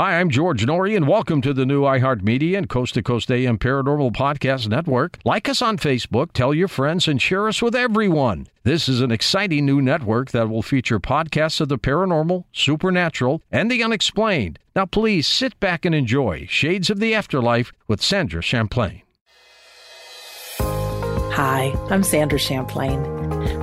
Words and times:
Hi, 0.00 0.18
I'm 0.18 0.30
George 0.30 0.64
Noory, 0.64 0.96
and 0.96 1.06
welcome 1.06 1.42
to 1.42 1.52
the 1.52 1.66
new 1.66 1.82
iHeartMedia 1.82 2.56
and 2.56 2.70
Coast 2.70 2.94
to 2.94 3.02
Coast 3.02 3.30
AM 3.30 3.58
Paranormal 3.58 4.12
Podcast 4.12 4.66
Network. 4.66 5.18
Like 5.26 5.46
us 5.46 5.60
on 5.60 5.76
Facebook, 5.76 6.32
tell 6.32 6.54
your 6.54 6.68
friends, 6.68 7.06
and 7.06 7.20
share 7.20 7.46
us 7.46 7.60
with 7.60 7.76
everyone. 7.76 8.46
This 8.62 8.88
is 8.88 9.02
an 9.02 9.12
exciting 9.12 9.66
new 9.66 9.82
network 9.82 10.30
that 10.30 10.48
will 10.48 10.62
feature 10.62 10.98
podcasts 10.98 11.60
of 11.60 11.68
the 11.68 11.76
paranormal, 11.76 12.44
supernatural, 12.50 13.42
and 13.52 13.70
the 13.70 13.82
unexplained. 13.82 14.58
Now, 14.74 14.86
please 14.86 15.26
sit 15.26 15.60
back 15.60 15.84
and 15.84 15.94
enjoy 15.94 16.46
Shades 16.48 16.88
of 16.88 16.98
the 16.98 17.14
Afterlife 17.14 17.70
with 17.86 18.00
Sandra 18.00 18.40
Champlain. 18.40 19.02
Hi, 20.60 21.74
I'm 21.90 22.04
Sandra 22.04 22.38
Champlain. 22.38 23.04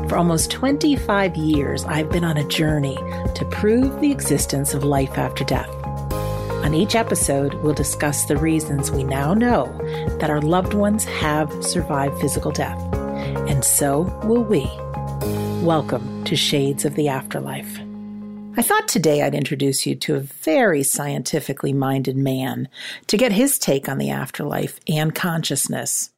For 0.08 0.18
almost 0.18 0.52
25 0.52 1.36
years, 1.36 1.84
I've 1.86 2.12
been 2.12 2.24
on 2.24 2.38
a 2.38 2.48
journey 2.48 2.96
to 3.34 3.48
prove 3.50 4.00
the 4.02 4.12
existence 4.12 4.76
of 4.76 4.84
life 4.84 5.18
after 5.18 5.44
death. 5.44 5.74
On 6.68 6.74
each 6.74 6.96
episode, 6.96 7.54
we'll 7.64 7.74
discuss 7.74 8.26
the 8.26 8.36
reasons 8.36 8.92
we 8.92 9.06
now 9.06 9.34
know 9.34 9.68
that 10.20 10.30
our 10.30 10.42
loved 10.42 10.74
ones 10.74 11.06
have 11.06 11.50
survived 11.64 12.20
physical 12.20 12.52
death, 12.52 12.78
and 13.48 13.64
so 13.64 14.02
will 14.26 14.44
we. 14.44 14.70
Welcome 15.66 16.26
to 16.26 16.36
Shades 16.36 16.84
of 16.84 16.96
the 16.96 17.08
Afterlife. 17.08 17.80
I 18.58 18.62
thought 18.62 18.90
today 18.90 19.22
I'd 19.22 19.34
introduce 19.34 19.86
you 19.86 19.96
to 19.96 20.16
a 20.16 20.20
very 20.20 20.84
scientifically 20.84 21.72
minded 21.72 22.18
man 22.18 22.68
to 23.08 23.16
get 23.16 23.32
his 23.32 23.58
take 23.58 23.88
on 23.88 23.98
the 23.98 24.10
afterlife 24.10 24.78
and 24.90 25.16
consciousness. 25.16 26.10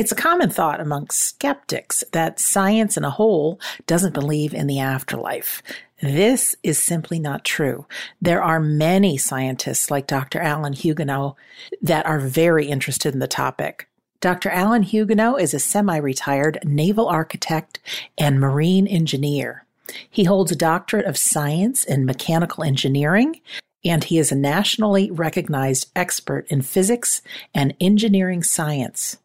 It's 0.00 0.12
a 0.12 0.14
common 0.14 0.48
thought 0.48 0.80
among 0.80 1.10
skeptics 1.10 2.02
that 2.12 2.40
science 2.40 2.96
in 2.96 3.04
a 3.04 3.10
whole 3.10 3.60
doesn't 3.86 4.14
believe 4.14 4.54
in 4.54 4.66
the 4.66 4.80
afterlife. 4.80 5.62
This 6.00 6.56
is 6.62 6.82
simply 6.82 7.18
not 7.18 7.44
true. 7.44 7.84
There 8.18 8.42
are 8.42 8.60
many 8.60 9.18
scientists 9.18 9.90
like 9.90 10.06
Dr. 10.06 10.40
Alan 10.40 10.72
Huguenot 10.72 11.36
that 11.82 12.06
are 12.06 12.18
very 12.18 12.64
interested 12.64 13.12
in 13.12 13.20
the 13.20 13.28
topic. 13.28 13.90
Dr. 14.22 14.48
Alan 14.48 14.84
Huguenot 14.84 15.38
is 15.38 15.52
a 15.52 15.58
semi 15.58 15.98
retired 15.98 16.60
naval 16.64 17.06
architect 17.06 17.78
and 18.16 18.40
marine 18.40 18.86
engineer. 18.86 19.66
He 20.08 20.24
holds 20.24 20.50
a 20.50 20.56
doctorate 20.56 21.04
of 21.04 21.18
science 21.18 21.84
in 21.84 22.06
mechanical 22.06 22.64
engineering, 22.64 23.42
and 23.84 24.02
he 24.02 24.16
is 24.16 24.32
a 24.32 24.34
nationally 24.34 25.10
recognized 25.10 25.90
expert 25.94 26.46
in 26.48 26.62
physics 26.62 27.20
and 27.52 27.74
engineering 27.82 28.42
science. 28.42 29.18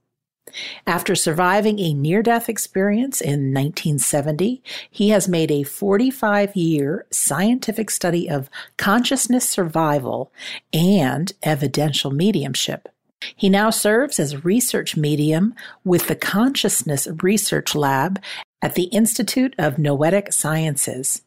After 0.87 1.15
surviving 1.15 1.79
a 1.79 1.93
near 1.93 2.21
death 2.21 2.49
experience 2.49 3.21
in 3.21 3.53
1970, 3.53 4.61
he 4.89 5.09
has 5.09 5.27
made 5.27 5.51
a 5.51 5.63
45 5.63 6.55
year 6.55 7.05
scientific 7.11 7.89
study 7.89 8.29
of 8.29 8.49
consciousness 8.77 9.47
survival 9.47 10.31
and 10.73 11.31
evidential 11.43 12.11
mediumship. 12.11 12.89
He 13.35 13.49
now 13.49 13.69
serves 13.69 14.19
as 14.19 14.33
a 14.33 14.39
research 14.39 14.95
medium 14.95 15.55
with 15.83 16.07
the 16.07 16.15
Consciousness 16.15 17.07
Research 17.23 17.73
Lab 17.73 18.21
at 18.61 18.75
the 18.75 18.83
Institute 18.85 19.55
of 19.57 19.77
Noetic 19.77 20.31
Sciences 20.31 21.21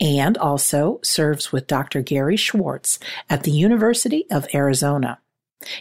and 0.00 0.36
also 0.38 0.98
serves 1.02 1.52
with 1.52 1.66
Dr. 1.66 2.02
Gary 2.02 2.36
Schwartz 2.36 2.98
at 3.30 3.44
the 3.44 3.50
University 3.50 4.26
of 4.30 4.46
Arizona. 4.54 5.18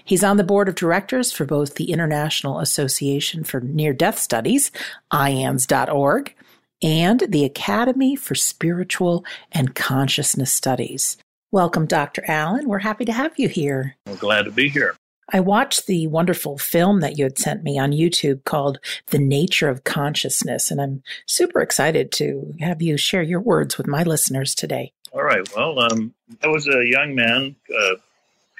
He's 0.03 0.23
on 0.23 0.37
the 0.37 0.43
board 0.43 0.67
of 0.67 0.75
directors 0.75 1.31
for 1.31 1.45
both 1.45 1.75
the 1.75 1.91
International 1.91 2.59
Association 2.59 3.43
for 3.43 3.61
Near 3.61 3.93
Death 3.93 4.19
Studies, 4.19 4.71
IANDS.org, 5.13 6.33
and 6.81 7.23
the 7.29 7.45
Academy 7.45 8.15
for 8.15 8.35
Spiritual 8.35 9.25
and 9.51 9.75
Consciousness 9.75 10.51
Studies. 10.51 11.17
Welcome, 11.51 11.85
Dr. 11.85 12.23
Alan. 12.27 12.67
We're 12.67 12.79
happy 12.79 13.05
to 13.05 13.13
have 13.13 13.37
you 13.37 13.49
here. 13.49 13.97
I'm 14.07 14.15
glad 14.15 14.45
to 14.45 14.51
be 14.51 14.69
here. 14.69 14.95
I 15.33 15.39
watched 15.39 15.87
the 15.87 16.07
wonderful 16.07 16.57
film 16.57 16.99
that 16.99 17.17
you 17.17 17.23
had 17.23 17.37
sent 17.37 17.63
me 17.63 17.79
on 17.79 17.91
YouTube 17.91 18.43
called 18.43 18.79
The 19.07 19.19
Nature 19.19 19.69
of 19.69 19.83
Consciousness, 19.83 20.71
and 20.71 20.81
I'm 20.81 21.03
super 21.25 21.61
excited 21.61 22.11
to 22.13 22.53
have 22.59 22.81
you 22.81 22.97
share 22.97 23.21
your 23.21 23.39
words 23.39 23.77
with 23.77 23.87
my 23.87 24.03
listeners 24.03 24.53
today. 24.53 24.91
All 25.13 25.23
right. 25.23 25.47
Well, 25.55 25.79
um, 25.79 26.13
I 26.43 26.47
was 26.47 26.67
a 26.67 26.85
young 26.85 27.15
man, 27.15 27.55
uh, 27.73 27.95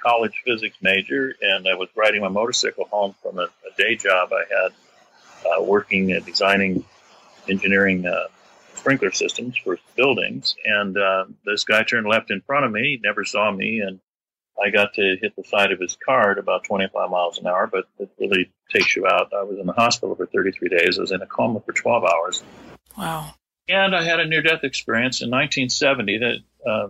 college 0.03 0.41
physics 0.45 0.77
major, 0.81 1.35
and 1.41 1.67
I 1.67 1.75
was 1.75 1.89
riding 1.95 2.21
my 2.21 2.29
motorcycle 2.29 2.85
home 2.91 3.15
from 3.21 3.39
a, 3.39 3.43
a 3.43 3.77
day 3.77 3.95
job 3.95 4.29
I 4.33 4.43
had 4.49 4.71
uh, 5.45 5.63
working 5.63 6.11
at 6.11 6.25
designing 6.25 6.85
engineering 7.49 8.05
uh, 8.05 8.27
sprinkler 8.75 9.11
systems 9.11 9.57
for 9.57 9.77
buildings. 9.95 10.55
And 10.65 10.97
uh, 10.97 11.25
this 11.45 11.63
guy 11.63 11.83
turned 11.83 12.07
left 12.07 12.31
in 12.31 12.41
front 12.41 12.65
of 12.65 12.71
me, 12.71 12.81
he 12.81 12.99
never 13.03 13.25
saw 13.25 13.51
me, 13.51 13.79
and 13.79 13.99
I 14.63 14.69
got 14.69 14.93
to 14.95 15.17
hit 15.21 15.35
the 15.35 15.43
side 15.43 15.71
of 15.71 15.79
his 15.79 15.97
car 16.05 16.31
at 16.31 16.37
about 16.37 16.63
25 16.65 17.09
miles 17.09 17.39
an 17.39 17.47
hour, 17.47 17.67
but 17.67 17.85
it 17.99 18.09
really 18.19 18.51
takes 18.71 18.95
you 18.95 19.07
out. 19.07 19.31
I 19.33 19.43
was 19.43 19.57
in 19.59 19.65
the 19.65 19.73
hospital 19.73 20.15
for 20.15 20.25
33 20.27 20.69
days. 20.69 20.97
I 20.97 21.01
was 21.01 21.11
in 21.11 21.21
a 21.21 21.25
coma 21.25 21.61
for 21.61 21.73
12 21.73 22.03
hours. 22.03 22.43
Wow. 22.97 23.33
And 23.67 23.95
I 23.95 24.03
had 24.03 24.19
a 24.19 24.27
near 24.27 24.41
death 24.41 24.63
experience 24.63 25.21
in 25.21 25.29
1970 25.29 26.17
that 26.19 26.37
uh, 26.69 26.87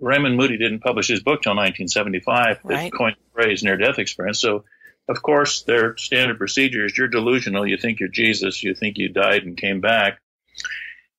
Raymond 0.00 0.36
Moody 0.36 0.58
didn't 0.58 0.80
publish 0.80 1.08
his 1.08 1.22
book 1.22 1.42
till 1.42 1.52
1975 1.52 2.60
right. 2.64 2.90
that 2.90 2.96
coined 2.96 3.16
the 3.16 3.32
phrase 3.32 3.62
near 3.62 3.76
death 3.76 3.98
experience. 3.98 4.40
So, 4.40 4.64
of 5.08 5.22
course, 5.22 5.62
their 5.62 5.96
standard 5.96 6.38
procedure 6.38 6.84
is 6.84 6.96
you're 6.96 7.08
delusional. 7.08 7.66
You 7.66 7.76
think 7.76 8.00
you're 8.00 8.08
Jesus. 8.08 8.62
You 8.62 8.74
think 8.74 8.98
you 8.98 9.08
died 9.08 9.44
and 9.44 9.56
came 9.56 9.80
back. 9.80 10.20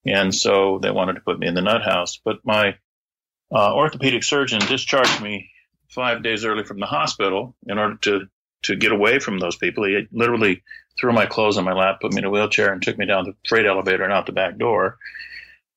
And 0.06 0.34
so 0.34 0.80
they 0.80 0.92
wanted 0.92 1.14
to 1.14 1.22
put 1.22 1.40
me 1.40 1.48
in 1.48 1.54
the 1.54 1.62
nut 1.62 1.84
house. 1.84 2.20
But 2.24 2.38
my 2.46 2.78
uh, 3.52 3.74
orthopedic 3.74 4.24
surgeon 4.24 4.60
discharged 4.60 5.22
me 5.22 5.50
five 5.90 6.24
days 6.24 6.46
early 6.46 6.64
from 6.64 6.80
the 6.80 6.86
hospital 6.86 7.56
in 7.68 7.78
order 7.78 7.96
to, 7.98 8.28
to 8.64 8.76
get 8.76 8.92
away 8.92 9.20
from 9.20 9.40
those 9.40 9.56
people. 9.56 9.84
He 9.86 10.08
literally 10.12 10.64
threw 11.00 11.14
my 11.14 11.26
clothes 11.26 11.58
on 11.58 11.66
my 11.66 11.74
lap, 11.74 12.00
put 12.02 12.14
me 12.14 12.20
in 12.20 12.26
a 12.26 12.30
wheelchair, 12.30 12.72
and 12.72 12.82
took 12.82 12.98
me 12.98 13.06
down 13.06 13.26
the 13.26 13.36
freight 13.48 13.66
elevator 13.66 14.04
and 14.04 14.14
out 14.14 14.26
the 14.26 14.32
back 14.32 14.58
door 14.58 14.98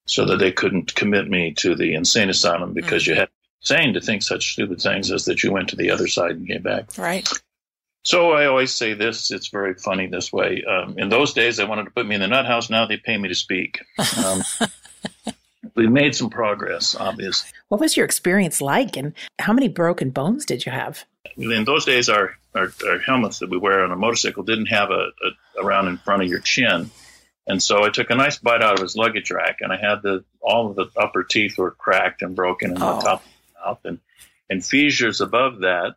so 0.06 0.25
that 0.25 0.39
they 0.39 0.53
couldn't 0.53 0.94
commit 0.94 1.28
me 1.28 1.53
to 1.55 1.75
the 1.75 1.94
insane 1.94 2.31
asylum 2.31 2.72
because 2.72 3.03
mm-hmm. 3.03 3.12
you 3.12 3.19
had 3.21 3.28
insane 3.61 3.94
to 3.94 4.00
think 4.00 4.22
such 4.22 4.53
stupid 4.53 4.81
things 4.81 5.11
as 5.11 5.25
that 5.25 5.43
you 5.43 5.53
went 5.53 5.69
to 5.69 5.77
the 5.77 5.91
other 5.91 6.09
side 6.09 6.33
and 6.33 6.47
came 6.47 6.62
back. 6.62 6.97
Right. 6.97 7.28
So 8.05 8.31
I 8.31 8.47
always 8.47 8.72
say 8.72 8.95
this. 8.95 9.33
It's 9.33 9.49
very 9.49 9.75
funny 9.75 10.06
this 10.06 10.33
way. 10.33 10.62
Um, 10.62 10.97
in 10.97 11.09
those 11.09 11.33
days, 11.33 11.56
they 11.56 11.65
wanted 11.65 11.87
to 11.87 11.91
put 11.91 12.06
me 12.06 12.15
in 12.15 12.21
the 12.21 12.28
nut 12.28 12.47
house. 12.47 12.71
Now 12.71 12.87
they 12.87 12.99
pay 12.99 13.19
me 13.19 13.28
to 13.28 13.34
speak. 13.34 13.81
Um, 14.25 14.43
we 15.75 15.89
made 15.89 16.15
some 16.15 16.31
progress, 16.31 16.95
obviously. 16.95 17.50
What 17.66 17.81
was 17.81 17.97
your 17.97 18.06
experience 18.06 18.61
like, 18.61 18.97
and 18.97 19.12
how 19.41 19.53
many 19.53 19.66
broken 19.66 20.11
bones 20.11 20.47
did 20.47 20.65
you 20.65 20.71
have? 20.71 21.05
In 21.37 21.65
those 21.65 21.84
days, 21.84 22.09
our, 22.09 22.37
our, 22.55 22.72
our 22.87 23.00
helmets 23.00 23.41
that 23.41 23.50
we 23.50 23.59
wear 23.59 23.83
on 23.83 23.91
a 23.91 23.97
motorcycle 23.97 24.45
didn't 24.45 24.66
have 24.66 24.91
a, 24.91 25.09
a 25.09 25.62
around 25.65 25.89
in 25.89 25.99
front 25.99 26.22
of 26.22 26.28
your 26.28 26.39
chin. 26.39 26.89
And 27.47 27.62
so 27.62 27.84
I 27.84 27.91
took 27.91 28.11
a 28.11 28.17
nice 28.17 28.39
bite 28.39 28.62
out 28.62 28.75
of 28.75 28.83
his 28.83 28.97
luggage 28.97 29.31
rack, 29.31 29.59
and 29.61 29.73
I 29.73 29.77
had 29.77 30.03
the 30.03 30.25
all 30.41 30.69
of 30.69 30.77
the 30.77 30.87
upper 30.97 31.23
teeth 31.23 31.59
were 31.59 31.71
cracked 31.71 32.23
and 32.23 32.34
broken 32.34 32.73
in 32.73 32.83
oh. 32.83 32.97
the 32.97 33.01
top 33.03 33.23
of 33.25 33.29
the 33.29 33.69
mouth, 33.69 33.81
and 33.84 33.99
and 34.51 34.65
fissures 34.65 35.21
above 35.21 35.61
that 35.61 35.95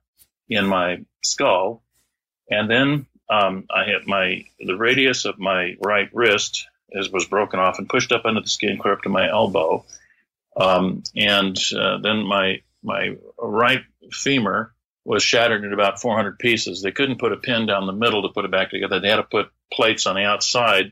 in 0.47 0.65
my 0.65 1.03
skull, 1.23 1.83
and 2.49 2.69
then 2.69 3.07
um, 3.29 3.65
I 3.69 3.85
had 3.85 4.05
my 4.05 4.45
the 4.59 4.75
radius 4.75 5.25
of 5.25 5.39
my 5.39 5.75
right 5.81 6.09
wrist 6.13 6.67
is, 6.91 7.09
was 7.09 7.25
broken 7.25 7.59
off 7.59 7.79
and 7.79 7.89
pushed 7.89 8.11
up 8.11 8.25
under 8.25 8.41
the 8.41 8.49
skin, 8.49 8.77
clear 8.77 8.93
up 8.93 9.03
to 9.03 9.09
my 9.09 9.29
elbow, 9.29 9.85
um, 10.55 11.03
and 11.15 11.57
uh, 11.75 11.97
then 11.97 12.25
my 12.27 12.61
my 12.83 13.15
right 13.39 13.81
femur 14.11 14.73
was 15.05 15.23
shattered 15.23 15.63
in 15.63 15.73
about 15.73 15.99
400 15.99 16.37
pieces. 16.37 16.81
They 16.81 16.91
couldn't 16.91 17.19
put 17.19 17.31
a 17.31 17.37
pin 17.37 17.65
down 17.65 17.87
the 17.87 17.93
middle 17.93 18.21
to 18.23 18.33
put 18.33 18.45
it 18.45 18.51
back 18.51 18.69
together. 18.69 18.99
They 18.99 19.09
had 19.09 19.15
to 19.15 19.23
put 19.23 19.51
plates 19.73 20.05
on 20.05 20.15
the 20.15 20.23
outside 20.23 20.91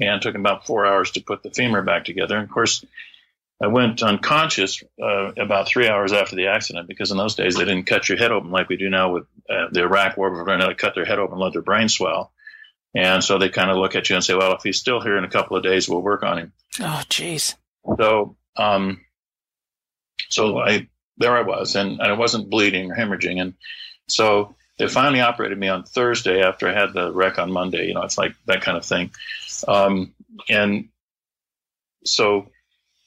and 0.00 0.20
took 0.20 0.34
about 0.34 0.66
four 0.66 0.86
hours 0.86 1.12
to 1.12 1.20
put 1.22 1.42
the 1.42 1.50
femur 1.50 1.82
back 1.82 2.04
together. 2.04 2.36
And 2.36 2.44
of 2.44 2.50
course, 2.50 2.84
I 3.62 3.68
went 3.68 4.02
unconscious 4.02 4.82
uh, 5.00 5.32
about 5.36 5.68
three 5.68 5.88
hours 5.88 6.12
after 6.12 6.36
the 6.36 6.48
accident 6.48 6.88
because 6.88 7.10
in 7.10 7.16
those 7.16 7.36
days 7.36 7.56
they 7.56 7.64
didn't 7.64 7.86
cut 7.86 8.08
your 8.08 8.18
head 8.18 8.32
open 8.32 8.50
like 8.50 8.68
we 8.68 8.76
do 8.76 8.90
now 8.90 9.12
with 9.12 9.24
uh, 9.48 9.68
the 9.70 9.82
Iraq 9.82 10.16
War. 10.16 10.30
We're 10.30 10.44
going 10.44 10.60
to 10.60 10.74
cut 10.74 10.94
their 10.94 11.04
head 11.04 11.18
open 11.18 11.38
let 11.38 11.52
their 11.52 11.62
brain 11.62 11.88
swell. 11.88 12.32
And 12.94 13.24
so 13.24 13.38
they 13.38 13.48
kind 13.48 13.70
of 13.70 13.76
look 13.76 13.96
at 13.96 14.08
you 14.08 14.16
and 14.16 14.24
say, 14.24 14.34
well, 14.34 14.54
if 14.54 14.62
he's 14.62 14.78
still 14.78 15.00
here 15.00 15.16
in 15.16 15.24
a 15.24 15.30
couple 15.30 15.56
of 15.56 15.62
days, 15.62 15.88
we'll 15.88 16.02
work 16.02 16.22
on 16.22 16.38
him. 16.38 16.52
Oh, 16.80 17.02
jeez. 17.08 17.54
So, 17.98 18.36
um, 18.56 19.00
so 20.30 20.58
I, 20.58 20.88
there 21.16 21.36
I 21.36 21.42
was, 21.42 21.74
and, 21.74 21.92
and 22.00 22.02
I 22.02 22.12
wasn't 22.12 22.50
bleeding 22.50 22.90
or 22.90 22.94
hemorrhaging. 22.94 23.40
And 23.40 23.54
so 24.08 24.54
they 24.78 24.88
finally 24.88 25.20
operated 25.20 25.58
me 25.58 25.68
on 25.68 25.84
Thursday 25.84 26.42
after 26.42 26.68
I 26.68 26.72
had 26.72 26.92
the 26.92 27.12
wreck 27.12 27.38
on 27.38 27.52
Monday. 27.52 27.86
You 27.86 27.94
know, 27.94 28.02
it's 28.02 28.18
like 28.18 28.34
that 28.46 28.62
kind 28.62 28.76
of 28.76 28.84
thing. 28.84 29.10
Um, 29.68 30.14
and 30.48 30.88
so 32.04 32.48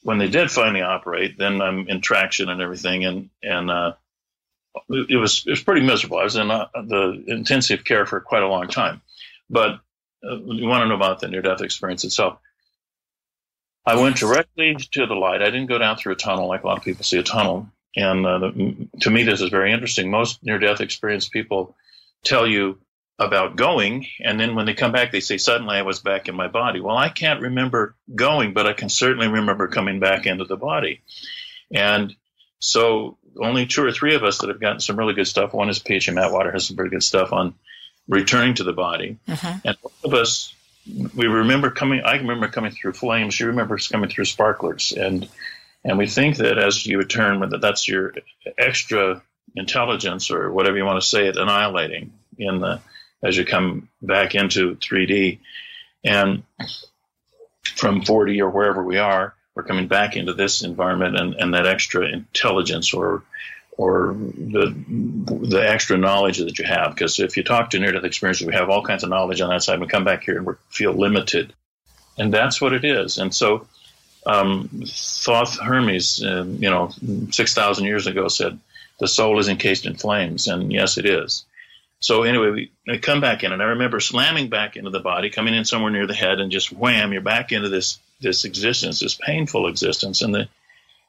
when 0.02 0.18
they 0.18 0.28
did 0.28 0.50
finally 0.50 0.82
operate, 0.82 1.36
then 1.38 1.60
I'm 1.60 1.88
in 1.88 2.00
traction 2.00 2.48
and 2.48 2.60
everything, 2.60 3.04
and 3.04 3.30
and 3.42 3.70
uh, 3.70 3.92
it 4.88 5.18
was 5.18 5.44
it 5.46 5.50
was 5.50 5.62
pretty 5.62 5.84
miserable. 5.86 6.18
I 6.18 6.24
was 6.24 6.36
in 6.36 6.50
uh, 6.50 6.68
the 6.74 7.24
intensive 7.26 7.84
care 7.84 8.06
for 8.06 8.20
quite 8.20 8.42
a 8.42 8.48
long 8.48 8.68
time, 8.68 9.02
but 9.50 9.80
uh, 10.24 10.36
you 10.36 10.66
want 10.66 10.82
to 10.82 10.88
know 10.88 10.94
about 10.94 11.20
the 11.20 11.28
near 11.28 11.42
death 11.42 11.60
experience 11.60 12.04
itself. 12.04 12.38
I 13.84 13.96
went 13.96 14.16
directly 14.16 14.76
to 14.92 15.06
the 15.06 15.14
light. 15.14 15.40
I 15.40 15.46
didn't 15.46 15.66
go 15.66 15.78
down 15.78 15.96
through 15.96 16.12
a 16.12 16.16
tunnel 16.16 16.46
like 16.48 16.62
a 16.62 16.66
lot 16.66 16.78
of 16.78 16.84
people 16.84 17.04
see 17.04 17.18
a 17.18 17.22
tunnel, 17.22 17.68
and 17.98 18.24
uh, 18.24 18.38
the, 18.38 18.88
to 19.00 19.10
me, 19.10 19.24
this 19.24 19.40
is 19.40 19.50
very 19.50 19.72
interesting. 19.72 20.08
Most 20.08 20.44
near 20.44 20.60
death 20.60 20.80
experience 20.80 21.28
people 21.28 21.74
tell 22.22 22.46
you 22.46 22.78
about 23.18 23.56
going, 23.56 24.06
and 24.20 24.38
then 24.38 24.54
when 24.54 24.66
they 24.66 24.74
come 24.74 24.92
back, 24.92 25.10
they 25.10 25.18
say, 25.18 25.36
Suddenly 25.36 25.76
I 25.76 25.82
was 25.82 25.98
back 25.98 26.28
in 26.28 26.36
my 26.36 26.46
body. 26.46 26.78
Well, 26.78 26.96
I 26.96 27.08
can't 27.08 27.40
remember 27.40 27.96
going, 28.14 28.54
but 28.54 28.68
I 28.68 28.72
can 28.72 28.88
certainly 28.88 29.26
remember 29.26 29.66
coming 29.66 29.98
back 29.98 30.26
into 30.26 30.44
the 30.44 30.56
body. 30.56 31.00
And 31.74 32.14
so, 32.60 33.18
only 33.36 33.66
two 33.66 33.84
or 33.84 33.90
three 33.90 34.14
of 34.14 34.22
us 34.22 34.38
that 34.38 34.48
have 34.48 34.60
gotten 34.60 34.78
some 34.78 34.96
really 34.96 35.14
good 35.14 35.26
stuff. 35.26 35.52
One 35.52 35.68
is 35.68 35.80
P.M.H. 35.80 36.08
Atwater 36.08 36.52
has 36.52 36.68
some 36.68 36.76
pretty 36.76 36.92
good 36.92 37.02
stuff 37.02 37.32
on 37.32 37.54
returning 38.06 38.54
to 38.54 38.64
the 38.64 38.72
body. 38.72 39.18
Mm-hmm. 39.26 39.58
And 39.66 39.76
both 39.82 40.04
of 40.04 40.14
us, 40.14 40.54
we 41.16 41.26
remember 41.26 41.70
coming, 41.72 42.02
I 42.04 42.14
remember 42.16 42.46
coming 42.46 42.70
through 42.70 42.92
flames. 42.92 43.34
She 43.34 43.44
remembers 43.44 43.88
coming 43.88 44.08
through 44.08 44.26
sparklers. 44.26 44.92
And 44.92 45.28
and 45.88 45.96
we 45.96 46.06
think 46.06 46.36
that 46.36 46.58
as 46.58 46.84
you 46.84 46.98
return, 46.98 47.40
that 47.48 47.62
that's 47.62 47.88
your 47.88 48.12
extra 48.58 49.22
intelligence 49.56 50.30
or 50.30 50.52
whatever 50.52 50.76
you 50.76 50.84
want 50.84 51.00
to 51.00 51.08
say 51.08 51.28
it, 51.28 51.38
annihilating 51.38 52.12
in 52.36 52.60
the 52.60 52.80
as 53.22 53.38
you 53.38 53.46
come 53.46 53.88
back 54.02 54.34
into 54.34 54.76
3D. 54.76 55.38
And 56.04 56.42
from 57.64 58.02
4D 58.02 58.38
or 58.40 58.50
wherever 58.50 58.84
we 58.84 58.98
are, 58.98 59.34
we're 59.54 59.62
coming 59.62 59.88
back 59.88 60.14
into 60.14 60.34
this 60.34 60.62
environment 60.62 61.18
and, 61.18 61.34
and 61.34 61.54
that 61.54 61.66
extra 61.66 62.06
intelligence 62.06 62.92
or 62.92 63.22
or 63.78 64.14
the 64.14 64.74
the 65.48 65.66
extra 65.66 65.96
knowledge 65.96 66.36
that 66.36 66.58
you 66.58 66.66
have. 66.66 66.94
Because 66.94 67.18
if 67.18 67.38
you 67.38 67.44
talk 67.44 67.70
to 67.70 67.78
near 67.78 67.92
death 67.92 68.04
experiences, 68.04 68.46
we 68.46 68.52
have 68.52 68.68
all 68.68 68.84
kinds 68.84 69.04
of 69.04 69.10
knowledge 69.10 69.40
on 69.40 69.48
that 69.48 69.62
side. 69.62 69.80
We 69.80 69.86
come 69.86 70.04
back 70.04 70.24
here 70.24 70.36
and 70.36 70.46
we 70.46 70.52
feel 70.68 70.92
limited, 70.92 71.54
and 72.18 72.34
that's 72.34 72.60
what 72.60 72.74
it 72.74 72.84
is. 72.84 73.16
And 73.16 73.34
so, 73.34 73.66
um, 74.28 74.84
Thoth 74.86 75.58
Hermes, 75.58 76.22
uh, 76.22 76.44
you 76.46 76.68
know, 76.68 76.90
six 77.30 77.54
thousand 77.54 77.86
years 77.86 78.06
ago, 78.06 78.28
said 78.28 78.58
the 79.00 79.08
soul 79.08 79.38
is 79.38 79.48
encased 79.48 79.86
in 79.86 79.94
flames, 79.94 80.46
and 80.46 80.70
yes, 80.70 80.98
it 80.98 81.06
is. 81.06 81.46
So 82.00 82.22
anyway, 82.22 82.50
we, 82.50 82.72
we 82.86 82.98
come 82.98 83.20
back 83.20 83.42
in, 83.42 83.52
and 83.52 83.62
I 83.62 83.66
remember 83.66 83.98
slamming 83.98 84.50
back 84.50 84.76
into 84.76 84.90
the 84.90 85.00
body, 85.00 85.30
coming 85.30 85.54
in 85.54 85.64
somewhere 85.64 85.90
near 85.90 86.06
the 86.06 86.14
head, 86.14 86.40
and 86.40 86.52
just 86.52 86.70
wham, 86.70 87.12
you're 87.12 87.22
back 87.22 87.52
into 87.52 87.70
this 87.70 87.98
this 88.20 88.44
existence, 88.44 89.00
this 89.00 89.14
painful 89.14 89.66
existence, 89.66 90.20
and 90.20 90.34
the 90.34 90.48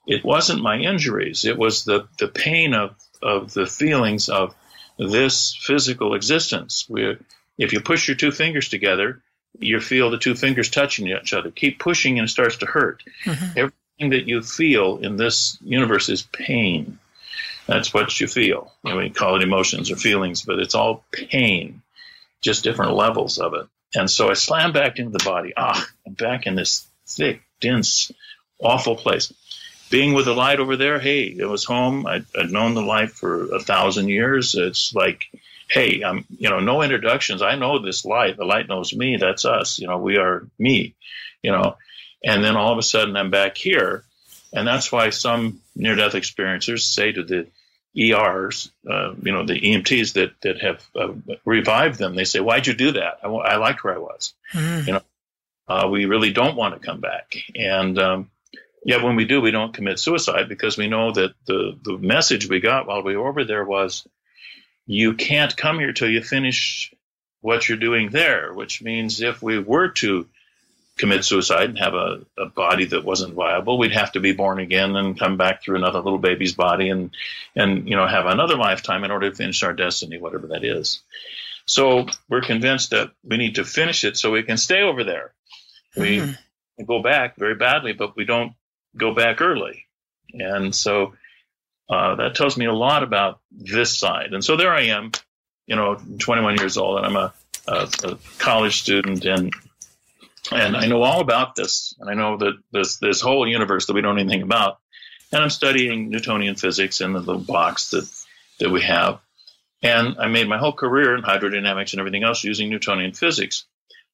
it 0.07 0.23
wasn't 0.23 0.61
my 0.61 0.77
injuries; 0.77 1.43
it 1.43 1.57
was 1.57 1.83
the 1.83 2.07
the 2.19 2.29
pain 2.29 2.73
of 2.73 2.95
of 3.21 3.53
the 3.53 3.67
feelings 3.67 4.29
of 4.29 4.55
this 4.97 5.55
physical 5.61 6.13
existence. 6.13 6.85
Where 6.87 7.19
if 7.57 7.73
you 7.73 7.81
push 7.81 8.07
your 8.07 8.15
two 8.15 8.31
fingers 8.31 8.69
together, 8.69 9.21
you 9.57 9.79
feel 9.79 10.09
the 10.09 10.17
two 10.17 10.35
fingers 10.35 10.69
touching 10.69 11.07
each 11.07 11.33
other. 11.33 11.51
Keep 11.51 11.79
pushing, 11.79 12.19
and 12.19 12.27
it 12.27 12.31
starts 12.31 12.57
to 12.57 12.65
hurt. 12.65 13.03
Mm-hmm. 13.25 13.57
Everything 13.57 14.09
that 14.11 14.27
you 14.27 14.41
feel 14.41 14.97
in 14.97 15.17
this 15.17 15.57
universe 15.61 16.09
is 16.09 16.21
pain. 16.21 16.99
That's 17.67 17.93
what 17.93 18.19
you 18.19 18.27
feel. 18.27 18.71
You 18.83 18.91
know, 18.91 18.97
we 18.97 19.09
call 19.09 19.35
it 19.35 19.43
emotions 19.43 19.91
or 19.91 19.95
feelings, 19.95 20.43
but 20.43 20.59
it's 20.59 20.75
all 20.75 21.03
pain, 21.11 21.81
just 22.41 22.63
different 22.63 22.93
levels 22.93 23.37
of 23.37 23.53
it. 23.53 23.67
And 23.95 24.09
so 24.09 24.29
I 24.29 24.33
slam 24.33 24.71
back 24.71 24.99
into 24.99 25.17
the 25.17 25.23
body. 25.23 25.53
Ah, 25.55 25.87
I'm 26.05 26.13
back 26.13 26.45
in 26.45 26.55
this 26.55 26.87
thick, 27.07 27.41
dense, 27.59 28.11
awful 28.59 28.95
place. 28.95 29.33
Being 29.89 30.13
with 30.13 30.25
the 30.25 30.33
light 30.33 30.59
over 30.59 30.77
there, 30.77 30.99
hey, 30.99 31.23
it 31.23 31.45
was 31.45 31.65
home. 31.65 32.05
I'd, 32.05 32.25
I'd 32.39 32.51
known 32.51 32.75
the 32.75 32.81
light 32.81 33.11
for 33.11 33.55
a 33.55 33.59
thousand 33.59 34.09
years. 34.09 34.55
It's 34.55 34.93
like, 34.93 35.25
hey, 35.69 36.01
I'm, 36.03 36.25
you 36.29 36.49
know, 36.49 36.59
no 36.59 36.81
introductions. 36.81 37.41
I 37.41 37.55
know 37.55 37.79
this 37.79 38.05
light. 38.05 38.37
The 38.37 38.45
light 38.45 38.67
knows 38.67 38.93
me. 38.93 39.17
That's 39.17 39.45
us. 39.45 39.79
You 39.79 39.87
know, 39.87 39.97
we 39.97 40.17
are 40.17 40.47
me, 40.57 40.95
you 41.43 41.51
know. 41.51 41.77
And 42.23 42.43
then 42.43 42.57
all 42.57 42.71
of 42.71 42.77
a 42.79 42.83
sudden 42.83 43.15
I'm 43.15 43.29
back 43.29 43.57
here. 43.57 44.03
And 44.51 44.67
that's 44.67 44.91
why 44.91 45.11
some 45.11 45.61
near 45.75 45.95
death 45.95 46.13
experiencers 46.13 46.81
say 46.81 47.11
to 47.11 47.23
the 47.23 47.47
ERs, 47.97 48.71
uh, 48.89 49.13
you 49.21 49.31
know, 49.31 49.45
the 49.45 49.59
EMTs 49.59 50.13
that 50.13 50.39
that 50.41 50.61
have 50.61 50.85
uh, 50.95 51.13
revived 51.45 51.97
them. 51.99 52.15
They 52.15 52.23
say, 52.23 52.39
"Why'd 52.39 52.67
you 52.67 52.73
do 52.73 52.93
that? 52.93 53.19
I, 53.23 53.27
I 53.27 53.55
liked 53.57 53.83
where 53.83 53.95
I 53.95 53.99
was." 53.99 54.33
Mm. 54.53 54.87
You 54.87 54.93
know, 54.93 55.01
uh, 55.67 55.87
we 55.89 56.05
really 56.05 56.31
don't 56.31 56.55
want 56.55 56.75
to 56.75 56.85
come 56.85 56.99
back, 56.99 57.35
and 57.55 57.97
um, 57.97 58.31
yet 58.85 59.03
when 59.03 59.15
we 59.15 59.25
do, 59.25 59.41
we 59.41 59.51
don't 59.51 59.73
commit 59.73 59.99
suicide 59.99 60.47
because 60.49 60.77
we 60.77 60.87
know 60.87 61.11
that 61.11 61.33
the 61.45 61.77
the 61.81 61.97
message 61.97 62.47
we 62.47 62.59
got 62.59 62.87
while 62.87 63.03
we 63.03 63.17
were 63.17 63.27
over 63.27 63.43
there 63.43 63.65
was, 63.65 64.07
"You 64.89 65.13
can't 65.13 65.55
come 65.55 65.77
here 65.77 65.93
till 65.93 66.09
you 66.09 66.23
finish 66.23 66.91
what 67.41 67.69
you're 67.69 67.77
doing 67.77 68.09
there." 68.09 68.51
Which 68.51 68.81
means 68.81 69.21
if 69.21 69.39
we 69.39 69.59
were 69.59 69.89
to 69.89 70.27
commit 70.97 71.23
suicide 71.23 71.69
and 71.69 71.79
have 71.79 71.93
a, 71.93 72.21
a, 72.39 72.47
body 72.47 72.85
that 72.85 73.05
wasn't 73.05 73.35
viable, 73.35 73.77
we'd 73.77 73.93
have 73.93 74.11
to 74.11 74.19
be 74.19 74.33
born 74.33 74.59
again 74.59 74.95
and 74.95 75.17
come 75.17 75.37
back 75.37 75.61
through 75.61 75.77
another 75.77 75.99
little 75.99 76.17
baby's 76.19 76.53
body 76.53 76.89
and 76.89 77.11
and 77.55 77.87
you 77.87 77.95
know 77.95 78.07
have 78.07 78.25
another 78.25 78.57
lifetime 78.57 79.03
in 79.03 79.11
order 79.11 79.29
to 79.29 79.35
finish 79.35 79.61
our 79.61 79.73
destiny, 79.73 80.17
whatever 80.17 80.47
that 80.47 80.63
is. 80.63 81.01
So 81.67 82.07
we're 82.27 82.41
convinced 82.41 82.89
that 82.89 83.11
we 83.23 83.37
need 83.37 83.55
to 83.55 83.65
finish 83.65 84.03
it 84.03 84.17
so 84.17 84.31
we 84.31 84.41
can 84.41 84.57
stay 84.57 84.81
over 84.81 85.03
there. 85.03 85.33
We 85.95 86.17
mm. 86.17 86.37
go 86.83 87.03
back 87.03 87.35
very 87.37 87.53
badly, 87.53 87.93
but 87.93 88.15
we 88.15 88.25
don't 88.25 88.53
go 88.97 89.13
back 89.13 89.39
early, 89.39 89.85
and 90.33 90.73
so 90.73 91.13
uh, 91.89 92.15
that 92.15 92.35
tells 92.35 92.57
me 92.57 92.65
a 92.65 92.73
lot 92.73 93.03
about 93.03 93.39
this 93.51 93.97
side. 93.97 94.33
And 94.33 94.43
so 94.43 94.57
there 94.57 94.71
I 94.71 94.83
am, 94.83 95.11
you 95.65 95.75
know, 95.75 95.95
21 96.19 96.57
years 96.57 96.77
old, 96.77 96.97
and 96.97 97.05
I'm 97.05 97.15
a, 97.15 97.33
a, 97.67 97.89
a 98.03 98.17
college 98.37 98.81
student 98.81 99.25
and 99.25 99.53
and 100.51 100.75
I 100.75 100.87
know 100.87 101.03
all 101.03 101.21
about 101.21 101.55
this, 101.55 101.93
and 101.99 102.09
I 102.09 102.13
know 102.13 102.37
that 102.37 102.53
this 102.71 102.97
this 102.97 103.21
whole 103.21 103.47
universe 103.47 103.85
that 103.85 103.93
we 103.93 104.01
don't 104.01 104.15
know 104.15 104.21
anything 104.21 104.41
about. 104.41 104.79
And 105.31 105.43
I'm 105.43 105.49
studying 105.49 106.09
Newtonian 106.09 106.55
physics 106.55 107.01
in 107.01 107.13
the 107.13 107.19
little 107.19 107.41
box 107.41 107.91
that 107.91 108.09
that 108.59 108.69
we 108.69 108.81
have. 108.81 109.19
And 109.81 110.17
I 110.19 110.27
made 110.27 110.49
my 110.49 110.57
whole 110.57 110.73
career 110.73 111.15
in 111.15 111.23
hydrodynamics 111.23 111.93
and 111.93 111.99
everything 111.99 112.23
else 112.23 112.43
using 112.43 112.69
Newtonian 112.69 113.13
physics. 113.13 113.65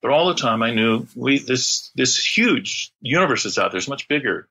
But 0.02 0.12
all 0.12 0.28
the 0.28 0.36
time 0.36 0.62
I 0.62 0.72
knew 0.72 1.08
we 1.16 1.40
this 1.40 1.92
this 1.96 2.18
huge 2.38 2.92
universe 3.02 3.46
is 3.46 3.58
out 3.58 3.72
there, 3.72 3.78
it's 3.78 3.88
much 3.88 4.08
bigger. 4.08 4.48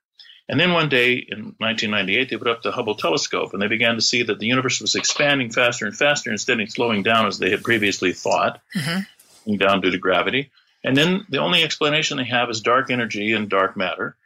And 0.49 0.61
then 0.61 0.73
one 0.73 0.91
day 0.91 1.15
in 1.15 1.55
1998, 1.59 2.29
they 2.29 2.37
put 2.37 2.49
up 2.49 2.63
the 2.63 2.73
Hubble 2.73 2.97
telescope 2.97 3.55
and 3.55 3.63
they 3.63 3.69
began 3.69 3.95
to 3.95 4.03
see 4.03 4.25
that 4.25 4.39
the 4.39 4.47
universe 4.47 4.81
was 4.81 4.95
expanding 4.95 5.51
faster 5.51 5.87
and 5.87 5.97
faster 5.97 6.31
instead 6.31 6.61
of 6.61 6.71
slowing 6.71 7.03
down 7.03 7.27
as 7.27 7.39
they 7.39 7.51
had 7.51 7.65
previously 7.65 8.13
thought, 8.13 8.61
mm-hmm. 8.77 9.57
down 9.57 9.81
due 9.81 9.91
to 9.91 9.99
gravity. 9.99 10.51
And 10.83 10.95
then 10.97 11.25
the 11.31 11.39
only 11.39 11.63
explanation 11.65 12.19
they 12.19 12.25
have 12.25 12.51
is 12.51 12.61
dark 12.61 12.91
energy 12.91 13.33
and 13.33 13.49
dark 13.49 13.75
matter. 13.77 14.17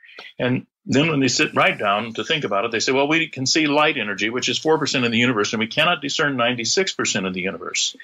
And 0.40 0.66
then 0.84 1.08
when 1.08 1.20
they 1.20 1.28
sit 1.28 1.54
right 1.54 1.78
down 1.78 2.14
to 2.14 2.24
think 2.24 2.44
about 2.44 2.64
it, 2.64 2.72
they 2.72 2.80
say, 2.80 2.92
well, 2.92 3.06
we 3.06 3.28
can 3.28 3.46
see 3.46 3.66
light 3.66 3.96
energy, 3.98 4.30
which 4.30 4.48
is 4.48 4.58
4% 4.58 5.04
of 5.04 5.12
the 5.12 5.18
universe, 5.18 5.52
and 5.52 5.60
we 5.60 5.66
cannot 5.66 6.00
discern 6.00 6.36
96% 6.36 7.26
of 7.26 7.34
the 7.34 7.42
universe. 7.42 7.94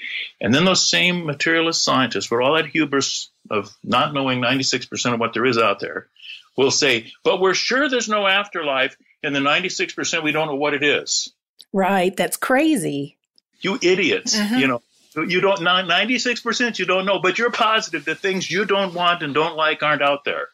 And 0.40 0.54
then 0.54 0.64
those 0.64 0.88
same 0.88 1.25
materialist 1.25 1.83
scientists, 1.83 2.30
with 2.30 2.40
all 2.40 2.54
that 2.54 2.66
hubris 2.66 3.30
of 3.50 3.75
not 3.83 4.12
knowing 4.12 4.40
96% 4.40 5.14
of 5.14 5.18
what 5.18 5.33
there 5.33 5.47
is 5.47 5.59
out 5.59 5.80
there, 5.80 6.09
will 6.56 6.70
say, 6.70 7.12
but 7.23 7.40
we're 7.40 7.54
sure 7.54 7.88
there's 7.88 8.08
no 8.08 8.26
afterlife, 8.26 8.96
and 9.23 9.34
the 9.34 9.40
96% 9.40 10.23
we 10.23 10.32
don't 10.32 10.49
know 10.49 10.54
what 10.56 10.75
it 10.75 10.82
is. 10.82 11.32
Right. 11.73 12.16
That's 12.16 12.37
crazy. 12.37 13.16
You 13.61 13.78
idiots. 13.80 14.38
Uh-huh. 14.38 14.56
You 14.56 14.66
know, 14.66 14.82
you 15.16 15.40
don't, 15.40 15.61
96% 15.61 16.78
you 16.78 16.84
don't 16.84 17.06
know, 17.06 17.20
but 17.20 17.38
you're 17.38 17.50
positive 17.50 18.04
that 18.06 18.18
things 18.18 18.50
you 18.50 18.64
don't 18.64 18.94
want 18.94 19.23
and 19.23 19.34
don't 19.34 19.56
like 19.56 19.82
aren't 19.82 20.02
out 20.02 20.25
there. 20.25 20.49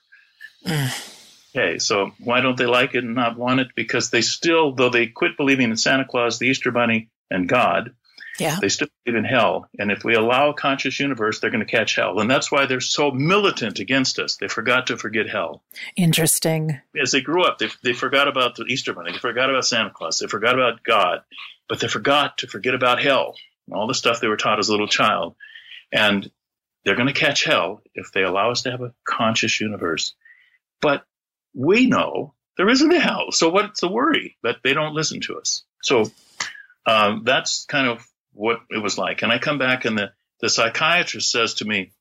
okay, 1.56 1.78
so 1.78 2.12
why 2.18 2.40
don't 2.40 2.56
they 2.56 2.66
like 2.66 2.94
it 2.94 3.04
and 3.04 3.14
not 3.14 3.38
want 3.38 3.60
it? 3.60 3.68
Because 3.74 4.10
they 4.10 4.20
still, 4.20 4.72
though 4.72 4.90
they 4.90 5.06
quit 5.06 5.36
believing 5.36 5.70
in 5.70 5.76
Santa 5.76 6.04
Claus, 6.04 6.38
the 6.38 6.46
Easter 6.46 6.70
Bunny, 6.70 7.08
and 7.30 7.48
God, 7.48 7.94
yeah. 8.40 8.58
they 8.60 8.68
still 8.68 8.88
believe 9.04 9.18
in 9.18 9.24
hell. 9.24 9.68
And 9.78 9.90
if 9.90 10.04
we 10.04 10.14
allow 10.14 10.50
a 10.50 10.54
conscious 10.54 10.98
universe, 10.98 11.40
they're 11.40 11.50
going 11.50 11.64
to 11.64 11.70
catch 11.70 11.96
hell. 11.96 12.18
And 12.20 12.30
that's 12.30 12.50
why 12.50 12.66
they're 12.66 12.80
so 12.80 13.10
militant 13.10 13.78
against 13.78 14.18
us. 14.18 14.36
They 14.36 14.48
forgot 14.48 14.88
to 14.88 14.96
forget 14.96 15.28
hell. 15.28 15.62
Interesting. 15.96 16.80
As 17.00 17.12
they 17.12 17.20
grew 17.20 17.44
up, 17.44 17.58
they, 17.58 17.68
they 17.82 17.92
forgot 17.92 18.28
about 18.28 18.56
the 18.56 18.64
Easter 18.64 18.92
Bunny, 18.92 19.12
they 19.12 19.18
forgot 19.18 19.50
about 19.50 19.66
Santa 19.66 19.90
Claus, 19.90 20.18
they 20.18 20.26
forgot 20.26 20.54
about 20.54 20.82
God, 20.82 21.22
but 21.68 21.80
they 21.80 21.88
forgot 21.88 22.38
to 22.38 22.46
forget 22.46 22.74
about 22.74 23.02
hell 23.02 23.34
all 23.72 23.86
the 23.86 23.94
stuff 23.94 24.20
they 24.20 24.28
were 24.28 24.36
taught 24.36 24.58
as 24.58 24.68
a 24.68 24.72
little 24.72 24.88
child. 24.88 25.34
And 25.92 26.30
they're 26.84 26.96
going 26.96 27.08
to 27.08 27.12
catch 27.12 27.44
hell 27.44 27.82
if 27.94 28.12
they 28.12 28.22
allow 28.22 28.50
us 28.50 28.62
to 28.62 28.70
have 28.70 28.80
a 28.80 28.94
conscious 29.04 29.60
universe. 29.60 30.14
But 30.80 31.04
we 31.54 31.86
know 31.86 32.34
there 32.56 32.68
isn't 32.68 32.92
a 32.92 33.00
hell. 33.00 33.32
So 33.32 33.50
what's 33.50 33.80
the 33.80 33.88
worry 33.88 34.36
that 34.42 34.56
they 34.62 34.72
don't 34.72 34.94
listen 34.94 35.20
to 35.22 35.38
us? 35.38 35.64
So 35.82 36.10
um, 36.86 37.22
that's 37.24 37.64
kind 37.66 37.88
of 37.88 38.06
what 38.32 38.60
it 38.70 38.78
was 38.78 38.98
like. 38.98 39.22
And 39.22 39.32
I 39.32 39.38
come 39.38 39.58
back 39.58 39.84
and 39.84 39.98
the, 39.98 40.12
the 40.40 40.48
psychiatrist 40.48 41.30
says 41.30 41.54
to 41.54 41.64
me, 41.64 41.92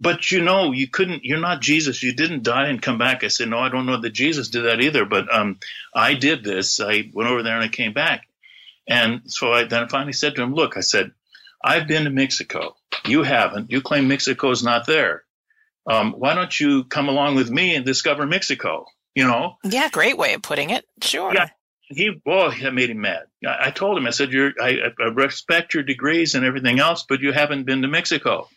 but 0.00 0.30
you 0.30 0.42
know, 0.42 0.72
you 0.72 0.88
couldn't, 0.88 1.24
you're 1.24 1.40
not 1.40 1.60
Jesus. 1.60 2.02
You 2.02 2.12
didn't 2.12 2.44
die 2.44 2.68
and 2.68 2.80
come 2.80 2.98
back. 2.98 3.24
I 3.24 3.28
said, 3.28 3.48
no, 3.48 3.58
I 3.58 3.68
don't 3.68 3.86
know 3.86 4.00
that 4.00 4.10
Jesus 4.10 4.48
did 4.48 4.64
that 4.64 4.80
either, 4.80 5.04
but 5.04 5.32
um, 5.34 5.58
I 5.94 6.14
did 6.14 6.44
this. 6.44 6.80
I 6.80 7.10
went 7.12 7.28
over 7.28 7.42
there 7.42 7.54
and 7.54 7.64
I 7.64 7.68
came 7.68 7.92
back. 7.92 8.28
And 8.88 9.22
so 9.26 9.52
I 9.52 9.64
then 9.64 9.88
finally 9.88 10.12
said 10.12 10.36
to 10.36 10.42
him, 10.42 10.54
look, 10.54 10.76
I 10.76 10.80
said, 10.80 11.12
I've 11.62 11.88
been 11.88 12.04
to 12.04 12.10
Mexico. 12.10 12.76
You 13.04 13.22
haven't. 13.22 13.70
You 13.70 13.80
claim 13.80 14.06
Mexico 14.06 14.50
is 14.50 14.62
not 14.62 14.86
there. 14.86 15.24
Um, 15.90 16.12
why 16.12 16.34
don't 16.34 16.58
you 16.58 16.84
come 16.84 17.08
along 17.08 17.34
with 17.34 17.50
me 17.50 17.74
and 17.74 17.84
discover 17.84 18.26
Mexico? 18.26 18.86
You 19.14 19.24
know? 19.24 19.56
Yeah, 19.64 19.88
great 19.90 20.16
way 20.16 20.34
of 20.34 20.42
putting 20.42 20.70
it. 20.70 20.84
Sure. 21.02 21.34
Yeah. 21.34 21.48
He, 21.90 22.20
well, 22.24 22.50
that 22.50 22.74
made 22.74 22.90
him 22.90 23.00
mad. 23.00 23.24
I, 23.46 23.66
I 23.66 23.70
told 23.70 23.98
him, 23.98 24.06
I 24.06 24.10
said, 24.10 24.32
You're, 24.32 24.52
I, 24.60 24.92
I 24.98 25.04
respect 25.04 25.74
your 25.74 25.82
degrees 25.82 26.34
and 26.34 26.44
everything 26.44 26.78
else, 26.78 27.04
but 27.08 27.20
you 27.20 27.32
haven't 27.32 27.64
been 27.64 27.82
to 27.82 27.88
Mexico. 27.88 28.48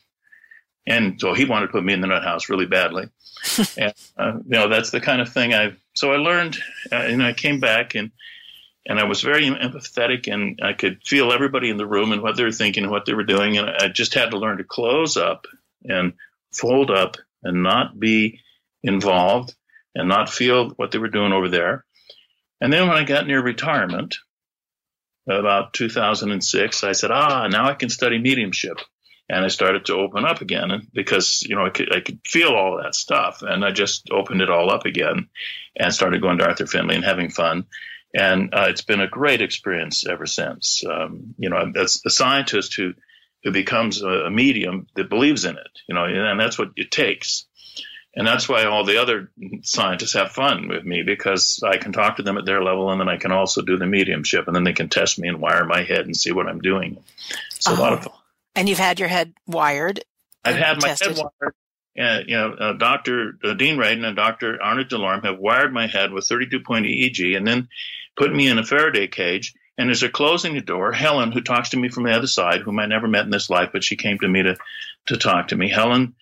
And 0.88 1.20
so 1.20 1.34
he 1.34 1.46
wanted 1.46 1.68
to 1.68 1.72
put 1.72 1.84
me 1.84 1.94
in 1.94 2.02
the 2.02 2.08
nut 2.08 2.24
house 2.24 2.50
really 2.50 2.66
badly. 2.66 3.08
and, 3.78 3.94
uh, 4.18 4.34
you 4.44 4.50
know, 4.50 4.68
that's 4.68 4.92
the 4.92 5.02
kind 5.02 5.22
of 5.22 5.30
thing 5.30 5.54
I, 5.54 5.76
so 5.94 6.12
I 6.12 6.18
learned, 6.18 6.58
uh, 6.92 6.96
and 6.96 7.24
I 7.24 7.34
came 7.34 7.60
back 7.60 7.96
and, 7.96 8.12
and 8.88 9.00
I 9.00 9.04
was 9.04 9.22
very 9.22 9.46
empathetic 9.48 10.32
and 10.32 10.60
I 10.64 10.74
could 10.74 11.02
feel 11.06 11.32
everybody 11.32 11.70
in 11.70 11.78
the 11.78 11.86
room 11.86 12.12
and 12.12 12.22
what 12.22 12.36
they 12.36 12.44
were 12.44 12.52
thinking 12.52 12.84
and 12.84 12.92
what 12.92 13.06
they 13.06 13.14
were 13.14 13.24
doing. 13.24 13.58
And 13.58 13.70
I 13.70 13.90
just 13.90 14.16
had 14.16 14.32
to 14.32 14.40
learn 14.40 14.58
to 14.58 14.64
close 14.64 15.18
up 15.18 15.46
and 15.84 16.14
fold 16.52 16.90
up 16.90 17.18
and 17.44 17.64
not 17.64 18.00
be 18.00 18.40
involved 18.84 19.54
and 19.94 20.10
not 20.10 20.30
feel 20.30 20.70
what 20.72 20.92
they 20.92 20.98
were 20.98 21.10
doing 21.10 21.32
over 21.32 21.50
there. 21.50 21.86
And 22.62 22.72
then 22.72 22.88
when 22.88 22.98
I 22.98 23.04
got 23.04 23.28
near 23.28 23.42
retirement, 23.42 24.18
about 25.28 25.74
2006, 25.74 26.84
I 26.84 26.92
said, 26.94 27.12
ah, 27.12 27.48
now 27.48 27.68
I 27.68 27.74
can 27.74 27.90
study 27.90 28.20
mediumship. 28.20 28.78
And 29.30 29.46
I 29.46 29.48
started 29.48 29.86
to 29.86 29.96
open 29.96 30.26
up 30.26 30.42
again 30.42 30.88
because, 30.94 31.42
you 31.44 31.56
know, 31.56 31.66
I 31.66 31.70
could, 31.70 31.96
I 31.96 32.02
could 32.02 32.20
feel 32.26 32.50
all 32.50 32.82
that 32.84 32.96
stuff. 32.96 33.42
And 33.42 33.64
I 33.64 33.72
just 33.72 34.10
opened 34.12 34.42
it 34.42 34.50
all 34.50 34.70
up 34.70 34.86
again 34.86 35.30
and 35.76 35.94
started 35.94 36.22
going 36.22 36.38
to 36.40 36.48
Arthur 36.48 36.68
Findlay 36.68 36.96
and 36.96 37.06
having 37.06 37.30
fun. 37.30 37.66
And 38.14 38.54
uh, 38.54 38.66
it's 38.68 38.82
been 38.82 39.00
a 39.00 39.08
great 39.08 39.42
experience 39.42 40.06
ever 40.06 40.26
since. 40.26 40.84
Um, 40.86 41.34
you 41.38 41.50
know, 41.50 41.72
as 41.78 42.02
a 42.06 42.10
scientist 42.10 42.76
who, 42.76 42.94
who 43.44 43.52
becomes 43.52 44.02
a 44.02 44.30
medium 44.30 44.88
that 44.96 45.10
believes 45.10 45.46
in 45.46 45.56
it, 45.56 45.80
you 45.88 45.96
know, 45.96 46.04
and 46.04 46.40
that's 46.40 46.60
what 46.60 46.72
it 46.76 46.92
takes. 46.92 47.48
And 48.14 48.28
that's 48.28 48.50
why 48.50 48.66
all 48.66 48.84
the 48.84 49.02
other 49.02 49.32
scientists 49.64 50.14
have 50.14 50.32
fun 50.32 50.68
with 50.68 50.84
me 50.84 51.02
because 51.04 51.62
I 51.64 51.78
can 51.78 51.94
talk 51.94 52.18
to 52.18 52.24
them 52.24 52.38
at 52.38 52.46
their 52.46 52.62
level 52.62 52.92
and 52.92 53.00
then 53.00 53.08
I 53.08 53.18
can 53.18 53.32
also 53.32 53.62
do 53.62 53.78
the 53.78 53.88
mediumship 53.88 54.48
and 54.48 54.56
then 54.56 54.66
they 54.66 54.74
can 54.74 54.90
test 54.90 55.18
me 55.18 55.30
and 55.30 55.40
wire 55.40 55.66
my 55.66 55.84
head 55.84 56.06
and 56.06 56.16
see 56.16 56.32
what 56.32 56.48
I'm 56.48 56.60
doing. 56.60 57.02
It's 57.56 57.68
a 57.68 57.74
lot 57.74 57.94
of 57.94 58.00
oh. 58.00 58.10
fun. 58.10 58.20
And 58.56 58.68
you've 58.68 58.80
had 58.80 59.00
your 59.00 59.08
head 59.08 59.34
wired? 59.48 60.04
I've 60.44 60.58
had 60.58 60.82
my 60.82 60.90
tested. 60.90 61.18
head 61.18 61.26
wired. 61.42 61.54
Uh, 62.00 62.24
you 62.26 62.36
know, 62.36 62.54
uh, 62.54 62.74
Dr. 62.74 63.38
Uh, 63.44 63.54
Dean 63.54 63.78
Radin 63.78 64.06
and 64.06 64.16
Dr. 64.16 64.62
Arnaud 64.62 64.86
DeLorme 64.86 65.26
have 65.26 65.40
wired 65.40 65.74
my 65.74 65.88
head 65.88 66.12
with 66.12 66.26
32 66.26 66.62
point 66.62 66.86
EEG 66.86 67.36
and 67.36 67.48
then 67.48 67.70
put 68.18 68.34
me 68.34 68.48
in 68.48 68.58
a 68.58 68.64
Faraday 68.64 69.08
cage. 69.08 69.54
And 69.78 69.90
as 69.90 70.02
they're 70.02 70.10
closing 70.10 70.54
the 70.54 70.62
door, 70.62 70.92
Helen, 70.92 71.32
who 71.32 71.42
talks 71.42 71.70
to 71.70 71.78
me 71.78 71.90
from 71.90 72.04
the 72.04 72.12
other 72.12 72.28
side, 72.28 72.62
whom 72.62 72.80
I 72.80 72.86
never 72.86 73.08
met 73.08 73.26
in 73.26 73.32
this 73.32 73.50
life, 73.50 73.70
but 73.72 73.84
she 73.84 73.96
came 73.96 74.20
to 74.20 74.28
me 74.28 74.44
to, 74.44 74.58
to 75.08 75.18
talk 75.18 75.50
to 75.50 75.56
me, 75.56 75.70
Helen 75.70 76.16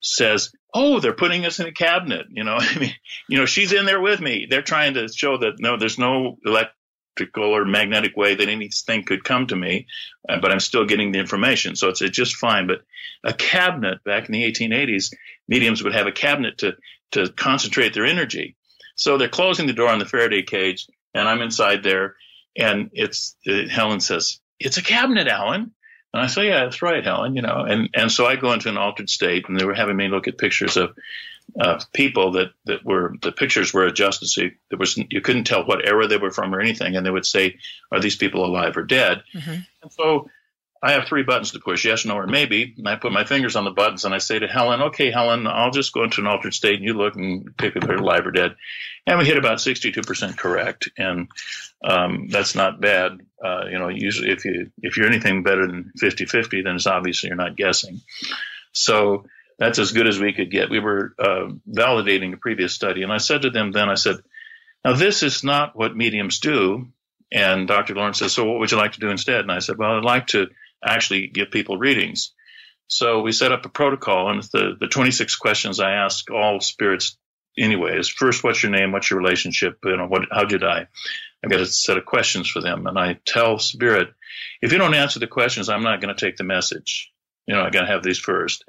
says, 0.00 0.52
"Oh, 0.76 1.00
they're 1.00 1.12
putting 1.12 1.46
us 1.46 1.58
in 1.60 1.66
a 1.66 1.72
cabinet." 1.72 2.26
You 2.30 2.44
know, 2.44 2.56
I 2.60 2.78
mean, 2.78 2.94
you 3.28 3.38
know, 3.38 3.46
she's 3.46 3.72
in 3.72 3.86
there 3.86 4.00
with 4.00 4.20
me. 4.20 4.46
They're 4.48 4.62
trying 4.62 4.94
to 4.94 5.08
show 5.08 5.38
that 5.38 5.54
no, 5.58 5.76
there's 5.76 5.98
no 5.98 6.36
electrical 6.44 7.44
or 7.44 7.64
magnetic 7.64 8.16
way 8.16 8.34
that 8.34 8.48
anything 8.48 9.04
could 9.04 9.24
come 9.24 9.46
to 9.46 9.56
me, 9.56 9.86
uh, 10.28 10.38
but 10.40 10.52
I'm 10.52 10.60
still 10.60 10.84
getting 10.84 11.12
the 11.12 11.18
information, 11.18 11.74
so 11.74 11.88
it's, 11.88 12.02
it's 12.02 12.16
just 12.16 12.36
fine. 12.36 12.66
But 12.66 12.82
a 13.24 13.32
cabinet 13.32 14.04
back 14.04 14.28
in 14.28 14.32
the 14.32 14.44
1880s, 14.44 15.12
mediums 15.48 15.82
would 15.82 15.94
have 15.94 16.06
a 16.06 16.12
cabinet 16.12 16.58
to 16.58 16.76
to 17.12 17.30
concentrate 17.32 17.94
their 17.94 18.04
energy. 18.04 18.56
So 18.96 19.16
they're 19.16 19.28
closing 19.28 19.66
the 19.66 19.72
door 19.72 19.88
on 19.88 19.98
the 19.98 20.06
Faraday 20.06 20.42
cage, 20.42 20.86
and 21.14 21.28
I'm 21.28 21.42
inside 21.42 21.82
there, 21.82 22.16
and 22.56 22.90
it's 22.92 23.36
uh, 23.48 23.68
Helen 23.68 24.00
says, 24.00 24.40
"It's 24.58 24.78
a 24.78 24.82
cabinet, 24.82 25.28
Alan." 25.28 25.72
And 26.16 26.24
I 26.24 26.28
say, 26.28 26.48
yeah, 26.48 26.64
that's 26.64 26.80
right, 26.80 27.04
Helen, 27.04 27.36
you 27.36 27.42
know. 27.42 27.66
And, 27.68 27.90
and 27.92 28.10
so 28.10 28.24
I 28.24 28.36
go 28.36 28.54
into 28.54 28.70
an 28.70 28.78
altered 28.78 29.10
state, 29.10 29.48
and 29.48 29.60
they 29.60 29.66
were 29.66 29.74
having 29.74 29.96
me 29.96 30.08
look 30.08 30.28
at 30.28 30.38
pictures 30.38 30.78
of 30.78 30.96
uh, 31.60 31.78
people 31.92 32.32
that, 32.32 32.52
that 32.64 32.86
were, 32.86 33.14
the 33.20 33.32
pictures 33.32 33.74
were 33.74 33.84
adjusted. 33.84 34.28
So 34.28 34.44
you, 34.44 34.52
there 34.70 34.78
was, 34.78 34.96
you 34.96 35.20
couldn't 35.20 35.44
tell 35.44 35.66
what 35.66 35.86
era 35.86 36.06
they 36.06 36.16
were 36.16 36.30
from 36.30 36.54
or 36.54 36.60
anything. 36.60 36.96
And 36.96 37.04
they 37.04 37.10
would 37.10 37.26
say, 37.26 37.58
are 37.92 38.00
these 38.00 38.16
people 38.16 38.46
alive 38.46 38.78
or 38.78 38.82
dead? 38.84 39.24
Mm-hmm. 39.34 39.60
And 39.82 39.92
so 39.92 40.30
I 40.82 40.92
have 40.92 41.06
three 41.06 41.22
buttons 41.22 41.50
to 41.50 41.60
push 41.60 41.84
yes, 41.84 42.06
no, 42.06 42.14
or 42.14 42.26
maybe. 42.26 42.74
And 42.78 42.88
I 42.88 42.96
put 42.96 43.12
my 43.12 43.24
fingers 43.24 43.54
on 43.54 43.64
the 43.64 43.70
buttons 43.70 44.06
and 44.06 44.14
I 44.14 44.18
say 44.18 44.38
to 44.38 44.46
Helen, 44.46 44.80
okay, 44.82 45.10
Helen, 45.10 45.46
I'll 45.46 45.70
just 45.70 45.92
go 45.92 46.02
into 46.02 46.22
an 46.22 46.28
altered 46.28 46.54
state 46.54 46.76
and 46.76 46.84
you 46.84 46.94
look 46.94 47.14
and 47.14 47.54
pick 47.58 47.76
if 47.76 47.82
they're 47.82 47.96
alive 47.96 48.26
or 48.26 48.30
dead. 48.30 48.56
And 49.06 49.18
we 49.18 49.26
hit 49.26 49.36
about 49.36 49.58
62% 49.58 50.38
correct. 50.38 50.88
And 50.96 51.28
um, 51.84 52.28
that's 52.28 52.54
not 52.54 52.80
bad. 52.80 53.20
Uh, 53.42 53.66
you 53.70 53.78
know, 53.78 53.88
usually 53.88 54.30
if 54.30 54.44
you, 54.44 54.70
if 54.82 54.96
you're 54.96 55.06
anything 55.06 55.42
better 55.42 55.66
than 55.66 55.92
50 55.98 56.26
50, 56.26 56.62
then 56.62 56.76
it's 56.76 56.86
obviously 56.86 57.28
you're 57.28 57.36
not 57.36 57.56
guessing. 57.56 58.00
So 58.72 59.26
that's 59.58 59.78
as 59.78 59.92
good 59.92 60.06
as 60.06 60.18
we 60.18 60.32
could 60.32 60.50
get. 60.50 60.70
We 60.70 60.80
were 60.80 61.14
uh, 61.18 61.48
validating 61.68 62.32
a 62.32 62.38
previous 62.38 62.72
study. 62.72 63.02
And 63.02 63.12
I 63.12 63.18
said 63.18 63.42
to 63.42 63.50
them 63.50 63.72
then, 63.72 63.88
I 63.88 63.94
said, 63.94 64.16
now 64.84 64.94
this 64.94 65.22
is 65.22 65.42
not 65.42 65.76
what 65.76 65.96
mediums 65.96 66.40
do. 66.40 66.88
And 67.32 67.66
Dr. 67.66 67.94
Lawrence 67.94 68.18
says, 68.20 68.32
so 68.32 68.44
what 68.44 68.60
would 68.60 68.70
you 68.70 68.76
like 68.76 68.92
to 68.92 69.00
do 69.00 69.10
instead? 69.10 69.40
And 69.40 69.50
I 69.50 69.58
said, 69.58 69.78
well, 69.78 69.96
I'd 69.96 70.04
like 70.04 70.28
to 70.28 70.48
actually 70.84 71.26
give 71.26 71.50
people 71.50 71.76
readings. 71.76 72.32
So 72.88 73.20
we 73.20 73.32
set 73.32 73.50
up 73.50 73.66
a 73.66 73.68
protocol, 73.68 74.30
and 74.30 74.42
the, 74.44 74.76
the 74.78 74.86
26 74.86 75.36
questions 75.36 75.80
I 75.80 75.92
ask 75.92 76.30
all 76.30 76.60
spirits 76.60 77.18
anyway 77.58 77.98
is 77.98 78.08
first, 78.08 78.44
what's 78.44 78.62
your 78.62 78.70
name? 78.70 78.92
What's 78.92 79.10
your 79.10 79.18
relationship? 79.18 79.78
You 79.84 79.96
know, 79.96 80.06
what, 80.06 80.28
how'd 80.30 80.52
you 80.52 80.58
die? 80.58 80.86
I've 81.46 81.52
got 81.52 81.60
a 81.60 81.66
set 81.66 81.96
of 81.96 82.04
questions 82.04 82.50
for 82.50 82.60
them. 82.60 82.88
And 82.88 82.98
I 82.98 83.20
tell 83.24 83.60
spirit, 83.60 84.08
if 84.60 84.72
you 84.72 84.78
don't 84.78 84.94
answer 84.94 85.20
the 85.20 85.28
questions, 85.28 85.68
I'm 85.68 85.84
not 85.84 86.00
going 86.00 86.12
to 86.12 86.20
take 86.20 86.36
the 86.36 86.42
message. 86.42 87.12
You 87.46 87.54
know, 87.54 87.62
I 87.62 87.70
got 87.70 87.82
to 87.82 87.86
have 87.86 88.02
these 88.02 88.18
first 88.18 88.64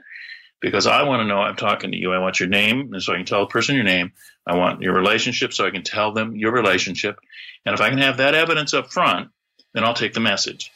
because 0.61 0.85
I 0.85 1.01
want 1.01 1.21
to 1.21 1.25
know 1.25 1.39
I'm 1.39 1.55
talking 1.55 1.91
to 1.91 1.97
you. 1.97 2.13
I 2.13 2.19
want 2.19 2.39
your 2.39 2.49
name, 2.49 2.93
and 2.93 3.01
so 3.01 3.13
I 3.13 3.15
can 3.15 3.25
tell 3.25 3.39
the 3.39 3.47
person 3.47 3.73
your 3.73 3.83
name. 3.83 4.11
I 4.45 4.57
want 4.57 4.83
your 4.83 4.93
relationship, 4.93 5.53
so 5.53 5.65
I 5.65 5.71
can 5.71 5.81
tell 5.81 6.13
them 6.13 6.35
your 6.35 6.51
relationship. 6.51 7.17
And 7.65 7.73
if 7.73 7.81
I 7.81 7.89
can 7.89 7.97
have 7.97 8.17
that 8.17 8.35
evidence 8.35 8.75
up 8.75 8.93
front, 8.93 9.29
then 9.73 9.83
I'll 9.83 9.95
take 9.95 10.13
the 10.13 10.19
message. 10.19 10.71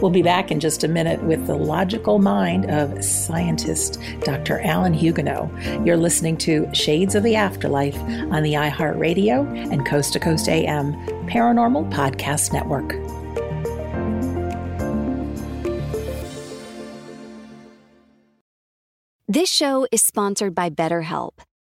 We'll 0.00 0.10
be 0.10 0.22
back 0.22 0.50
in 0.50 0.60
just 0.60 0.84
a 0.84 0.88
minute 0.88 1.22
with 1.22 1.46
the 1.46 1.54
logical 1.54 2.18
mind 2.18 2.70
of 2.70 3.02
scientist 3.04 3.98
Dr. 4.20 4.60
Alan 4.60 4.92
Huguenot. 4.92 5.50
You're 5.86 5.96
listening 5.96 6.36
to 6.38 6.72
Shades 6.74 7.14
of 7.14 7.22
the 7.22 7.36
Afterlife 7.36 7.98
on 7.98 8.42
the 8.42 8.54
iHeartRadio 8.54 9.72
and 9.72 9.86
Coast 9.86 10.12
to 10.12 10.20
Coast 10.20 10.48
AM 10.48 10.92
Paranormal 11.26 11.90
Podcast 11.90 12.52
Network. 12.52 12.92
This 19.26 19.50
show 19.50 19.86
is 19.90 20.02
sponsored 20.02 20.54
by 20.54 20.70
BetterHelp. 20.70 21.38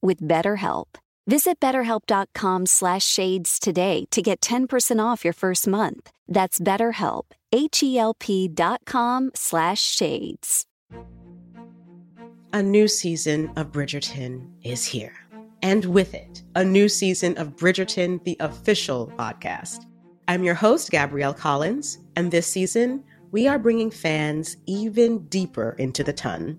with 0.00 0.20
BetterHelp. 0.20 0.86
Visit 1.26 1.60
betterhelp.com 1.60 2.66
slash 2.66 3.04
shades 3.04 3.58
today 3.60 4.06
to 4.10 4.20
get 4.20 4.40
10% 4.40 5.04
off 5.04 5.24
your 5.24 5.32
first 5.32 5.68
month. 5.68 6.10
That's 6.26 6.58
betterhelp, 6.58 7.24
H-E-L-P 7.52 8.48
dot 8.48 8.80
slash 9.34 9.80
shades. 9.80 10.66
A 12.52 12.62
new 12.62 12.88
season 12.88 13.52
of 13.54 13.70
Bridgerton 13.70 14.50
is 14.64 14.84
here. 14.84 15.14
And 15.62 15.84
with 15.84 16.14
it, 16.14 16.42
a 16.56 16.64
new 16.64 16.88
season 16.88 17.38
of 17.38 17.54
Bridgerton, 17.54 18.24
the 18.24 18.36
official 18.40 19.12
podcast. 19.16 19.86
I'm 20.26 20.42
your 20.42 20.54
host, 20.54 20.90
Gabrielle 20.90 21.34
Collins, 21.34 21.98
and 22.16 22.30
this 22.30 22.46
season, 22.46 23.04
we 23.30 23.46
are 23.46 23.58
bringing 23.58 23.90
fans 23.90 24.56
even 24.66 25.26
deeper 25.28 25.76
into 25.78 26.02
the 26.02 26.12
ton 26.12 26.58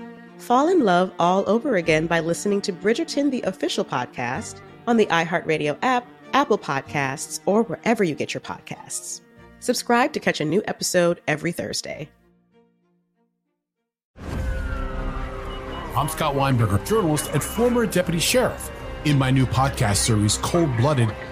fall 0.41 0.67
in 0.67 0.83
love 0.83 1.13
all 1.19 1.47
over 1.47 1.75
again 1.75 2.07
by 2.07 2.19
listening 2.19 2.61
to 2.61 2.73
Bridgerton, 2.73 3.31
the 3.31 3.41
official 3.43 3.85
podcast, 3.85 4.61
on 4.87 4.97
the 4.97 5.05
iHeartRadio 5.05 5.77
app, 5.81 6.07
Apple 6.33 6.57
Podcasts, 6.57 7.39
or 7.45 7.63
wherever 7.63 8.03
you 8.03 8.15
get 8.15 8.33
your 8.33 8.41
podcasts. 8.41 9.21
Subscribe 9.59 10.11
to 10.13 10.19
catch 10.19 10.41
a 10.41 10.45
new 10.45 10.63
episode 10.65 11.21
every 11.27 11.51
Thursday. 11.51 12.09
I'm 15.95 16.07
Scott 16.07 16.35
Weinberger, 16.35 16.85
journalist 16.87 17.29
and 17.33 17.43
former 17.43 17.85
deputy 17.85 18.19
sheriff. 18.19 18.71
In 19.05 19.17
my 19.17 19.29
new 19.29 19.45
podcast 19.45 19.97
series, 19.97 20.37
Cold 20.37 20.75
Blooded 20.77 21.09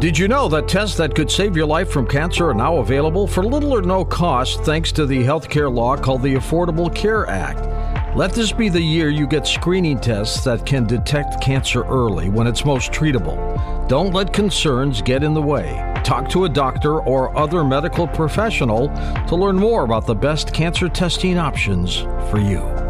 Did 0.00 0.16
you 0.16 0.28
know 0.28 0.48
that 0.48 0.66
tests 0.66 0.96
that 0.96 1.14
could 1.14 1.30
save 1.30 1.54
your 1.54 1.66
life 1.66 1.90
from 1.90 2.06
cancer 2.06 2.48
are 2.48 2.54
now 2.54 2.78
available 2.78 3.26
for 3.26 3.44
little 3.44 3.74
or 3.74 3.82
no 3.82 4.02
cost 4.02 4.64
thanks 4.64 4.92
to 4.92 5.04
the 5.04 5.22
healthcare 5.22 5.70
law 5.70 5.94
called 5.94 6.22
the 6.22 6.36
Affordable 6.36 6.92
Care 6.94 7.26
Act? 7.26 8.16
Let 8.16 8.32
this 8.32 8.50
be 8.50 8.70
the 8.70 8.80
year 8.80 9.10
you 9.10 9.26
get 9.26 9.46
screening 9.46 10.00
tests 10.00 10.42
that 10.44 10.64
can 10.64 10.86
detect 10.86 11.42
cancer 11.42 11.82
early 11.82 12.30
when 12.30 12.46
it's 12.46 12.64
most 12.64 12.92
treatable. 12.92 13.36
Don't 13.88 14.14
let 14.14 14.32
concerns 14.32 15.02
get 15.02 15.22
in 15.22 15.34
the 15.34 15.42
way. 15.42 15.92
Talk 16.02 16.30
to 16.30 16.46
a 16.46 16.48
doctor 16.48 17.00
or 17.02 17.36
other 17.36 17.62
medical 17.62 18.08
professional 18.08 18.88
to 19.28 19.36
learn 19.36 19.56
more 19.56 19.84
about 19.84 20.06
the 20.06 20.14
best 20.14 20.54
cancer 20.54 20.88
testing 20.88 21.36
options 21.36 21.98
for 22.30 22.40
you. 22.40 22.89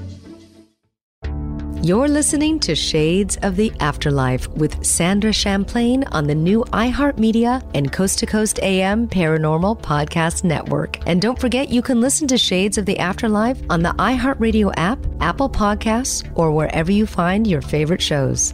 You're 1.83 2.07
listening 2.07 2.59
to 2.59 2.75
Shades 2.75 3.37
of 3.37 3.55
the 3.55 3.73
Afterlife 3.79 4.47
with 4.49 4.85
Sandra 4.85 5.33
Champlain 5.33 6.03
on 6.11 6.27
the 6.27 6.35
new 6.35 6.63
iHeartMedia 6.65 7.67
and 7.73 7.91
Coast 7.91 8.19
to 8.19 8.27
Coast 8.27 8.59
AM 8.59 9.07
Paranormal 9.07 9.81
Podcast 9.81 10.43
Network. 10.43 10.99
And 11.07 11.19
don't 11.19 11.39
forget, 11.39 11.69
you 11.69 11.81
can 11.81 11.99
listen 11.99 12.27
to 12.27 12.37
Shades 12.37 12.77
of 12.77 12.85
the 12.85 12.99
Afterlife 12.99 13.59
on 13.71 13.81
the 13.81 13.93
iHeartRadio 13.93 14.71
app, 14.77 14.99
Apple 15.21 15.49
Podcasts, 15.49 16.31
or 16.35 16.51
wherever 16.51 16.91
you 16.91 17.07
find 17.07 17.47
your 17.47 17.63
favorite 17.63 18.01
shows. 18.01 18.53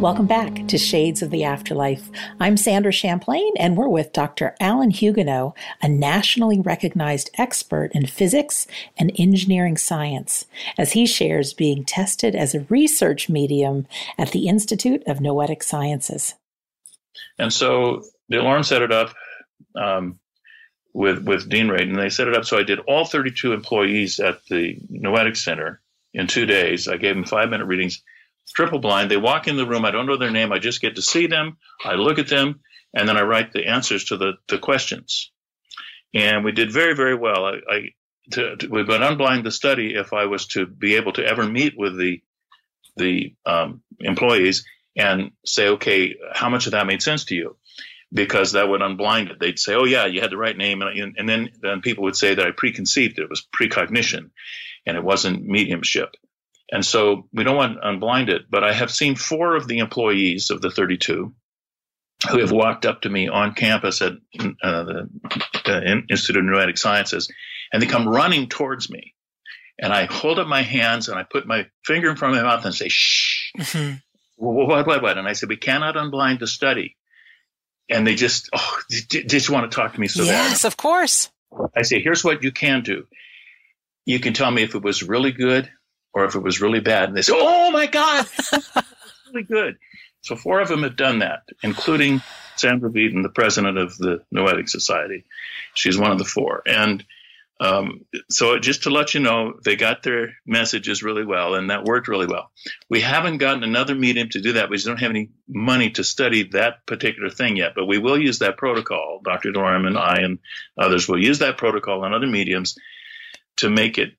Welcome 0.00 0.26
back 0.26 0.66
to 0.68 0.78
Shades 0.78 1.20
of 1.20 1.30
the 1.30 1.44
Afterlife. 1.44 2.08
I'm 2.40 2.56
Sandra 2.56 2.90
Champlain, 2.90 3.52
and 3.58 3.76
we're 3.76 3.86
with 3.86 4.14
Dr. 4.14 4.56
Alan 4.58 4.88
Huguenot, 4.88 5.54
a 5.82 5.88
nationally 5.90 6.58
recognized 6.58 7.28
expert 7.36 7.90
in 7.92 8.06
physics 8.06 8.66
and 8.96 9.12
engineering 9.18 9.76
science, 9.76 10.46
as 10.78 10.92
he 10.92 11.04
shares 11.04 11.52
being 11.52 11.84
tested 11.84 12.34
as 12.34 12.54
a 12.54 12.64
research 12.70 13.28
medium 13.28 13.86
at 14.16 14.30
the 14.30 14.48
Institute 14.48 15.02
of 15.06 15.20
Noetic 15.20 15.62
Sciences. 15.62 16.34
And 17.38 17.52
so 17.52 18.02
Delorme 18.32 18.64
set 18.64 18.80
it 18.80 18.92
up 18.92 19.14
um, 19.74 20.18
with 20.94 21.24
with 21.24 21.50
Dean 21.50 21.68
Radin, 21.68 21.90
and 21.90 21.98
they 21.98 22.08
set 22.08 22.26
it 22.26 22.34
up 22.34 22.46
so 22.46 22.58
I 22.58 22.62
did 22.62 22.78
all 22.88 23.04
32 23.04 23.52
employees 23.52 24.18
at 24.18 24.42
the 24.46 24.78
Noetic 24.88 25.36
Center 25.36 25.82
in 26.14 26.26
two 26.26 26.46
days. 26.46 26.88
I 26.88 26.96
gave 26.96 27.14
them 27.14 27.24
five 27.24 27.50
minute 27.50 27.66
readings 27.66 28.02
triple 28.52 28.78
blind. 28.78 29.10
They 29.10 29.16
walk 29.16 29.48
in 29.48 29.56
the 29.56 29.66
room. 29.66 29.84
I 29.84 29.90
don't 29.90 30.06
know 30.06 30.16
their 30.16 30.30
name. 30.30 30.52
I 30.52 30.58
just 30.58 30.80
get 30.80 30.96
to 30.96 31.02
see 31.02 31.26
them. 31.26 31.58
I 31.84 31.94
look 31.94 32.18
at 32.18 32.28
them, 32.28 32.60
and 32.94 33.08
then 33.08 33.16
I 33.16 33.22
write 33.22 33.52
the 33.52 33.66
answers 33.66 34.06
to 34.06 34.16
the, 34.16 34.32
the 34.48 34.58
questions. 34.58 35.30
And 36.14 36.44
we 36.44 36.52
did 36.52 36.72
very, 36.72 36.94
very 36.94 37.14
well. 37.14 37.44
I, 37.46 37.58
I 37.68 37.80
to, 38.32 38.56
to, 38.56 38.68
we 38.68 38.82
would 38.82 39.00
unblind 39.00 39.44
the 39.44 39.50
study 39.50 39.94
if 39.94 40.12
I 40.12 40.26
was 40.26 40.46
to 40.48 40.66
be 40.66 40.96
able 40.96 41.12
to 41.14 41.24
ever 41.24 41.46
meet 41.46 41.74
with 41.76 41.98
the 41.98 42.22
the 42.96 43.34
um, 43.46 43.82
employees 44.00 44.64
and 44.96 45.30
say, 45.44 45.68
okay, 45.68 46.16
how 46.32 46.48
much 46.48 46.66
of 46.66 46.72
that 46.72 46.86
made 46.86 47.02
sense 47.02 47.24
to 47.26 47.34
you? 47.34 47.56
Because 48.12 48.52
that 48.52 48.68
would 48.68 48.80
unblind 48.80 49.30
it. 49.30 49.38
They'd 49.38 49.58
say, 49.58 49.74
oh 49.74 49.84
yeah, 49.84 50.06
you 50.06 50.20
had 50.20 50.30
the 50.30 50.36
right 50.36 50.56
name, 50.56 50.82
and, 50.82 51.14
and 51.16 51.28
then 51.28 51.50
then 51.62 51.80
people 51.80 52.04
would 52.04 52.16
say 52.16 52.34
that 52.34 52.46
I 52.46 52.50
preconceived. 52.50 53.18
It 53.18 53.30
was 53.30 53.46
precognition, 53.52 54.30
and 54.86 54.96
it 54.96 55.04
wasn't 55.04 55.44
mediumship. 55.44 56.16
And 56.72 56.84
so 56.84 57.28
we 57.32 57.42
don't 57.42 57.56
want 57.56 57.74
to 57.80 57.86
unblind 57.86 58.28
it, 58.28 58.42
but 58.48 58.62
I 58.62 58.72
have 58.72 58.90
seen 58.90 59.16
four 59.16 59.56
of 59.56 59.66
the 59.66 59.78
employees 59.78 60.50
of 60.50 60.60
the 60.60 60.70
32 60.70 61.34
who 62.30 62.38
have 62.38 62.52
walked 62.52 62.86
up 62.86 63.02
to 63.02 63.08
me 63.08 63.28
on 63.28 63.54
campus 63.54 64.02
at 64.02 64.12
uh, 64.62 64.84
the 64.84 65.08
uh, 65.66 65.80
Institute 66.08 66.36
of 66.36 66.44
Noetic 66.44 66.76
Sciences, 66.78 67.32
and 67.72 67.82
they 67.82 67.86
come 67.86 68.08
running 68.08 68.48
towards 68.48 68.90
me. 68.90 69.14
And 69.78 69.92
I 69.92 70.04
hold 70.04 70.38
up 70.38 70.46
my 70.46 70.62
hands 70.62 71.08
and 71.08 71.18
I 71.18 71.24
put 71.24 71.46
my 71.46 71.66
finger 71.84 72.10
in 72.10 72.16
front 72.16 72.36
of 72.36 72.42
my 72.42 72.48
mouth 72.48 72.64
and 72.64 72.74
say, 72.74 72.88
shh. 72.88 73.52
Mm-hmm. 73.58 73.94
What, 74.36 74.86
what, 74.86 75.02
what? 75.02 75.18
And 75.18 75.26
I 75.26 75.32
said, 75.32 75.48
we 75.48 75.56
cannot 75.56 75.96
unblind 75.96 76.38
the 76.38 76.46
study. 76.46 76.96
and 77.90 78.06
they 78.06 78.14
just 78.14 78.48
oh 78.54 78.78
they 78.90 79.22
just 79.22 79.50
want 79.50 79.70
to 79.70 79.74
talk 79.74 79.94
to 79.94 80.00
me 80.00 80.08
so 80.08 80.22
yes, 80.22 80.62
bad. 80.62 80.68
of 80.68 80.76
course. 80.76 81.30
I 81.76 81.82
say, 81.82 82.00
here's 82.00 82.24
what 82.24 82.42
you 82.44 82.52
can 82.52 82.82
do. 82.82 83.06
You 84.06 84.20
can 84.20 84.32
tell 84.32 84.50
me 84.50 84.62
if 84.62 84.74
it 84.74 84.82
was 84.82 85.02
really 85.02 85.32
good 85.32 85.70
or 86.12 86.24
if 86.24 86.34
it 86.34 86.42
was 86.42 86.60
really 86.60 86.80
bad. 86.80 87.08
And 87.08 87.16
they 87.16 87.22
say, 87.22 87.32
oh 87.36 87.70
my 87.70 87.86
God, 87.86 88.26
really 89.32 89.44
good. 89.44 89.78
So 90.22 90.36
four 90.36 90.60
of 90.60 90.68
them 90.68 90.82
have 90.82 90.96
done 90.96 91.20
that, 91.20 91.44
including 91.62 92.22
Sandra 92.56 92.90
Vieten, 92.90 93.22
the 93.22 93.30
president 93.30 93.78
of 93.78 93.96
the 93.96 94.22
Noetic 94.30 94.68
Society. 94.68 95.24
She's 95.74 95.98
one 95.98 96.10
of 96.10 96.18
the 96.18 96.24
four. 96.24 96.62
And 96.66 97.04
um, 97.60 98.06
so 98.30 98.58
just 98.58 98.84
to 98.84 98.90
let 98.90 99.12
you 99.12 99.20
know, 99.20 99.52
they 99.62 99.76
got 99.76 100.02
their 100.02 100.34
messages 100.46 101.02
really 101.02 101.24
well, 101.24 101.54
and 101.54 101.68
that 101.68 101.84
worked 101.84 102.08
really 102.08 102.26
well. 102.26 102.50
We 102.88 103.02
haven't 103.02 103.36
gotten 103.36 103.62
another 103.62 103.94
medium 103.94 104.30
to 104.30 104.40
do 104.40 104.54
that. 104.54 104.70
We 104.70 104.76
just 104.76 104.86
don't 104.86 105.00
have 105.00 105.10
any 105.10 105.30
money 105.46 105.90
to 105.90 106.04
study 106.04 106.44
that 106.52 106.86
particular 106.86 107.28
thing 107.28 107.56
yet, 107.56 107.72
but 107.74 107.84
we 107.84 107.98
will 107.98 108.18
use 108.18 108.38
that 108.38 108.56
protocol. 108.56 109.20
Dr. 109.22 109.52
Delorme 109.52 109.86
and 109.86 109.98
I 109.98 110.20
and 110.20 110.38
others 110.78 111.06
will 111.06 111.22
use 111.22 111.40
that 111.40 111.58
protocol 111.58 112.02
on 112.02 112.14
other 112.14 112.26
mediums 112.26 112.78
to 113.56 113.68
make 113.68 113.98
it 113.98 114.14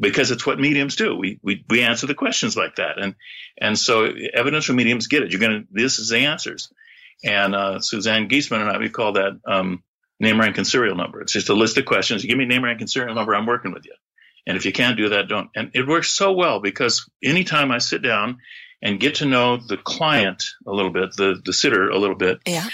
because 0.00 0.30
it's 0.30 0.46
what 0.46 0.58
mediums 0.58 0.96
do. 0.96 1.16
We, 1.16 1.38
we, 1.42 1.64
we 1.68 1.82
answer 1.82 2.06
the 2.06 2.14
questions 2.14 2.56
like 2.56 2.76
that. 2.76 2.98
And, 2.98 3.14
and 3.60 3.78
so 3.78 4.12
evidential 4.34 4.74
mediums 4.74 5.06
get 5.06 5.22
it. 5.22 5.30
You're 5.30 5.40
going 5.40 5.62
to, 5.62 5.68
this 5.70 5.98
is 5.98 6.08
the 6.08 6.18
answers. 6.18 6.72
And, 7.24 7.54
uh, 7.54 7.80
Suzanne 7.80 8.28
Giesemann 8.28 8.62
and 8.62 8.70
I, 8.70 8.78
we 8.78 8.90
call 8.90 9.12
that, 9.12 9.40
um, 9.46 9.82
name, 10.18 10.40
rank, 10.40 10.56
and 10.58 10.66
serial 10.66 10.96
number. 10.96 11.20
It's 11.20 11.32
just 11.32 11.48
a 11.48 11.54
list 11.54 11.78
of 11.78 11.84
questions. 11.84 12.22
You 12.22 12.28
give 12.28 12.38
me 12.38 12.46
name, 12.46 12.64
rank, 12.64 12.80
and 12.80 12.90
serial 12.90 13.14
number, 13.14 13.34
I'm 13.34 13.46
working 13.46 13.72
with 13.72 13.84
you. 13.84 13.94
And 14.46 14.56
if 14.56 14.64
you 14.64 14.72
can't 14.72 14.96
do 14.96 15.10
that, 15.10 15.28
don't. 15.28 15.50
And 15.54 15.70
it 15.74 15.86
works 15.86 16.10
so 16.10 16.32
well 16.32 16.60
because 16.60 17.08
anytime 17.22 17.70
I 17.70 17.78
sit 17.78 18.02
down 18.02 18.38
and 18.82 19.00
get 19.00 19.16
to 19.16 19.26
know 19.26 19.56
the 19.56 19.76
client 19.76 20.44
a 20.66 20.70
little 20.70 20.92
bit, 20.92 21.16
the, 21.16 21.40
the 21.44 21.52
sitter 21.52 21.88
a 21.90 21.98
little 21.98 22.16
bit, 22.16 22.38
yeah. 22.46 22.68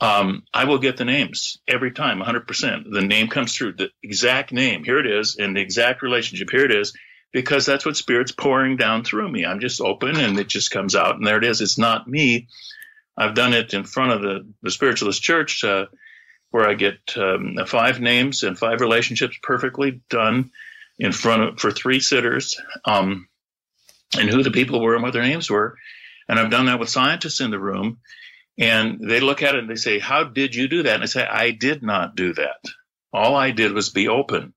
Um, 0.00 0.44
I 0.52 0.64
will 0.64 0.78
get 0.78 0.98
the 0.98 1.04
names 1.04 1.58
every 1.66 1.92
time, 1.92 2.20
100%. 2.20 2.90
The 2.90 3.00
name 3.00 3.28
comes 3.28 3.54
through, 3.54 3.74
the 3.74 3.90
exact 4.02 4.52
name. 4.52 4.84
Here 4.84 4.98
it 4.98 5.06
is, 5.06 5.36
and 5.36 5.56
the 5.56 5.60
exact 5.60 6.02
relationship. 6.02 6.50
Here 6.50 6.64
it 6.64 6.70
is, 6.70 6.92
because 7.32 7.64
that's 7.64 7.86
what 7.86 7.96
Spirit's 7.96 8.32
pouring 8.32 8.76
down 8.76 9.04
through 9.04 9.30
me. 9.30 9.46
I'm 9.46 9.60
just 9.60 9.80
open, 9.80 10.16
and 10.16 10.38
it 10.38 10.48
just 10.48 10.70
comes 10.70 10.94
out, 10.94 11.16
and 11.16 11.26
there 11.26 11.38
it 11.38 11.44
is. 11.44 11.60
It's 11.60 11.78
not 11.78 12.06
me. 12.06 12.48
I've 13.16 13.34
done 13.34 13.54
it 13.54 13.72
in 13.72 13.84
front 13.84 14.12
of 14.12 14.22
the, 14.22 14.46
the 14.62 14.70
spiritualist 14.70 15.22
church. 15.22 15.64
Uh, 15.64 15.86
where 16.50 16.68
I 16.68 16.72
get 16.74 16.98
um, 17.16 17.58
five 17.66 18.00
names 18.00 18.42
and 18.42 18.58
five 18.58 18.80
relationships 18.80 19.36
perfectly 19.42 20.00
done 20.08 20.52
in 20.98 21.12
front 21.12 21.42
of 21.42 21.60
for 21.60 21.70
three 21.70 22.00
sitters, 22.00 22.58
um, 22.86 23.28
and 24.18 24.30
who 24.30 24.42
the 24.42 24.50
people 24.50 24.80
were 24.80 24.94
and 24.94 25.02
what 25.02 25.12
their 25.12 25.22
names 25.22 25.50
were. 25.50 25.76
And 26.28 26.38
I've 26.38 26.50
done 26.50 26.66
that 26.66 26.80
with 26.80 26.88
scientists 26.88 27.40
in 27.40 27.50
the 27.50 27.58
room, 27.58 27.98
and 28.58 29.00
they 29.00 29.20
look 29.20 29.42
at 29.42 29.54
it 29.54 29.60
and 29.60 29.70
they 29.70 29.76
say, 29.76 29.98
"How 29.98 30.24
did 30.24 30.54
you 30.54 30.68
do 30.68 30.82
that?" 30.84 30.94
And 30.94 31.02
I 31.02 31.06
say, 31.06 31.26
"I 31.26 31.50
did 31.50 31.82
not 31.82 32.16
do 32.16 32.34
that. 32.34 32.64
All 33.12 33.36
I 33.36 33.50
did 33.50 33.72
was 33.72 33.90
be 33.90 34.08
open." 34.08 34.54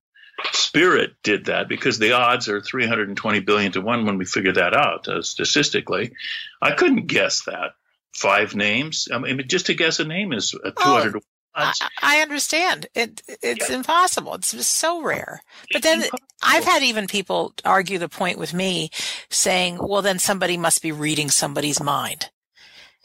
Spirit 0.53 1.15
did 1.23 1.45
that 1.45 1.67
because 1.67 1.99
the 1.99 2.13
odds 2.13 2.47
are 2.47 2.61
320 2.61 3.39
billion 3.41 3.71
to 3.73 3.81
one 3.81 4.05
when 4.05 4.17
we 4.17 4.25
figure 4.25 4.53
that 4.53 4.73
out 4.73 5.07
uh, 5.07 5.21
statistically. 5.21 6.13
I 6.61 6.71
couldn't 6.71 7.07
guess 7.07 7.43
that 7.43 7.71
five 8.13 8.55
names. 8.55 9.07
I 9.11 9.17
mean, 9.17 9.41
just 9.47 9.67
to 9.67 9.73
guess 9.73 9.99
a 9.99 10.05
name 10.05 10.31
is 10.33 10.51
200 10.51 11.15
oh. 11.15 11.19
I, 11.55 11.73
I, 12.01 12.21
understand. 12.21 12.87
It 12.93 13.21
it's 13.41 13.69
yeah. 13.69 13.75
impossible. 13.75 14.35
It's 14.35 14.51
just 14.51 14.71
so 14.71 15.01
rare. 15.01 15.41
But 15.73 15.81
then 15.81 16.03
I've 16.43 16.63
had 16.63 16.83
even 16.83 17.07
people 17.07 17.53
argue 17.65 17.97
the 17.97 18.07
point 18.07 18.37
with 18.37 18.53
me, 18.53 18.91
saying, 19.29 19.79
"Well, 19.81 20.03
then 20.03 20.19
somebody 20.19 20.57
must 20.57 20.81
be 20.81 20.91
reading 20.91 21.29
somebody's 21.29 21.81
mind." 21.81 22.29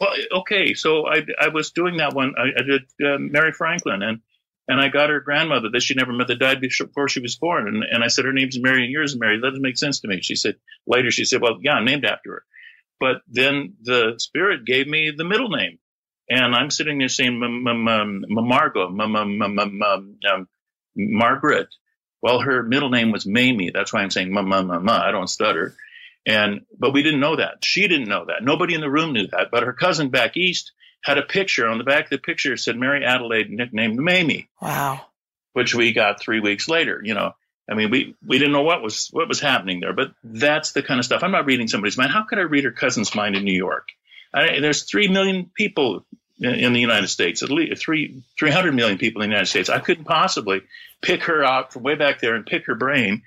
Well, 0.00 0.10
okay. 0.40 0.74
So 0.74 1.06
I, 1.06 1.24
I 1.40 1.48
was 1.48 1.72
doing 1.72 1.98
that 1.98 2.14
one. 2.14 2.34
I, 2.38 2.60
I 2.60 2.62
did 2.62 2.82
uh, 3.04 3.18
Mary 3.18 3.52
Franklin, 3.52 4.02
and 4.02 4.20
and 4.68 4.80
I 4.80 4.88
got 4.88 5.10
her 5.10 5.20
grandmother 5.20 5.70
that 5.72 5.82
she 5.82 5.94
never 5.94 6.12
met 6.12 6.28
that 6.28 6.38
died 6.38 6.60
before 6.60 7.08
she 7.08 7.20
was 7.20 7.36
born, 7.36 7.68
and 7.68 7.84
and 7.84 8.04
I 8.04 8.08
said 8.08 8.24
her 8.26 8.32
name's 8.32 8.60
Mary 8.60 8.84
and 8.84 8.92
yours 8.92 9.12
is 9.12 9.20
Mary. 9.20 9.38
That 9.40 9.48
doesn't 9.50 9.62
make 9.62 9.78
sense 9.78 10.00
to 10.00 10.08
me. 10.08 10.20
She 10.22 10.36
said 10.36 10.56
later. 10.86 11.10
She 11.10 11.24
said, 11.24 11.40
"Well, 11.42 11.58
yeah, 11.62 11.74
I'm 11.74 11.84
named 11.84 12.04
after 12.04 12.30
her." 12.32 12.44
But 13.00 13.22
then 13.28 13.74
the 13.82 14.14
spirit 14.18 14.64
gave 14.64 14.86
me 14.88 15.12
the 15.16 15.24
middle 15.24 15.50
name 15.50 15.78
and 16.30 16.54
I'm 16.54 16.70
sitting 16.70 16.98
there 16.98 17.08
saying, 17.08 17.38
Margot, 17.40 18.90
Margaret. 20.96 21.68
Well, 22.22 22.40
her 22.40 22.62
middle 22.62 22.90
name 22.90 23.12
was 23.12 23.26
Mamie. 23.26 23.70
That's 23.74 23.92
why 23.92 24.02
I'm 24.02 24.10
saying 24.10 24.32
ma 24.32 24.42
ma 24.42 24.62
ma 24.62 24.78
ma. 24.78 24.98
I 25.06 25.10
don't 25.12 25.28
stutter. 25.28 25.76
And 26.26 26.62
but 26.78 26.92
we 26.92 27.02
didn't 27.02 27.20
know 27.20 27.36
that. 27.36 27.64
She 27.64 27.86
didn't 27.86 28.08
know 28.08 28.24
that. 28.26 28.42
Nobody 28.42 28.74
in 28.74 28.80
the 28.80 28.90
room 28.90 29.12
knew 29.12 29.26
that. 29.28 29.50
But 29.50 29.62
her 29.62 29.72
cousin 29.72 30.08
back 30.08 30.36
east 30.36 30.72
had 31.02 31.18
a 31.18 31.22
picture. 31.22 31.68
On 31.68 31.78
the 31.78 31.84
back 31.84 32.04
of 32.04 32.10
the 32.10 32.18
picture 32.18 32.56
said 32.56 32.76
Mary 32.76 33.04
Adelaide, 33.04 33.50
nicknamed 33.50 33.98
Mamie. 33.98 34.48
Wow. 34.60 35.06
Which 35.52 35.74
we 35.74 35.92
got 35.92 36.20
three 36.20 36.40
weeks 36.40 36.68
later. 36.68 37.00
You 37.04 37.14
know, 37.14 37.34
I 37.70 37.74
mean, 37.74 37.90
we 37.90 38.14
we 38.26 38.38
didn't 38.38 38.52
know 38.52 38.62
what 38.62 38.82
was 38.82 39.08
what 39.12 39.28
was 39.28 39.40
happening 39.40 39.80
there. 39.80 39.92
But 39.92 40.12
that's 40.22 40.72
the 40.72 40.82
kind 40.82 40.98
of 40.98 41.04
stuff. 41.04 41.22
I'm 41.22 41.30
not 41.30 41.46
reading 41.46 41.68
somebody's 41.68 41.98
mind. 41.98 42.10
How 42.10 42.24
could 42.24 42.38
I 42.38 42.42
read 42.42 42.64
her 42.64 42.72
cousin's 42.72 43.14
mind 43.14 43.36
in 43.36 43.44
New 43.44 43.56
York? 43.56 43.88
I, 44.32 44.60
there's 44.60 44.82
three 44.82 45.08
million 45.08 45.50
people 45.54 46.04
in, 46.40 46.54
in, 46.54 46.72
the 46.72 46.80
United 46.80 47.08
States, 47.08 47.42
at 47.42 47.50
least 47.50 47.80
three 47.80 48.22
300 48.38 48.74
million 48.74 48.98
people 48.98 49.22
in 49.22 49.28
the 49.28 49.34
United 49.34 49.48
States. 49.48 49.68
I 49.68 49.78
couldn't 49.78 50.04
possibly 50.04 50.62
pick 51.02 51.24
her 51.24 51.44
out 51.44 51.72
from 51.72 51.82
way 51.82 51.94
back 51.94 52.20
there 52.20 52.34
and 52.34 52.44
pick 52.44 52.66
her 52.66 52.74
brain. 52.74 53.22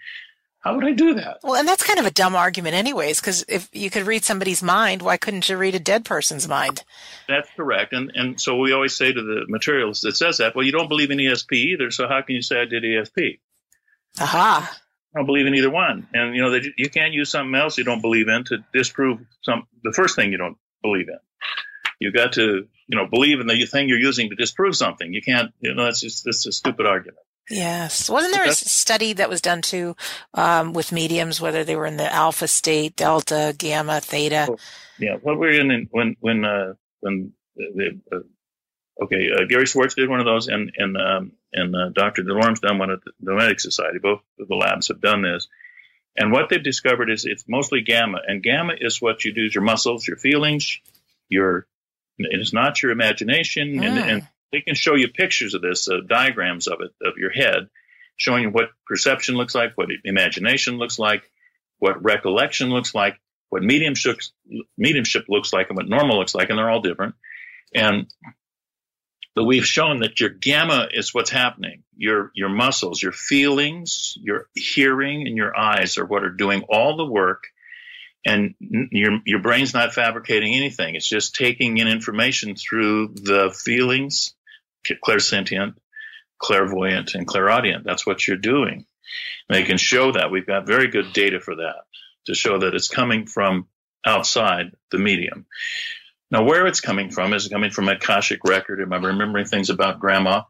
How 0.68 0.76
would 0.76 0.84
I 0.84 0.92
do 0.92 1.14
that? 1.14 1.38
Well, 1.44 1.56
and 1.56 1.66
that's 1.66 1.86
kind 1.86 1.98
of 1.98 2.06
a 2.06 2.12
dumb 2.12 2.36
argument, 2.36 2.76
anyways, 2.76 3.22
because 3.22 3.46
if 3.48 3.70
you 3.72 3.90
could 3.90 4.06
read 4.06 4.26
somebody's 4.26 4.62
mind, 4.62 5.02
why 5.02 5.16
couldn't 5.16 5.48
you 5.48 5.56
read 5.56 5.76
a 5.76 5.80
dead 5.80 6.04
person's 6.04 6.46
mind? 6.46 6.84
That's 7.30 7.50
correct. 7.56 7.94
And 7.94 8.12
and 8.14 8.42
so 8.42 8.58
we 8.58 8.74
always 8.74 8.94
say 8.94 9.14
to 9.14 9.22
the 9.22 9.46
materialist 9.48 10.02
that 10.02 10.18
says 10.18 10.40
that, 10.40 10.58
well, 10.58 10.66
you 10.66 10.74
don't 10.74 10.90
believe 10.90 11.10
in 11.10 11.20
ESP 11.20 11.54
either, 11.54 11.90
so 11.90 12.10
how 12.10 12.22
can 12.22 12.36
you 12.36 12.42
say 12.42 12.60
I 12.60 12.66
did 12.66 12.84
ESP? 12.84 13.40
Aha. 14.20 14.78
I 15.16 15.18
don't 15.18 15.26
believe 15.26 15.48
in 15.48 15.56
either 15.56 15.70
one. 15.70 16.06
And 16.14 16.36
you 16.36 16.42
know 16.42 16.52
that 16.52 16.66
you 16.76 16.90
can't 16.90 17.14
use 17.14 17.30
something 17.30 17.56
else 17.56 17.78
you 17.78 17.86
don't 17.86 18.02
believe 18.02 18.28
in 18.28 18.44
to 18.46 18.58
disprove 18.74 19.22
some 19.44 19.68
the 19.86 19.94
first 19.94 20.18
thing 20.18 20.34
you 20.34 20.38
don't 20.38 20.58
believe 20.82 21.08
in. 21.08 21.20
You 22.02 22.12
got 22.12 22.34
to, 22.34 22.68
you 22.88 22.98
know, 22.98 23.08
believe 23.08 23.40
in 23.40 23.48
the 23.48 23.66
thing 23.68 23.88
you're 23.88 24.00
using 24.00 24.32
to 24.32 24.36
disprove 24.36 24.76
something. 24.76 25.14
You 25.14 25.22
can't, 25.22 25.54
you 25.62 25.74
know, 25.74 25.86
that's 25.86 26.02
just 26.02 26.26
that's 26.26 26.46
a 26.46 26.52
stupid 26.52 26.86
argument. 26.86 27.24
Yes. 27.50 28.10
Wasn't 28.10 28.34
there 28.34 28.48
a 28.48 28.54
study 28.54 29.14
that 29.14 29.30
was 29.30 29.42
done 29.42 29.62
too 29.62 29.96
um, 30.34 30.74
with 30.74 30.92
mediums, 30.92 31.40
whether 31.40 31.64
they 31.64 31.76
were 31.76 31.86
in 31.86 31.98
the 31.98 32.14
alpha 32.14 32.48
state, 32.48 32.96
delta, 32.96 33.56
gamma, 33.58 34.02
theta? 34.02 34.48
Oh, 34.50 34.58
yeah. 35.00 35.16
What 35.22 35.40
we're 35.40 35.60
in 35.60 35.88
when 35.92 36.16
when 36.20 36.44
uh, 36.44 36.74
when 37.00 37.34
the, 37.56 38.00
uh, 38.12 39.04
okay, 39.04 39.32
uh, 39.32 39.46
Gary 39.48 39.66
Schwartz 39.66 39.96
did 39.96 40.10
one 40.10 40.20
of 40.20 40.26
those, 40.26 40.48
and 40.48 40.72
and 40.76 40.98
um, 40.98 41.32
and 41.54 41.76
uh, 41.76 41.90
Dr. 41.90 42.24
DeLorme's 42.24 42.60
done 42.60 42.80
one 42.80 42.92
at 42.92 43.00
the 43.04 43.12
Noetic 43.22 43.60
Society. 43.60 44.00
Both 44.02 44.22
of 44.40 44.48
the 44.48 44.56
labs 44.56 44.90
have 44.90 45.02
done 45.02 45.22
this. 45.22 45.48
And 46.18 46.32
what 46.32 46.50
they've 46.50 46.64
discovered 46.64 47.12
is 47.12 47.26
it's 47.26 47.46
mostly 47.48 47.82
gamma, 47.82 48.20
and 48.28 48.42
gamma 48.42 48.74
is 48.80 49.02
what 49.02 49.24
you 49.24 49.34
do 49.34 49.46
is 49.46 49.54
your 49.54 49.64
muscles, 49.64 50.08
your 50.08 50.18
feelings, 50.18 50.80
your 51.30 51.68
it's 52.18 52.54
not 52.54 52.82
your 52.82 52.92
imagination, 52.92 53.76
mm. 53.76 53.86
and, 53.86 53.98
and, 53.98 54.28
they 54.52 54.62
can 54.62 54.76
show 54.76 54.96
you 54.96 55.08
pictures 55.10 55.54
of 55.54 55.62
this, 55.62 55.88
uh, 55.88 55.98
diagrams 56.08 56.68
of 56.68 56.80
it, 56.82 56.92
of 57.06 57.18
your 57.18 57.32
head, 57.32 57.70
showing 58.16 58.44
you 58.44 58.50
what 58.50 58.70
perception 58.86 59.36
looks 59.36 59.56
like, 59.56 59.74
what 59.76 59.90
imagination 60.04 60.78
looks 60.78 60.98
like, 61.00 61.24
what 61.80 62.04
recollection 62.04 62.70
looks 62.70 62.96
like, 62.96 63.20
what 63.50 63.64
mediumship 63.64 64.20
mediumship 64.78 65.26
looks 65.30 65.54
like, 65.54 65.70
and 65.70 65.78
what 65.78 65.88
normal 65.88 66.18
looks 66.20 66.36
like, 66.36 66.50
and 66.50 66.58
they're 66.58 66.70
all 66.70 66.82
different. 66.82 67.16
And 67.74 68.08
but 69.38 69.46
we've 69.46 69.68
shown 69.68 70.00
that 70.00 70.20
your 70.20 70.30
gamma 70.30 70.88
is 70.92 71.14
what's 71.14 71.30
happening. 71.30 71.84
Your 71.96 72.32
your 72.34 72.50
muscles, 72.50 73.02
your 73.02 73.12
feelings, 73.12 74.18
your 74.20 74.48
hearing, 74.56 75.28
and 75.28 75.38
your 75.38 75.56
eyes 75.56 76.00
are 76.00 76.06
what 76.06 76.24
are 76.24 76.32
doing 76.32 76.64
all 76.70 76.98
the 76.98 77.06
work. 77.06 77.44
And 78.26 78.56
your 78.60 79.20
your 79.26 79.40
brain's 79.40 79.76
not 79.76 79.94
fabricating 79.94 80.56
anything. 80.56 80.96
It's 80.96 81.08
just 81.08 81.36
taking 81.36 81.78
in 81.78 81.88
information 81.88 82.56
through 82.56 83.10
the 83.14 83.56
feelings, 83.56 84.34
clairsentient, 84.86 85.76
clairvoyant, 86.40 87.16
and 87.16 87.28
clairaudient. 87.28 87.84
That's 87.84 88.06
what 88.06 88.28
you're 88.28 88.38
doing. 88.38 88.86
And 89.50 89.56
they 89.56 89.64
can 89.64 89.78
show 89.78 90.12
that. 90.12 90.32
We've 90.32 90.46
got 90.46 90.68
very 90.68 90.88
good 90.90 91.14
data 91.14 91.40
for 91.40 91.56
that 91.56 91.84
to 92.26 92.36
show 92.36 92.60
that 92.60 92.74
it's 92.74 92.90
coming 92.90 93.26
from 93.26 93.68
outside 94.06 94.72
the 94.92 94.98
medium. 94.98 95.46
Now, 96.30 96.44
where 96.44 96.68
it's 96.68 96.82
coming 96.82 97.10
from 97.10 97.34
is 97.34 97.46
it 97.46 97.52
coming 97.52 97.72
from 97.72 97.88
Akashic 97.88 98.40
record. 98.44 98.82
Am 98.82 98.92
I 98.92 98.98
remembering 98.98 99.46
things 99.46 99.70
about 99.70 100.00
grandma? 100.00 100.44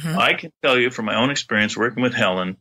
Mm-hmm. 0.00 0.18
I 0.18 0.34
can 0.34 0.52
tell 0.62 0.78
you 0.78 0.90
from 0.90 1.04
my 1.04 1.16
own 1.16 1.30
experience 1.30 1.76
working 1.76 2.02
with 2.02 2.14
Helen 2.14 2.56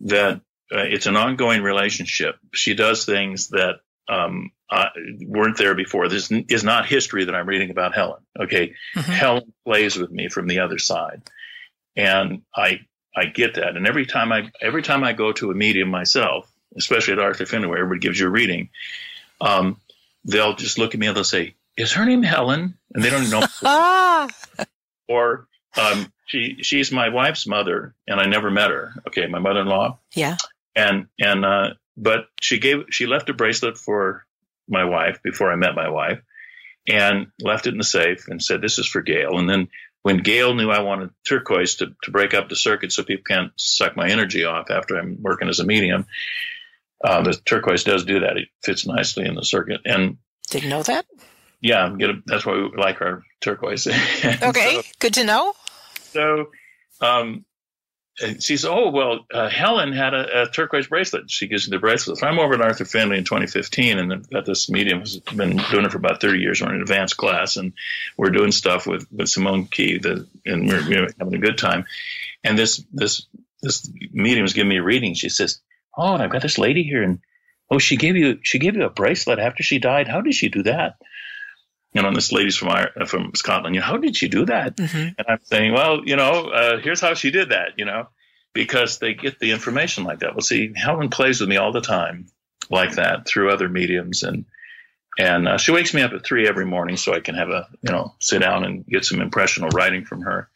that 0.00 0.36
uh, 0.70 0.78
it's 0.78 1.06
an 1.06 1.16
ongoing 1.16 1.62
relationship. 1.62 2.36
She 2.52 2.74
does 2.74 3.06
things 3.06 3.48
that 3.48 3.76
um, 4.08 4.50
uh, 4.70 4.88
weren't 5.26 5.58
there 5.58 5.74
before. 5.74 6.08
This 6.08 6.30
is 6.30 6.64
not 6.64 6.86
history 6.86 7.24
that 7.24 7.34
I'm 7.34 7.46
reading 7.46 7.70
about 7.70 7.94
Helen. 7.94 8.22
Okay, 8.38 8.74
mm-hmm. 8.96 9.12
Helen 9.12 9.52
plays 9.64 9.96
with 9.96 10.10
me 10.10 10.28
from 10.28 10.46
the 10.46 10.60
other 10.60 10.78
side, 10.78 11.22
and 11.96 12.42
I 12.54 12.80
I 13.14 13.26
get 13.26 13.54
that. 13.54 13.76
And 13.76 13.86
every 13.86 14.06
time 14.06 14.32
I 14.32 14.50
every 14.60 14.82
time 14.82 15.04
I 15.04 15.12
go 15.12 15.32
to 15.32 15.50
a 15.50 15.54
medium 15.54 15.88
myself, 15.90 16.50
especially 16.76 17.12
at 17.12 17.18
Arthur 17.18 17.46
Findlay, 17.46 17.68
where 17.68 17.78
everybody 17.78 18.00
gives 18.00 18.18
you 18.18 18.26
a 18.26 18.30
reading, 18.30 18.70
um, 19.40 19.80
they'll 20.24 20.54
just 20.54 20.78
look 20.78 20.94
at 20.94 21.00
me 21.00 21.06
and 21.06 21.16
they'll 21.16 21.24
say, 21.24 21.54
is 21.76 21.92
her 21.92 22.04
name 22.04 22.22
Helen? 22.22 22.78
And 22.94 23.04
they 23.04 23.10
don't 23.10 23.30
know. 23.30 24.28
Or 25.08 25.46
um, 25.76 26.10
she 26.26 26.58
she's 26.62 26.90
my 26.90 27.10
wife's 27.10 27.46
mother, 27.46 27.94
and 28.06 28.18
I 28.18 28.26
never 28.26 28.50
met 28.50 28.70
her. 28.70 28.94
Okay, 29.08 29.26
my 29.26 29.40
mother-in-law. 29.40 29.98
Yeah. 30.14 30.36
And 30.74 31.08
and 31.20 31.44
uh, 31.44 31.70
but 31.96 32.26
she 32.40 32.58
gave 32.58 32.84
she 32.90 33.06
left 33.06 33.28
a 33.28 33.34
bracelet 33.34 33.78
for 33.78 34.24
my 34.68 34.84
wife 34.84 35.20
before 35.22 35.52
I 35.52 35.56
met 35.56 35.74
my 35.74 35.88
wife, 35.88 36.20
and 36.88 37.28
left 37.40 37.66
it 37.66 37.72
in 37.72 37.78
the 37.78 37.84
safe 37.84 38.28
and 38.28 38.42
said 38.42 38.60
this 38.60 38.78
is 38.78 38.86
for 38.86 39.02
Gail. 39.02 39.38
And 39.38 39.48
then 39.48 39.68
when 40.02 40.18
Gail 40.18 40.54
knew 40.54 40.70
I 40.70 40.80
wanted 40.80 41.10
turquoise 41.26 41.76
to, 41.76 41.94
to 42.02 42.10
break 42.10 42.34
up 42.34 42.48
the 42.48 42.56
circuit 42.56 42.92
so 42.92 43.04
people 43.04 43.24
can't 43.26 43.52
suck 43.56 43.96
my 43.96 44.08
energy 44.08 44.44
off 44.44 44.70
after 44.70 44.96
I'm 44.96 45.18
working 45.20 45.48
as 45.48 45.60
a 45.60 45.64
medium, 45.64 46.06
uh, 47.02 47.22
the 47.22 47.34
turquoise 47.34 47.84
does 47.84 48.04
do 48.04 48.20
that. 48.20 48.36
It 48.36 48.48
fits 48.62 48.86
nicely 48.86 49.26
in 49.26 49.34
the 49.34 49.44
circuit. 49.44 49.80
And 49.84 50.18
didn't 50.50 50.70
know 50.70 50.82
that. 50.82 51.06
Yeah, 51.60 51.94
get 51.96 52.10
a, 52.10 52.14
that's 52.26 52.44
why 52.44 52.54
we 52.54 52.70
like 52.76 53.00
our 53.00 53.22
turquoise. 53.40 53.86
okay, 54.42 54.76
so, 54.76 54.82
good 54.98 55.14
to 55.14 55.24
know. 55.24 55.54
So, 56.10 56.46
um, 57.00 57.44
she 58.22 58.56
says, 58.56 58.64
"Oh 58.64 58.90
well, 58.90 59.26
uh, 59.32 59.48
Helen 59.48 59.92
had 59.92 60.14
a, 60.14 60.42
a, 60.42 60.46
turquoise 60.48 60.86
bracelet. 60.86 61.30
She 61.30 61.46
gives 61.46 61.68
me 61.68 61.76
the 61.76 61.80
bracelet. 61.80 62.18
So 62.18 62.26
I'm 62.26 62.38
over 62.38 62.54
at 62.54 62.60
Arthur 62.60 62.84
Findlay 62.84 63.18
in 63.18 63.24
2015, 63.24 63.98
and 63.98 64.30
got 64.30 64.46
this 64.46 64.70
medium 64.70 65.00
has 65.00 65.16
been 65.18 65.56
doing 65.56 65.84
it 65.84 65.90
for 65.90 65.98
about 65.98 66.20
30 66.20 66.38
years. 66.38 66.60
We're 66.60 66.70
in 66.70 66.76
an 66.76 66.82
advanced 66.82 67.16
class, 67.16 67.56
and 67.56 67.72
we're 68.16 68.30
doing 68.30 68.52
stuff 68.52 68.86
with 68.86 69.06
with 69.12 69.28
Simone 69.28 69.66
Key, 69.66 69.98
the, 69.98 70.26
and 70.46 70.68
we're, 70.68 70.88
we're 70.88 71.08
having 71.18 71.34
a 71.34 71.38
good 71.38 71.58
time. 71.58 71.84
And 72.44 72.58
this 72.58 72.84
this 72.92 73.26
this 73.62 73.90
medium 74.12 74.44
is 74.44 74.52
giving 74.52 74.70
me 74.70 74.78
a 74.78 74.82
reading. 74.82 75.14
She 75.14 75.28
says, 75.28 75.60
"Oh, 75.96 76.14
and 76.14 76.22
I've 76.22 76.30
got 76.30 76.42
this 76.42 76.58
lady 76.58 76.82
here, 76.82 77.02
and 77.02 77.20
oh, 77.70 77.78
she 77.78 77.96
gave 77.96 78.16
you 78.16 78.38
she 78.42 78.58
gave 78.58 78.76
you 78.76 78.84
a 78.84 78.90
bracelet 78.90 79.38
after 79.38 79.62
she 79.62 79.78
died. 79.78 80.08
How 80.08 80.20
did 80.20 80.34
she 80.34 80.48
do 80.48 80.62
that?" 80.64 80.96
You 81.92 82.02
know, 82.02 82.12
this 82.12 82.32
lady's 82.32 82.56
from 82.56 82.68
uh, 82.68 83.06
from 83.06 83.32
Scotland. 83.34 83.74
You 83.74 83.80
know, 83.80 83.86
how 83.86 83.98
did 83.98 84.16
she 84.16 84.28
do 84.28 84.46
that? 84.46 84.76
Mm-hmm. 84.76 85.08
And 85.18 85.26
I'm 85.28 85.40
saying, 85.44 85.72
well, 85.72 86.02
you 86.04 86.16
know, 86.16 86.48
uh, 86.48 86.78
here's 86.78 87.00
how 87.00 87.14
she 87.14 87.30
did 87.30 87.50
that. 87.50 87.72
You 87.76 87.84
know, 87.84 88.08
because 88.54 88.98
they 88.98 89.14
get 89.14 89.38
the 89.38 89.50
information 89.50 90.04
like 90.04 90.20
that. 90.20 90.34
Well, 90.34 90.42
see, 90.42 90.72
Helen 90.74 91.10
plays 91.10 91.40
with 91.40 91.48
me 91.48 91.56
all 91.56 91.72
the 91.72 91.80
time, 91.80 92.26
like 92.70 92.94
that, 92.96 93.26
through 93.26 93.50
other 93.50 93.68
mediums, 93.68 94.22
and 94.22 94.46
and 95.18 95.46
uh, 95.46 95.58
she 95.58 95.72
wakes 95.72 95.92
me 95.92 96.02
up 96.02 96.12
at 96.12 96.24
three 96.24 96.48
every 96.48 96.64
morning 96.64 96.96
so 96.96 97.14
I 97.14 97.20
can 97.20 97.34
have 97.34 97.50
a 97.50 97.68
you 97.82 97.92
know 97.92 98.14
sit 98.20 98.40
down 98.40 98.64
and 98.64 98.86
get 98.86 99.04
some 99.04 99.20
impressional 99.20 99.68
writing 99.70 100.04
from 100.04 100.22
her. 100.22 100.48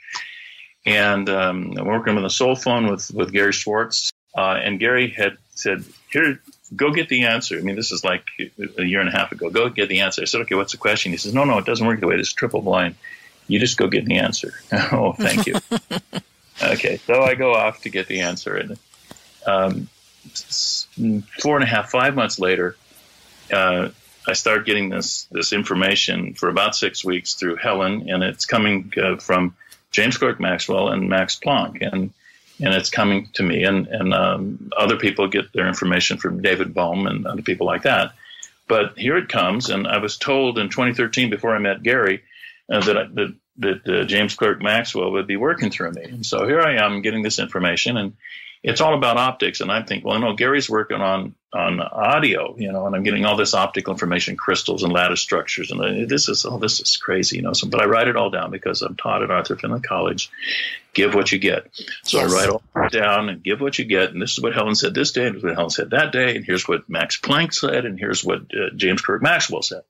And 0.86 1.28
um, 1.28 1.74
I'm 1.76 1.86
working 1.86 2.14
with 2.14 2.24
a 2.24 2.30
soul 2.30 2.56
phone 2.56 2.90
with 2.90 3.10
with 3.12 3.32
Gary 3.32 3.52
Schwartz, 3.52 4.10
uh, 4.36 4.58
and 4.62 4.80
Gary 4.80 5.08
had 5.10 5.36
said, 5.50 5.84
here 6.10 6.40
go 6.74 6.92
get 6.92 7.08
the 7.08 7.24
answer. 7.24 7.58
I 7.58 7.60
mean, 7.60 7.76
this 7.76 7.92
is 7.92 8.04
like 8.04 8.24
a 8.78 8.82
year 8.82 9.00
and 9.00 9.08
a 9.08 9.12
half 9.12 9.32
ago. 9.32 9.50
Go 9.50 9.68
get 9.68 9.88
the 9.88 10.00
answer. 10.00 10.22
I 10.22 10.24
said, 10.24 10.40
okay, 10.42 10.54
what's 10.54 10.72
the 10.72 10.78
question? 10.78 11.12
He 11.12 11.18
says, 11.18 11.34
no, 11.34 11.44
no, 11.44 11.58
it 11.58 11.64
doesn't 11.64 11.86
work 11.86 12.00
the 12.00 12.06
way. 12.06 12.16
It's 12.16 12.32
triple 12.32 12.62
blind. 12.62 12.96
You 13.48 13.60
just 13.60 13.76
go 13.76 13.86
get 13.86 14.04
the 14.06 14.18
answer. 14.18 14.54
oh, 14.92 15.12
thank 15.12 15.46
you. 15.46 15.54
okay, 16.62 16.96
so 16.98 17.22
I 17.22 17.34
go 17.34 17.54
off 17.54 17.82
to 17.82 17.90
get 17.90 18.08
the 18.08 18.20
answer, 18.20 18.56
and 18.56 18.78
um, 19.46 19.88
four 21.40 21.56
and 21.56 21.62
a 21.62 21.66
half, 21.66 21.90
five 21.90 22.16
months 22.16 22.40
later, 22.40 22.76
uh, 23.52 23.90
I 24.26 24.32
start 24.32 24.66
getting 24.66 24.88
this 24.88 25.28
this 25.30 25.52
information 25.52 26.34
for 26.34 26.48
about 26.48 26.74
six 26.74 27.04
weeks 27.04 27.34
through 27.34 27.56
Helen, 27.56 28.10
and 28.10 28.24
it's 28.24 28.44
coming 28.44 28.92
uh, 29.00 29.16
from 29.16 29.54
James 29.92 30.18
Clerk 30.18 30.40
Maxwell 30.40 30.88
and 30.88 31.08
Max 31.08 31.38
Planck, 31.38 31.78
and 31.80 32.12
and 32.60 32.74
it's 32.74 32.90
coming 32.90 33.28
to 33.34 33.42
me. 33.42 33.64
And, 33.64 33.86
and 33.86 34.14
um, 34.14 34.70
other 34.76 34.96
people 34.96 35.28
get 35.28 35.52
their 35.52 35.68
information 35.68 36.18
from 36.18 36.42
David 36.42 36.74
Bohm 36.74 37.06
and 37.06 37.26
other 37.26 37.42
people 37.42 37.66
like 37.66 37.82
that. 37.82 38.12
But 38.68 38.98
here 38.98 39.16
it 39.16 39.28
comes, 39.28 39.70
and 39.70 39.86
I 39.86 39.98
was 39.98 40.16
told 40.16 40.58
in 40.58 40.70
2013 40.70 41.30
before 41.30 41.54
I 41.54 41.58
met 41.58 41.82
Gary 41.82 42.22
uh, 42.70 42.80
that, 42.80 42.96
I, 42.96 43.04
that 43.14 43.34
that 43.58 43.88
uh, 43.88 44.04
James 44.04 44.34
Clerk 44.34 44.62
Maxwell 44.62 45.12
would 45.12 45.26
be 45.26 45.36
working 45.36 45.70
through 45.70 45.92
me. 45.92 46.04
And 46.04 46.26
so 46.26 46.46
here 46.46 46.60
I 46.60 46.84
am 46.84 47.02
getting 47.02 47.22
this 47.22 47.38
information, 47.38 47.96
and 47.96 48.16
it's 48.62 48.80
all 48.80 48.94
about 48.94 49.16
optics. 49.16 49.60
And 49.60 49.70
I 49.70 49.82
think, 49.82 50.04
well, 50.04 50.18
no, 50.18 50.34
Gary's 50.34 50.68
working 50.68 51.00
on 51.00 51.34
on 51.52 51.80
audio, 51.80 52.54
you 52.58 52.70
know, 52.70 52.86
and 52.86 52.94
I'm 52.94 53.02
getting 53.02 53.24
all 53.24 53.36
this 53.36 53.54
optical 53.54 53.92
information, 53.92 54.36
crystals 54.36 54.82
and 54.82 54.92
lattice 54.92 55.20
structures, 55.20 55.70
and 55.70 55.80
uh, 55.80 56.06
this 56.06 56.28
is 56.28 56.44
oh, 56.44 56.58
this 56.58 56.80
is 56.80 56.96
crazy, 56.96 57.36
you 57.36 57.42
know. 57.42 57.52
So, 57.52 57.68
but 57.68 57.80
I 57.80 57.86
write 57.86 58.08
it 58.08 58.16
all 58.16 58.30
down 58.30 58.50
because 58.50 58.82
I'm 58.82 58.96
taught 58.96 59.22
at 59.22 59.30
Arthur 59.30 59.56
Findlay 59.56 59.80
College. 59.80 60.30
Give 60.96 61.14
what 61.14 61.30
you 61.30 61.38
get. 61.38 61.68
So 62.04 62.18
yes. 62.18 62.32
I 62.32 62.34
write 62.34 62.48
all 62.48 62.88
down 62.88 63.28
and 63.28 63.42
give 63.42 63.60
what 63.60 63.78
you 63.78 63.84
get. 63.84 64.12
And 64.12 64.22
this 64.22 64.32
is 64.32 64.40
what 64.40 64.54
Helen 64.54 64.74
said 64.74 64.94
this 64.94 65.12
day, 65.12 65.26
and 65.26 65.34
this 65.34 65.40
is 65.40 65.44
what 65.44 65.54
Helen 65.54 65.68
said 65.68 65.90
that 65.90 66.10
day, 66.10 66.34
and 66.34 66.44
here's 66.44 66.66
what 66.66 66.88
Max 66.88 67.20
Planck 67.20 67.52
said, 67.52 67.84
and 67.84 67.98
here's 67.98 68.24
what 68.24 68.40
uh, 68.40 68.74
James 68.74 69.02
Clerk 69.02 69.22
Maxwell 69.22 69.60
said. 69.60 69.82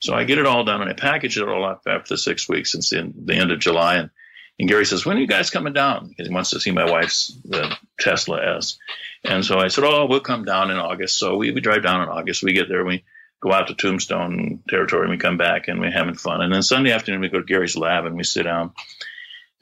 So 0.00 0.14
I 0.14 0.24
get 0.24 0.38
it 0.38 0.46
all 0.46 0.64
done 0.64 0.80
and 0.80 0.90
I 0.90 0.94
package 0.94 1.36
it 1.36 1.46
all 1.46 1.64
up 1.64 1.82
after 1.86 2.14
the 2.14 2.18
six 2.18 2.48
weeks. 2.48 2.72
since 2.72 2.92
in 2.92 3.12
the 3.26 3.34
end 3.34 3.52
of 3.52 3.58
July, 3.58 3.96
and 3.96 4.10
and 4.58 4.68
Gary 4.68 4.86
says, 4.86 5.04
"When 5.04 5.18
are 5.18 5.20
you 5.20 5.26
guys 5.26 5.50
coming 5.50 5.74
down?" 5.74 6.08
Because 6.08 6.28
he 6.28 6.34
wants 6.34 6.50
to 6.50 6.60
see 6.60 6.70
my 6.70 6.90
wife's 6.90 7.38
the 7.44 7.76
Tesla 8.00 8.56
S. 8.56 8.78
And 9.22 9.44
so 9.44 9.58
I 9.58 9.68
said, 9.68 9.84
"Oh, 9.84 10.06
we'll 10.06 10.20
come 10.20 10.46
down 10.46 10.70
in 10.70 10.78
August." 10.78 11.18
So 11.18 11.36
we, 11.36 11.50
we 11.50 11.60
drive 11.60 11.82
down 11.82 12.02
in 12.02 12.08
August. 12.08 12.42
We 12.42 12.54
get 12.54 12.68
there. 12.68 12.84
We 12.84 13.04
go 13.40 13.52
out 13.52 13.68
to 13.68 13.74
Tombstone 13.74 14.62
territory. 14.68 15.02
and 15.02 15.10
We 15.10 15.18
come 15.18 15.36
back 15.36 15.68
and 15.68 15.78
we're 15.78 15.90
having 15.90 16.14
fun. 16.14 16.40
And 16.40 16.52
then 16.52 16.62
Sunday 16.62 16.92
afternoon 16.92 17.20
we 17.20 17.28
go 17.28 17.38
to 17.38 17.44
Gary's 17.44 17.76
lab 17.76 18.06
and 18.06 18.16
we 18.16 18.24
sit 18.24 18.44
down. 18.44 18.72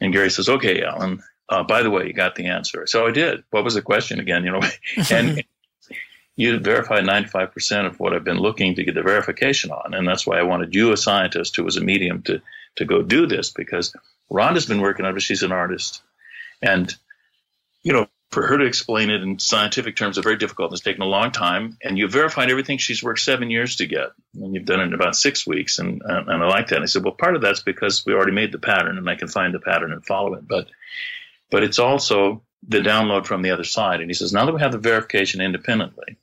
And 0.05 0.13
Gary 0.13 0.31
says, 0.31 0.49
"Okay, 0.49 0.83
Alan. 0.83 1.23
Uh, 1.49 1.63
by 1.63 1.83
the 1.83 1.91
way, 1.91 2.07
you 2.07 2.13
got 2.13 2.37
the 2.37 2.47
answer." 2.47 2.87
So 2.87 3.07
I 3.07 3.11
did. 3.11 3.43
What 3.51 3.65
was 3.65 3.75
the 3.75 3.83
question 3.83 4.21
again? 4.21 4.45
You 4.45 4.53
know, 4.53 4.63
and 5.11 5.43
you 6.37 6.59
verified 6.59 7.05
95% 7.05 7.87
of 7.87 8.01
what 8.01 8.13
I've 8.13 8.25
been 8.25 8.39
looking 8.39 8.75
to 8.75 8.85
get 8.85 8.95
the 8.95 9.03
verification 9.03 9.71
on. 9.71 9.95
And 9.95 10.07
that's 10.07 10.27
why 10.27 10.39
I 10.39 10.43
wanted 10.43 10.75
you, 10.75 10.93
a 10.93 10.97
scientist 10.97 11.57
who 11.57 11.65
was 11.65 11.77
a 11.77 11.81
medium, 11.81 12.23
to, 12.23 12.43
to 12.77 12.85
go 12.85 13.03
do 13.03 13.27
this 13.27 13.51
because 13.51 13.95
Rhonda's 14.31 14.67
been 14.67 14.81
working 14.81 15.07
on 15.07 15.17
it. 15.17 15.21
She's 15.21 15.43
an 15.43 15.53
artist. 15.53 16.03
And, 16.61 16.93
you 17.83 17.93
know, 17.93 18.09
for 18.35 18.47
her 18.47 18.59
to 18.59 18.65
explain 18.65 19.11
it 19.11 19.23
in 19.23 19.39
scientific 19.39 19.97
terms 19.97 20.19
is 20.19 20.25
very 20.25 20.37
difficult. 20.37 20.73
It's 20.73 20.83
taken 20.83 21.03
a 21.03 21.07
long 21.07 21.31
time. 21.31 21.79
And 21.83 21.97
you've 21.97 22.11
verified 22.11 22.51
everything 22.51 22.79
she's 22.79 23.03
worked 23.03 23.21
seven 23.21 23.49
years 23.49 23.77
to 23.77 23.87
get. 23.87 24.09
And 24.35 24.55
you've 24.55 24.67
done 24.67 24.81
it 24.81 24.85
in 24.85 24.93
about 24.93 25.17
six 25.17 25.47
weeks. 25.47 25.79
And, 25.79 26.03
and 26.05 26.31
I 26.31 26.47
like 26.47 26.69
that. 26.69 26.77
And 26.77 26.83
I 26.83 26.87
said, 26.87 27.05
well, 27.05 27.15
part 27.15 27.37
of 27.37 27.43
that's 27.43 27.63
because 27.63 28.05
we 28.05 28.13
already 28.13 28.33
made 28.33 28.53
the 28.53 28.59
pattern 28.59 28.99
and 28.99 29.09
I 29.09 29.15
can 29.15 29.29
find 29.29 29.55
the 29.55 29.61
pattern 29.61 29.93
and 29.93 30.05
follow 30.05 30.35
it. 30.35 30.47
But, 30.47 30.67
but 31.51 31.63
it's 31.63 31.79
also 31.79 32.43
the 32.67 32.81
download 32.81 33.27
from 33.27 33.43
the 33.43 33.53
other 33.53 33.65
side. 33.65 34.01
And 34.01 34.11
he 34.11 34.15
says, 34.15 34.33
now 34.33 34.45
that 34.45 34.55
we 34.55 34.61
have 34.61 34.73
the 34.73 34.79
verification 34.79 35.41
independently, 35.41 36.19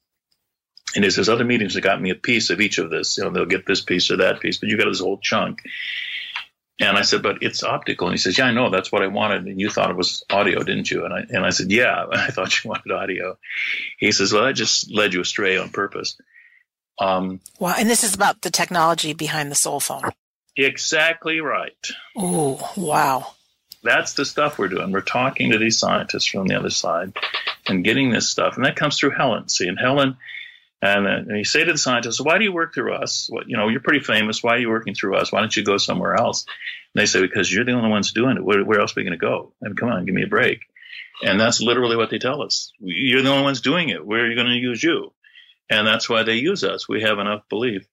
and 0.93 1.06
he 1.06 1.10
says, 1.10 1.30
other 1.30 1.45
meetings 1.45 1.76
have 1.76 1.84
got 1.84 2.02
me 2.02 2.10
a 2.10 2.15
piece 2.15 2.50
of 2.50 2.60
each 2.60 2.78
of 2.78 2.89
this. 2.89 3.17
You 3.17 3.24
know, 3.24 3.30
they'll 3.30 3.45
get 3.45 3.65
this 3.65 3.82
piece 3.82 4.12
or 4.12 4.17
that 4.17 4.41
piece, 4.41 4.58
but 4.58 4.67
you 4.67 4.78
got 4.78 4.89
this 4.89 5.00
whole 5.00 5.19
chunk. 5.19 5.62
And 6.82 6.98
I 6.98 7.04
said, 7.04 7.22
but 7.22 7.44
it's 7.44 7.63
optical. 7.63 8.08
And 8.08 8.13
he 8.15 8.17
says, 8.17 8.38
yeah, 8.38 8.46
I 8.46 8.52
know. 8.52 8.72
That's 8.72 8.91
what 8.91 9.04
I 9.04 9.08
wanted. 9.08 9.46
And 9.46 9.60
you 9.60 9.70
thought 9.70 9.91
it 9.91 9.96
was 9.96 10.24
audio, 10.32 10.63
didn't 10.63 10.89
you? 10.89 11.06
And 11.06 11.13
I, 11.13 11.20
and 11.30 11.46
I 11.46 11.52
said, 11.52 11.72
yeah, 11.72 12.06
I 12.12 12.32
thought 12.32 12.63
you 12.63 12.70
wanted 12.70 12.91
audio. 12.91 13.38
He 14.00 14.12
says, 14.12 14.34
well, 14.34 14.44
I 14.44 14.52
just 14.52 14.91
led 14.91 15.13
you 15.13 15.22
astray 15.22 15.58
on 15.58 15.70
purpose. 15.70 16.17
Um, 17.00 17.39
wow. 17.60 17.76
And 17.78 17.89
this 17.89 18.04
is 18.04 18.15
about 18.15 18.41
the 18.41 18.50
technology 18.50 19.13
behind 19.13 19.52
the 19.52 19.56
soul 19.56 19.80
phone. 19.80 20.04
Exactly 20.58 21.39
right. 21.39 21.88
Oh, 22.17 22.72
wow. 22.76 23.34
That's 23.84 24.13
the 24.13 24.26
stuff 24.26 24.58
we're 24.58 24.67
doing. 24.67 24.91
We're 24.91 25.02
talking 25.02 25.52
to 25.52 25.58
these 25.58 25.78
scientists 25.78 26.26
from 26.26 26.48
the 26.48 26.56
other 26.56 26.70
side 26.70 27.13
and 27.67 27.84
getting 27.84 28.10
this 28.12 28.30
stuff. 28.30 28.56
And 28.56 28.65
that 28.65 28.76
comes 28.76 28.98
through 28.98 29.12
Helen. 29.12 29.50
See, 29.50 29.67
and 29.67 29.80
Helen, 29.80 30.17
and, 30.82 31.08
uh, 31.08 31.10
and 31.10 31.38
you 31.38 31.44
say 31.44 31.63
to 31.63 31.72
the 31.72 31.78
scientists, 31.78 32.20
why 32.20 32.38
do 32.38 32.44
you 32.44 32.54
work 32.54 32.74
through 32.74 32.94
us? 32.94 33.28
What, 33.30 33.48
you 33.48 33.58
know, 33.58 33.67
you're 33.67 33.82
pretty 33.82 34.00
famous. 34.00 34.41
Why 34.41 34.56
are 34.56 34.60
you 34.60 34.70
working 34.70 34.96
through 34.96 35.15
us? 35.15 35.32
Why 35.32 35.39
don't 35.39 35.56
you 35.56 35.63
go 35.63 35.78
somewhere 35.78 36.15
else? 36.15 36.46
And 36.94 37.02
they 37.02 37.06
say, 37.06 37.22
because 37.22 37.54
you're 37.54 37.65
the 37.65 37.74
only 37.74 37.89
ones 37.89 38.12
doing 38.12 38.38
it. 38.38 38.44
Where, 38.44 38.63
where 38.65 38.80
else 38.80 38.91
are 38.91 39.00
we 39.00 39.04
going 39.04 39.17
to 39.20 39.26
go? 39.26 39.54
I 39.63 39.67
mean, 39.67 39.76
come 39.76 39.89
on, 39.89 40.06
give 40.06 40.15
me 40.15 40.24
a 40.24 40.28
break. 40.28 40.62
And 41.24 41.39
that's 41.39 41.62
literally 41.62 41.96
what 41.96 42.10
they 42.10 42.17
tell 42.17 42.41
us. 42.41 42.74
You're 42.80 43.22
the 43.22 43.30
only 43.30 43.44
ones 43.44 43.62
doing 43.62 43.89
it. 43.89 44.06
Where 44.06 44.22
are 44.22 44.28
you 44.28 44.36
going 44.36 44.48
to 44.48 44.54
use 44.54 44.84
you? 44.84 45.13
And 45.70 45.88
that's 45.88 46.10
why 46.10 46.24
they 46.24 46.36
use 46.36 46.63
us. 46.63 46.89
We 46.89 47.04
have 47.04 47.20
enough 47.20 47.48
belief. 47.48 47.86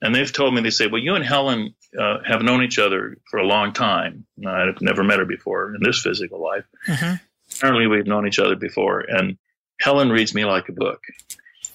And 0.00 0.14
they've 0.14 0.32
told 0.32 0.54
me, 0.54 0.60
they 0.60 0.70
say, 0.70 0.86
well, 0.86 1.02
you 1.02 1.16
and 1.16 1.24
Helen 1.24 1.74
uh, 1.98 2.18
have 2.24 2.42
known 2.42 2.62
each 2.62 2.78
other 2.78 3.18
for 3.28 3.38
a 3.38 3.46
long 3.46 3.72
time. 3.72 4.26
I've 4.46 4.80
never 4.80 5.02
met 5.02 5.18
her 5.18 5.24
before 5.24 5.74
in 5.74 5.82
this 5.82 6.00
physical 6.00 6.40
life. 6.40 6.64
Mm-hmm. 6.86 7.14
Apparently, 7.52 7.86
we've 7.88 8.06
known 8.06 8.28
each 8.28 8.38
other 8.38 8.54
before. 8.54 9.00
And 9.00 9.38
Helen 9.80 10.10
reads 10.10 10.34
me 10.34 10.44
like 10.44 10.68
a 10.68 10.72
book. 10.72 11.02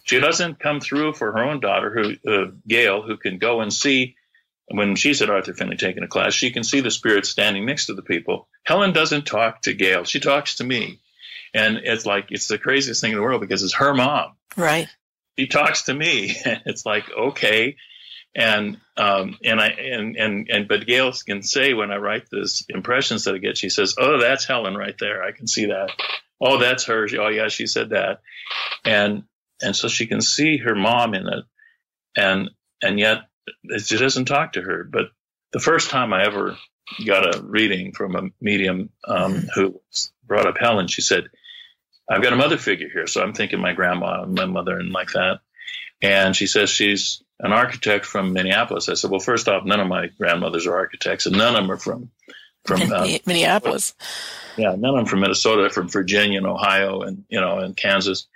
She 0.03 0.19
doesn't 0.19 0.59
come 0.59 0.81
through 0.81 1.13
for 1.13 1.31
her 1.31 1.43
own 1.43 1.59
daughter, 1.59 1.91
who 1.91 2.29
uh, 2.29 2.51
Gail, 2.67 3.01
who 3.01 3.17
can 3.17 3.37
go 3.37 3.61
and 3.61 3.73
see 3.73 4.15
when 4.67 4.95
she's 4.95 5.21
at 5.21 5.29
Arthur 5.29 5.53
Findlay 5.53 5.77
taking 5.77 6.03
a 6.03 6.07
class. 6.07 6.33
She 6.33 6.51
can 6.51 6.63
see 6.63 6.81
the 6.81 6.91
spirits 6.91 7.29
standing 7.29 7.65
next 7.65 7.87
to 7.87 7.93
the 7.93 8.01
people. 8.01 8.47
Helen 8.63 8.91
doesn't 8.93 9.25
talk 9.25 9.61
to 9.61 9.73
Gail; 9.73 10.03
she 10.03 10.19
talks 10.19 10.55
to 10.55 10.63
me, 10.63 10.99
and 11.53 11.77
it's 11.77 12.05
like 12.05 12.27
it's 12.29 12.47
the 12.47 12.57
craziest 12.57 13.01
thing 13.01 13.11
in 13.11 13.17
the 13.17 13.23
world 13.23 13.41
because 13.41 13.63
it's 13.63 13.75
her 13.75 13.93
mom. 13.93 14.33
Right. 14.57 14.89
She 15.39 15.47
talks 15.47 15.83
to 15.83 15.93
me, 15.93 16.35
and 16.45 16.61
it's 16.65 16.85
like 16.85 17.05
okay, 17.09 17.77
and 18.35 18.77
um, 18.97 19.37
and 19.43 19.61
I 19.61 19.67
and 19.67 20.17
and 20.17 20.49
and 20.49 20.67
but 20.67 20.85
Gail 20.85 21.13
can 21.13 21.43
say 21.43 21.73
when 21.73 21.91
I 21.91 21.97
write 21.97 22.29
this 22.29 22.65
impressions 22.67 23.23
that 23.23 23.35
I 23.35 23.37
get, 23.37 23.57
she 23.57 23.69
says, 23.69 23.95
"Oh, 23.97 24.19
that's 24.19 24.45
Helen 24.45 24.75
right 24.75 24.97
there. 24.99 25.23
I 25.23 25.31
can 25.31 25.47
see 25.47 25.67
that. 25.67 25.91
Oh, 26.41 26.57
that's 26.59 26.85
her. 26.85 27.07
Oh, 27.19 27.29
yeah, 27.29 27.47
she 27.47 27.67
said 27.67 27.91
that." 27.91 28.19
And 28.83 29.23
and 29.63 29.75
so 29.75 29.87
she 29.87 30.05
can 30.05 30.21
see 30.21 30.57
her 30.57 30.75
mom 30.75 31.13
in 31.13 31.27
it, 31.27 31.45
and 32.15 32.49
and 32.81 32.99
yet 32.99 33.23
she 33.83 33.97
doesn't 33.97 34.25
talk 34.25 34.53
to 34.53 34.61
her. 34.61 34.83
But 34.83 35.07
the 35.51 35.59
first 35.59 35.89
time 35.89 36.13
I 36.13 36.25
ever 36.25 36.57
got 37.05 37.35
a 37.35 37.41
reading 37.41 37.91
from 37.93 38.15
a 38.15 38.29
medium 38.41 38.89
um, 39.07 39.47
who 39.55 39.79
brought 40.25 40.47
up 40.47 40.57
Helen. 40.57 40.87
She 40.87 41.01
said, 41.01 41.25
I've 42.09 42.21
got 42.21 42.33
a 42.33 42.37
mother 42.37 42.57
figure 42.57 42.89
here. 42.91 43.07
So 43.07 43.21
I'm 43.21 43.33
thinking 43.33 43.59
my 43.59 43.73
grandma 43.73 44.23
and 44.23 44.35
my 44.35 44.45
mother 44.45 44.77
and 44.77 44.91
like 44.91 45.11
that. 45.13 45.39
And 46.01 46.35
she 46.35 46.47
says 46.47 46.69
she's 46.69 47.23
an 47.39 47.53
architect 47.53 48.05
from 48.05 48.33
Minneapolis. 48.33 48.89
I 48.89 48.95
said, 48.95 49.09
well, 49.09 49.19
first 49.19 49.47
off, 49.47 49.65
none 49.65 49.79
of 49.79 49.87
my 49.87 50.07
grandmothers 50.17 50.67
are 50.67 50.75
architects 50.75 51.25
and 51.25 51.37
none 51.37 51.55
of 51.55 51.61
them 51.61 51.71
are 51.71 51.77
from, 51.77 52.11
from 52.65 52.81
uh, 52.93 53.07
Minneapolis. 53.25 53.95
Yeah. 54.57 54.75
None 54.75 54.91
of 54.91 54.95
them 54.95 55.05
from 55.05 55.21
Minnesota, 55.21 55.69
from 55.69 55.87
Virginia 55.87 56.37
and 56.37 56.47
Ohio 56.47 57.01
and, 57.01 57.23
you 57.29 57.39
know, 57.39 57.59
and 57.59 57.75
Kansas, 57.75 58.27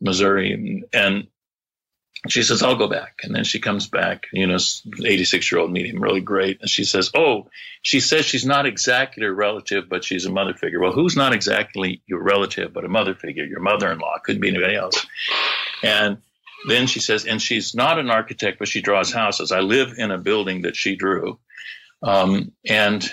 Missouri. 0.00 0.84
And, 0.92 1.28
she 2.26 2.42
says, 2.42 2.62
I'll 2.62 2.76
go 2.76 2.88
back. 2.88 3.20
And 3.22 3.34
then 3.34 3.44
she 3.44 3.60
comes 3.60 3.86
back, 3.86 4.26
you 4.32 4.46
know, 4.46 4.58
86 5.04 5.52
year 5.52 5.60
old 5.60 5.70
medium, 5.70 6.02
really 6.02 6.20
great. 6.20 6.60
And 6.60 6.68
she 6.68 6.82
says, 6.82 7.12
Oh, 7.14 7.48
she 7.82 8.00
says 8.00 8.24
she's 8.24 8.44
not 8.44 8.66
exactly 8.66 9.24
a 9.24 9.32
relative, 9.32 9.88
but 9.88 10.02
she's 10.02 10.26
a 10.26 10.32
mother 10.32 10.54
figure. 10.54 10.80
Well, 10.80 10.92
who's 10.92 11.16
not 11.16 11.32
exactly 11.32 12.02
your 12.06 12.20
relative, 12.20 12.72
but 12.72 12.84
a 12.84 12.88
mother 12.88 13.14
figure? 13.14 13.44
Your 13.44 13.60
mother 13.60 13.92
in 13.92 13.98
law 13.98 14.18
couldn't 14.24 14.40
be 14.40 14.48
anybody 14.48 14.74
else. 14.74 15.06
And 15.82 16.18
then 16.66 16.88
she 16.88 16.98
says, 16.98 17.24
and 17.24 17.40
she's 17.40 17.74
not 17.76 18.00
an 18.00 18.10
architect, 18.10 18.58
but 18.58 18.66
she 18.66 18.80
draws 18.80 19.12
houses. 19.12 19.52
I 19.52 19.60
live 19.60 19.94
in 19.96 20.10
a 20.10 20.18
building 20.18 20.62
that 20.62 20.74
she 20.74 20.96
drew. 20.96 21.38
Um, 22.02 22.50
and 22.68 23.08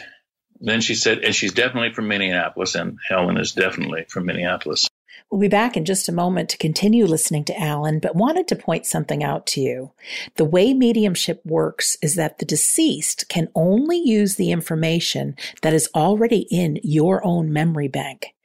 then 0.60 0.82
she 0.82 0.96
said, 0.96 1.20
and 1.20 1.36
she's 1.36 1.54
definitely 1.54 1.94
from 1.94 2.08
Minneapolis, 2.08 2.74
and 2.74 2.98
Helen 3.08 3.38
is 3.38 3.52
definitely 3.52 4.06
from 4.10 4.26
Minneapolis. 4.26 4.88
We'll 5.32 5.42
be 5.42 5.48
back 5.48 5.76
in 5.76 5.86
just 5.86 6.08
a 6.08 6.14
moment 6.14 6.50
to 6.50 6.58
continue 6.58 7.06
listening 7.06 7.46
to 7.46 7.60
Alan, 7.60 8.00
but 8.00 8.16
wanted 8.16 8.48
to 8.48 8.56
point 8.56 8.86
something 8.86 9.24
out 9.24 9.46
to 9.48 9.62
you. 9.62 9.92
The 10.36 10.46
way 10.46 10.74
mediumship 10.74 11.42
works 11.44 11.98
is 12.02 12.16
that 12.16 12.38
the 12.38 12.46
deceased 12.46 13.28
can 13.28 13.50
only 13.56 13.98
use 13.98 14.36
the 14.36 14.52
information 14.52 15.36
that 15.62 15.74
is 15.74 15.90
already 15.96 16.48
in 16.52 16.80
your 16.84 17.26
own 17.26 17.52
memory 17.52 17.88
bank. 17.88 18.36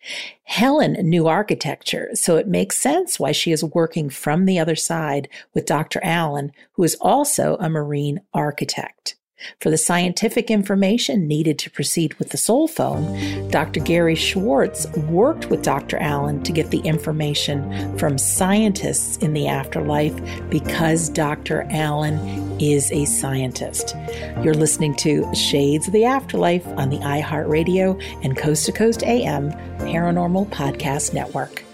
Helen 0.45 0.95
knew 0.95 1.27
architecture, 1.27 2.09
so 2.15 2.37
it 2.37 2.49
makes 2.49 2.79
sense 2.79 3.21
why 3.21 3.33
she 3.33 3.53
is 3.53 3.63
working 3.63 4.09
from 4.09 4.47
the 4.47 4.59
other 4.59 4.75
side 4.75 5.29
with 5.55 5.67
Dr. 5.67 6.01
Alan, 6.03 6.51
who 6.73 6.83
is 6.83 6.97
also 7.01 7.57
a 7.61 7.69
marine 7.69 8.23
architect. 8.33 9.17
For 9.61 9.71
the 9.71 9.79
scientific 9.79 10.51
information 10.51 11.27
needed 11.27 11.59
to 11.61 11.71
proceed 11.71 12.15
with 12.15 12.31
the 12.31 12.37
soul 12.37 12.69
phone, 12.69 13.49
Dr. 13.51 13.81
Gary 13.81 14.15
Schwartz 14.15 14.87
worked 14.97 15.51
with 15.51 15.63
Dr. 15.63 15.97
Alan 15.99 16.43
to 16.43 16.53
get 16.53 16.71
the 16.71 16.81
information 16.81 17.97
from 17.99 18.19
scientists 18.19 19.17
in 19.19 19.33
the 19.33 19.49
afterlife 19.49 20.19
because 20.51 21.09
Dr. 21.09 21.67
Alan 21.71 22.19
is 22.61 22.91
a 22.93 23.05
scientist. 23.05 23.97
You're 24.43 24.55
listening 24.55 24.95
to 24.97 25.33
Shades 25.35 25.87
of 25.87 25.93
the 25.93 26.05
Afterlife 26.05 26.67
on 26.67 26.91
the 26.91 26.99
iHeartRadio 26.99 28.03
and 28.23 28.37
Coast 28.37 28.67
to 28.67 28.73
Coast 28.73 29.03
AM 29.03 29.53
Paranormal 29.81 30.49
Podcast 30.51 31.15
Network. 31.15 31.65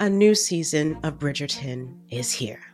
A 0.00 0.10
new 0.10 0.34
season 0.34 0.98
of 1.02 1.18
Bridgerton 1.18 1.94
is 2.10 2.32
here 2.32 2.73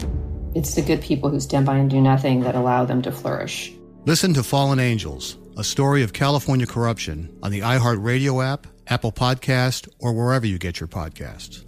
It's 0.53 0.75
the 0.75 0.81
good 0.81 1.01
people 1.01 1.29
who 1.29 1.39
stand 1.39 1.65
by 1.65 1.77
and 1.77 1.89
do 1.89 2.01
nothing 2.01 2.41
that 2.41 2.55
allow 2.55 2.83
them 2.83 3.01
to 3.03 3.11
flourish. 3.11 3.71
Listen 4.05 4.33
to 4.33 4.43
Fallen 4.43 4.79
Angels, 4.79 5.37
a 5.57 5.63
story 5.63 6.03
of 6.03 6.11
California 6.11 6.67
corruption 6.67 7.33
on 7.41 7.51
the 7.51 7.61
iHeartRadio 7.61 8.45
app, 8.45 8.67
Apple 8.87 9.13
Podcast, 9.13 9.87
or 9.99 10.11
wherever 10.11 10.45
you 10.45 10.57
get 10.57 10.79
your 10.79 10.87
podcasts. 10.87 11.63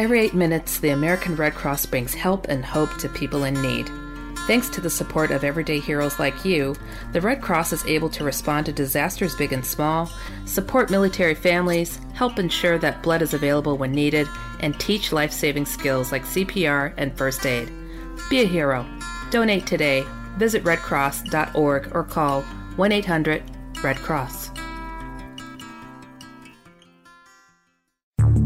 Every 0.00 0.20
eight 0.20 0.32
minutes, 0.32 0.78
the 0.78 0.88
American 0.88 1.36
Red 1.36 1.54
Cross 1.54 1.84
brings 1.84 2.14
help 2.14 2.48
and 2.48 2.64
hope 2.64 2.96
to 2.96 3.08
people 3.10 3.44
in 3.44 3.52
need. 3.60 3.90
Thanks 4.46 4.70
to 4.70 4.80
the 4.80 4.88
support 4.88 5.30
of 5.30 5.44
everyday 5.44 5.78
heroes 5.78 6.18
like 6.18 6.42
you, 6.42 6.74
the 7.12 7.20
Red 7.20 7.42
Cross 7.42 7.74
is 7.74 7.84
able 7.84 8.08
to 8.08 8.24
respond 8.24 8.64
to 8.64 8.72
disasters 8.72 9.36
big 9.36 9.52
and 9.52 9.62
small, 9.62 10.10
support 10.46 10.88
military 10.88 11.34
families, 11.34 12.00
help 12.14 12.38
ensure 12.38 12.78
that 12.78 13.02
blood 13.02 13.20
is 13.20 13.34
available 13.34 13.76
when 13.76 13.92
needed, 13.92 14.26
and 14.60 14.80
teach 14.80 15.12
life 15.12 15.32
saving 15.32 15.66
skills 15.66 16.12
like 16.12 16.24
CPR 16.24 16.94
and 16.96 17.14
first 17.18 17.44
aid. 17.44 17.70
Be 18.30 18.40
a 18.40 18.46
hero. 18.46 18.86
Donate 19.30 19.66
today. 19.66 20.02
Visit 20.38 20.64
redcross.org 20.64 21.94
or 21.94 22.04
call 22.04 22.40
1 22.40 22.90
800 22.90 23.42
Red 23.84 23.96
Cross. 23.98 24.49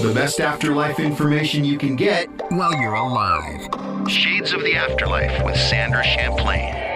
The 0.00 0.14
best 0.14 0.40
afterlife 0.40 1.00
information 1.00 1.64
you 1.64 1.76
can 1.76 1.96
get 1.96 2.28
while 2.52 2.72
you're 2.72 2.94
alive. 2.94 3.68
Shades 4.08 4.52
of 4.52 4.62
the 4.62 4.76
Afterlife 4.76 5.44
with 5.44 5.56
Sandra 5.56 6.04
Champlain. 6.04 6.87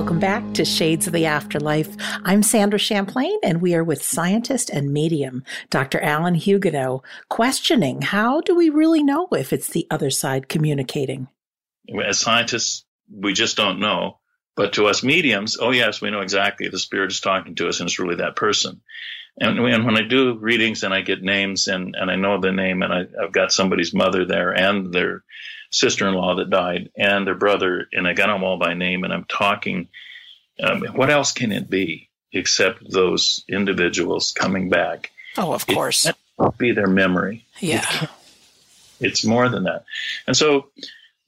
Welcome 0.00 0.18
back 0.18 0.54
to 0.54 0.64
Shades 0.64 1.06
of 1.06 1.12
the 1.12 1.26
Afterlife. 1.26 1.94
I'm 2.24 2.42
Sandra 2.42 2.78
Champlain, 2.78 3.36
and 3.42 3.60
we 3.60 3.74
are 3.74 3.84
with 3.84 4.02
scientist 4.02 4.70
and 4.70 4.94
medium 4.94 5.44
Dr. 5.68 6.00
Alan 6.00 6.36
Huguenot, 6.36 7.02
questioning 7.28 8.00
how 8.00 8.40
do 8.40 8.56
we 8.56 8.70
really 8.70 9.02
know 9.02 9.28
if 9.32 9.52
it's 9.52 9.68
the 9.68 9.86
other 9.90 10.08
side 10.08 10.48
communicating? 10.48 11.28
As 12.02 12.18
scientists, 12.18 12.86
we 13.12 13.34
just 13.34 13.58
don't 13.58 13.78
know. 13.78 14.20
But 14.56 14.72
to 14.72 14.86
us 14.86 15.02
mediums, 15.02 15.58
oh, 15.60 15.70
yes, 15.70 16.00
we 16.00 16.10
know 16.10 16.22
exactly 16.22 16.68
the 16.68 16.78
spirit 16.78 17.12
is 17.12 17.20
talking 17.20 17.54
to 17.56 17.68
us 17.68 17.80
and 17.80 17.86
it's 17.86 17.98
really 17.98 18.16
that 18.16 18.36
person. 18.36 18.80
And 19.40 19.62
when 19.62 19.96
I 19.96 20.02
do 20.02 20.34
readings 20.34 20.82
and 20.82 20.92
I 20.92 21.00
get 21.00 21.22
names 21.22 21.66
and, 21.66 21.96
and 21.98 22.10
I 22.10 22.16
know 22.16 22.38
the 22.38 22.52
name 22.52 22.82
and 22.82 22.92
I, 22.92 23.06
I've 23.22 23.32
got 23.32 23.52
somebody's 23.52 23.94
mother 23.94 24.26
there 24.26 24.50
and 24.50 24.92
their 24.92 25.22
sister-in-law 25.70 26.36
that 26.36 26.50
died 26.50 26.90
and 26.96 27.26
their 27.26 27.34
brother, 27.34 27.88
and 27.92 28.06
I 28.06 28.12
got 28.12 28.26
them 28.26 28.44
all 28.44 28.58
by 28.58 28.74
name, 28.74 29.04
and 29.04 29.12
I'm 29.12 29.24
talking. 29.24 29.88
Um, 30.62 30.84
what 30.92 31.10
else 31.10 31.32
can 31.32 31.52
it 31.52 31.70
be 31.70 32.10
except 32.32 32.90
those 32.90 33.44
individuals 33.48 34.32
coming 34.32 34.68
back? 34.68 35.10
Oh, 35.38 35.52
of 35.52 35.66
course. 35.66 36.06
It 36.06 36.16
can't 36.38 36.58
be 36.58 36.72
their 36.72 36.86
memory. 36.86 37.46
Yeah. 37.60 37.86
It 38.02 38.10
it's 39.00 39.24
more 39.24 39.48
than 39.48 39.64
that. 39.64 39.84
And 40.26 40.36
so 40.36 40.66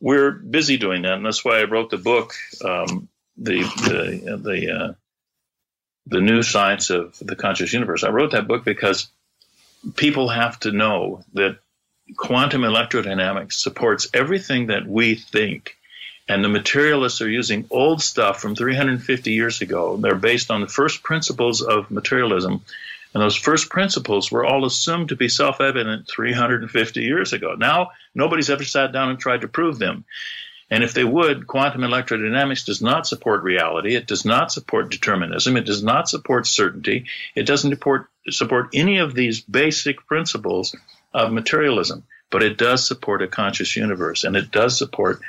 we're 0.00 0.32
busy 0.32 0.76
doing 0.76 1.02
that, 1.02 1.14
and 1.14 1.24
that's 1.24 1.44
why 1.44 1.60
I 1.60 1.64
wrote 1.64 1.90
the 1.90 1.96
book, 1.96 2.34
um, 2.64 3.08
the 3.36 3.62
the 3.62 4.40
the 4.42 4.70
uh, 4.70 4.92
the 6.06 6.20
new 6.20 6.42
science 6.42 6.90
of 6.90 7.18
the 7.20 7.36
conscious 7.36 7.72
universe. 7.72 8.04
I 8.04 8.10
wrote 8.10 8.32
that 8.32 8.48
book 8.48 8.64
because 8.64 9.08
people 9.96 10.28
have 10.28 10.58
to 10.60 10.72
know 10.72 11.24
that 11.34 11.58
quantum 12.16 12.62
electrodynamics 12.62 13.54
supports 13.54 14.08
everything 14.12 14.66
that 14.66 14.86
we 14.86 15.14
think. 15.14 15.76
And 16.28 16.44
the 16.44 16.48
materialists 16.48 17.20
are 17.20 17.28
using 17.28 17.66
old 17.70 18.00
stuff 18.00 18.40
from 18.40 18.54
350 18.54 19.32
years 19.32 19.60
ago. 19.60 19.96
They're 19.96 20.14
based 20.14 20.50
on 20.50 20.60
the 20.60 20.68
first 20.68 21.02
principles 21.02 21.62
of 21.62 21.90
materialism. 21.90 22.62
And 23.14 23.22
those 23.22 23.36
first 23.36 23.68
principles 23.68 24.30
were 24.30 24.44
all 24.44 24.64
assumed 24.64 25.10
to 25.10 25.16
be 25.16 25.28
self 25.28 25.60
evident 25.60 26.08
350 26.08 27.02
years 27.02 27.32
ago. 27.32 27.54
Now, 27.54 27.90
nobody's 28.14 28.50
ever 28.50 28.64
sat 28.64 28.92
down 28.92 29.10
and 29.10 29.18
tried 29.18 29.42
to 29.42 29.48
prove 29.48 29.78
them. 29.78 30.04
And 30.72 30.82
if 30.82 30.94
they 30.94 31.04
would, 31.04 31.46
quantum 31.46 31.82
electrodynamics 31.82 32.64
does 32.64 32.80
not 32.80 33.06
support 33.06 33.42
reality. 33.42 33.94
It 33.94 34.06
does 34.06 34.24
not 34.24 34.50
support 34.50 34.90
determinism. 34.90 35.58
It 35.58 35.66
does 35.66 35.82
not 35.82 36.08
support 36.08 36.46
certainty. 36.46 37.04
It 37.34 37.42
doesn't 37.42 37.72
support, 37.72 38.06
support 38.30 38.70
any 38.72 38.96
of 38.96 39.14
these 39.14 39.42
basic 39.42 40.06
principles 40.06 40.74
of 41.12 41.30
materialism, 41.30 42.04
but 42.30 42.42
it 42.42 42.56
does 42.56 42.88
support 42.88 43.20
a 43.20 43.28
conscious 43.28 43.76
universe 43.76 44.24
and 44.24 44.34
it 44.34 44.50
does 44.50 44.78
support 44.78 45.20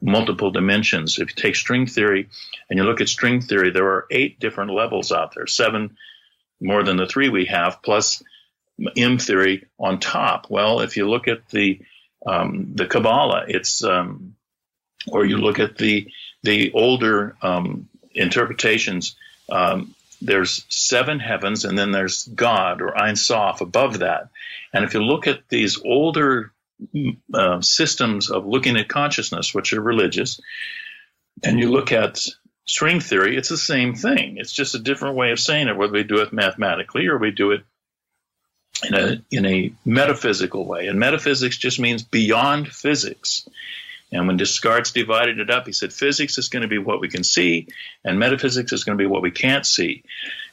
multiple 0.00 0.50
dimensions. 0.50 1.16
If 1.16 1.28
you 1.28 1.36
take 1.36 1.54
string 1.54 1.86
theory 1.86 2.28
and 2.68 2.76
you 2.76 2.82
look 2.82 3.00
at 3.00 3.08
string 3.08 3.40
theory, 3.40 3.70
there 3.70 3.86
are 3.86 4.08
eight 4.10 4.40
different 4.40 4.72
levels 4.72 5.12
out 5.12 5.32
there, 5.36 5.46
seven 5.46 5.96
more 6.60 6.82
than 6.82 6.96
the 6.96 7.06
three 7.06 7.28
we 7.28 7.44
have, 7.44 7.82
plus 7.82 8.20
M 8.96 9.18
theory 9.18 9.64
on 9.78 10.00
top. 10.00 10.50
Well, 10.50 10.80
if 10.80 10.96
you 10.96 11.08
look 11.08 11.28
at 11.28 11.48
the 11.50 11.82
um, 12.26 12.72
the 12.74 12.86
Kabbalah, 12.86 13.44
it's 13.46 13.84
um, 13.84 14.34
or 15.08 15.24
you 15.24 15.38
look 15.38 15.58
at 15.58 15.76
the 15.76 16.08
the 16.42 16.72
older 16.72 17.36
um, 17.42 17.88
interpretations. 18.14 19.16
Um, 19.50 19.94
there's 20.20 20.64
seven 20.68 21.18
heavens, 21.18 21.64
and 21.64 21.76
then 21.76 21.90
there's 21.90 22.24
God 22.26 22.80
or 22.80 22.96
Ein 22.96 23.16
Sof 23.16 23.60
above 23.60 24.00
that. 24.00 24.28
And 24.72 24.84
if 24.84 24.94
you 24.94 25.02
look 25.02 25.26
at 25.26 25.48
these 25.48 25.80
older 25.84 26.52
uh, 27.34 27.60
systems 27.60 28.30
of 28.30 28.46
looking 28.46 28.76
at 28.76 28.88
consciousness, 28.88 29.54
which 29.54 29.72
are 29.72 29.80
religious, 29.80 30.40
and 31.42 31.58
you 31.58 31.70
look 31.70 31.90
at 31.92 32.24
string 32.66 33.00
theory, 33.00 33.36
it's 33.36 33.48
the 33.48 33.56
same 33.56 33.94
thing. 33.94 34.36
It's 34.36 34.52
just 34.52 34.74
a 34.74 34.78
different 34.78 35.16
way 35.16 35.32
of 35.32 35.40
saying 35.40 35.68
it, 35.68 35.76
whether 35.76 35.92
we 35.92 36.04
do 36.04 36.18
it 36.18 36.32
mathematically 36.32 37.06
or 37.08 37.18
we 37.18 37.32
do 37.32 37.50
it 37.50 37.64
in 38.84 38.94
a 38.94 39.22
in 39.30 39.46
a 39.46 39.72
metaphysical 39.84 40.66
way. 40.66 40.86
And 40.86 40.98
metaphysics 40.98 41.56
just 41.56 41.80
means 41.80 42.02
beyond 42.02 42.68
physics. 42.68 43.48
And 44.12 44.26
when 44.26 44.36
Descartes 44.36 44.92
divided 44.92 45.40
it 45.40 45.50
up, 45.50 45.66
he 45.66 45.72
said 45.72 45.92
physics 45.92 46.38
is 46.38 46.50
going 46.50 46.62
to 46.62 46.68
be 46.68 46.78
what 46.78 47.00
we 47.00 47.08
can 47.08 47.24
see, 47.24 47.68
and 48.04 48.18
metaphysics 48.18 48.72
is 48.72 48.84
going 48.84 48.96
to 48.96 49.02
be 49.02 49.08
what 49.08 49.22
we 49.22 49.30
can't 49.30 49.66
see. 49.66 50.04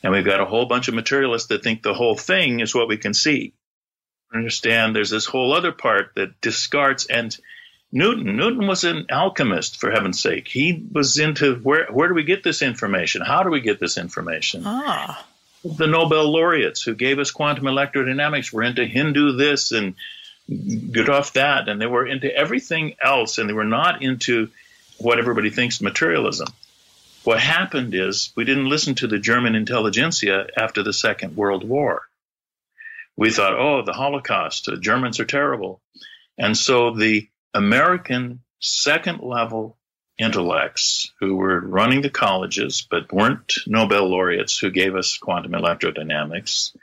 And 0.01 0.13
we've 0.13 0.25
got 0.25 0.39
a 0.39 0.45
whole 0.45 0.65
bunch 0.65 0.87
of 0.87 0.93
materialists 0.93 1.49
that 1.49 1.61
think 1.61 1.83
the 1.83 1.93
whole 1.93 2.15
thing 2.15 2.61
is 2.61 2.73
what 2.73 2.87
we 2.87 2.97
can 2.97 3.13
see 3.13 3.53
understand 4.33 4.95
there's 4.95 5.09
this 5.09 5.25
whole 5.25 5.53
other 5.53 5.71
part 5.71 6.11
that 6.15 6.39
Descartes 6.41 7.07
and 7.09 7.35
Newton. 7.91 8.37
Newton 8.37 8.67
was 8.67 8.83
an 8.83 9.07
alchemist, 9.09 9.79
for 9.79 9.91
heaven's 9.91 10.21
sake. 10.21 10.47
He 10.47 10.85
was 10.91 11.17
into 11.17 11.55
where 11.55 11.87
where 11.91 12.07
do 12.07 12.13
we 12.13 12.23
get 12.23 12.43
this 12.43 12.61
information? 12.61 13.21
How 13.21 13.43
do 13.43 13.49
we 13.49 13.61
get 13.61 13.79
this 13.79 13.97
information? 13.97 14.63
Ah. 14.65 15.25
The 15.63 15.87
Nobel 15.87 16.31
laureates 16.31 16.81
who 16.83 16.95
gave 16.95 17.19
us 17.19 17.31
quantum 17.31 17.65
electrodynamics 17.65 18.53
were 18.53 18.63
into 18.63 18.85
Hindu 18.85 19.33
this 19.33 19.71
and 19.71 19.95
off 21.09 21.33
that, 21.33 21.69
and 21.69 21.79
they 21.79 21.85
were 21.85 22.05
into 22.05 22.33
everything 22.33 22.95
else, 23.01 23.37
and 23.37 23.49
they 23.49 23.53
were 23.53 23.63
not 23.63 24.01
into 24.01 24.49
what 24.97 25.19
everybody 25.19 25.49
thinks 25.49 25.81
materialism. 25.81 26.47
What 27.23 27.39
happened 27.39 27.93
is 27.93 28.31
we 28.35 28.45
didn't 28.45 28.69
listen 28.69 28.95
to 28.95 29.07
the 29.07 29.19
German 29.19 29.55
intelligentsia 29.55 30.47
after 30.57 30.83
the 30.83 30.93
Second 30.93 31.35
World 31.35 31.67
War 31.67 32.09
we 33.19 33.31
thought, 33.31 33.59
oh, 33.59 33.81
the 33.81 33.91
Holocaust, 33.91 34.67
the 34.67 34.77
Germans 34.77 35.19
are 35.19 35.25
terrible. 35.25 35.81
And 36.37 36.57
so 36.57 36.95
the 36.95 37.27
American 37.53 38.39
second 38.61 39.19
level 39.19 39.77
intellects 40.17 41.11
who 41.19 41.35
were 41.35 41.59
running 41.59 42.01
the 42.01 42.09
colleges 42.09 42.87
but 42.89 43.11
weren't 43.11 43.55
Nobel 43.67 44.07
laureates 44.07 44.57
who 44.57 44.71
gave 44.71 44.95
us 44.95 45.17
quantum 45.17 45.51
electrodynamics 45.51 46.73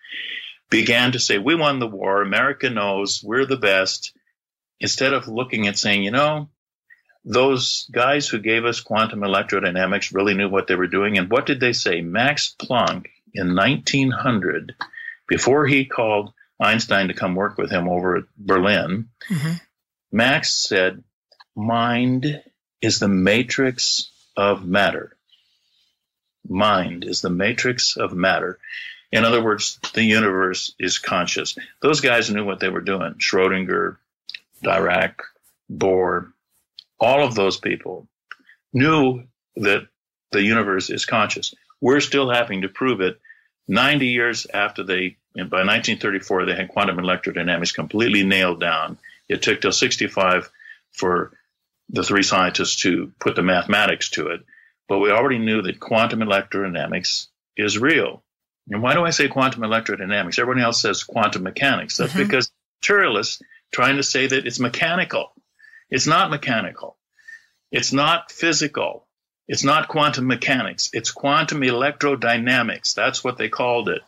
began 0.70 1.12
to 1.12 1.18
say, 1.18 1.38
we 1.38 1.54
won 1.54 1.78
the 1.78 1.86
war, 1.86 2.22
America 2.22 2.70
knows, 2.70 3.22
we're 3.22 3.46
the 3.46 3.56
best, 3.56 4.12
instead 4.80 5.12
of 5.12 5.28
looking 5.28 5.66
at 5.66 5.78
saying, 5.78 6.02
you 6.02 6.10
know, 6.10 6.48
those 7.24 7.88
guys 7.90 8.28
who 8.28 8.38
gave 8.38 8.64
us 8.64 8.80
quantum 8.80 9.20
electrodynamics 9.20 10.14
really 10.14 10.34
knew 10.34 10.48
what 10.48 10.68
they 10.68 10.76
were 10.76 10.86
doing. 10.86 11.18
And 11.18 11.28
what 11.28 11.46
did 11.46 11.58
they 11.58 11.72
say? 11.72 12.00
Max 12.00 12.54
Planck 12.60 13.06
in 13.34 13.54
1900 13.54 14.74
before 15.28 15.66
he 15.66 15.84
called 15.84 16.32
Einstein 16.60 17.08
to 17.08 17.14
come 17.14 17.34
work 17.34 17.58
with 17.58 17.70
him 17.70 17.88
over 17.88 18.16
at 18.16 18.24
Berlin, 18.36 19.08
mm-hmm. 19.28 19.52
Max 20.12 20.52
said, 20.52 21.02
Mind 21.54 22.42
is 22.80 22.98
the 22.98 23.08
matrix 23.08 24.10
of 24.36 24.64
matter. 24.64 25.16
Mind 26.48 27.04
is 27.04 27.22
the 27.22 27.30
matrix 27.30 27.96
of 27.96 28.12
matter. 28.12 28.58
In 29.12 29.24
other 29.24 29.42
words, 29.42 29.78
the 29.94 30.02
universe 30.02 30.74
is 30.78 30.98
conscious. 30.98 31.56
Those 31.80 32.00
guys 32.00 32.30
knew 32.30 32.44
what 32.44 32.60
they 32.60 32.68
were 32.68 32.80
doing. 32.80 33.14
Schrodinger, 33.14 33.96
Dirac, 34.62 35.20
Bohr, 35.70 36.32
all 36.98 37.24
of 37.24 37.34
those 37.34 37.58
people 37.58 38.08
knew 38.72 39.24
that 39.56 39.86
the 40.32 40.42
universe 40.42 40.90
is 40.90 41.06
conscious. 41.06 41.54
We're 41.80 42.00
still 42.00 42.30
having 42.30 42.62
to 42.62 42.68
prove 42.68 43.00
it 43.00 43.20
90 43.68 44.06
years 44.06 44.46
after 44.52 44.84
they, 44.84 45.16
by 45.34 45.64
1934, 45.64 46.46
they 46.46 46.54
had 46.54 46.68
quantum 46.68 46.98
electrodynamics 46.98 47.74
completely 47.74 48.24
nailed 48.24 48.60
down. 48.60 48.98
It 49.28 49.42
took 49.42 49.60
till 49.60 49.72
65 49.72 50.50
for 50.92 51.32
the 51.88 52.02
three 52.02 52.22
scientists 52.22 52.82
to 52.82 53.12
put 53.20 53.36
the 53.36 53.42
mathematics 53.42 54.10
to 54.10 54.28
it. 54.28 54.44
But 54.88 54.98
we 54.98 55.10
already 55.10 55.38
knew 55.38 55.62
that 55.62 55.80
quantum 55.80 56.20
electrodynamics 56.20 57.26
is 57.56 57.78
real. 57.78 58.22
And 58.68 58.82
why 58.82 58.94
do 58.94 59.04
I 59.04 59.10
say 59.10 59.28
quantum 59.28 59.62
electrodynamics? 59.62 60.38
Everyone 60.38 60.62
else 60.62 60.82
says 60.82 61.04
quantum 61.04 61.42
mechanics. 61.42 61.96
That's 61.96 62.12
mm-hmm. 62.12 62.22
because 62.22 62.50
materialists 62.82 63.40
trying 63.72 63.96
to 63.96 64.02
say 64.02 64.26
that 64.26 64.46
it's 64.46 64.60
mechanical. 64.60 65.32
It's 65.90 66.06
not 66.06 66.30
mechanical. 66.30 66.96
It's 67.70 67.92
not 67.92 68.32
physical. 68.32 69.06
It's 69.48 69.62
not 69.62 69.88
quantum 69.88 70.26
mechanics. 70.26 70.90
It's 70.92 71.12
quantum 71.12 71.60
electrodynamics. 71.60 72.94
That's 72.94 73.22
what 73.22 73.38
they 73.38 73.48
called 73.48 73.88
it. 73.88 74.02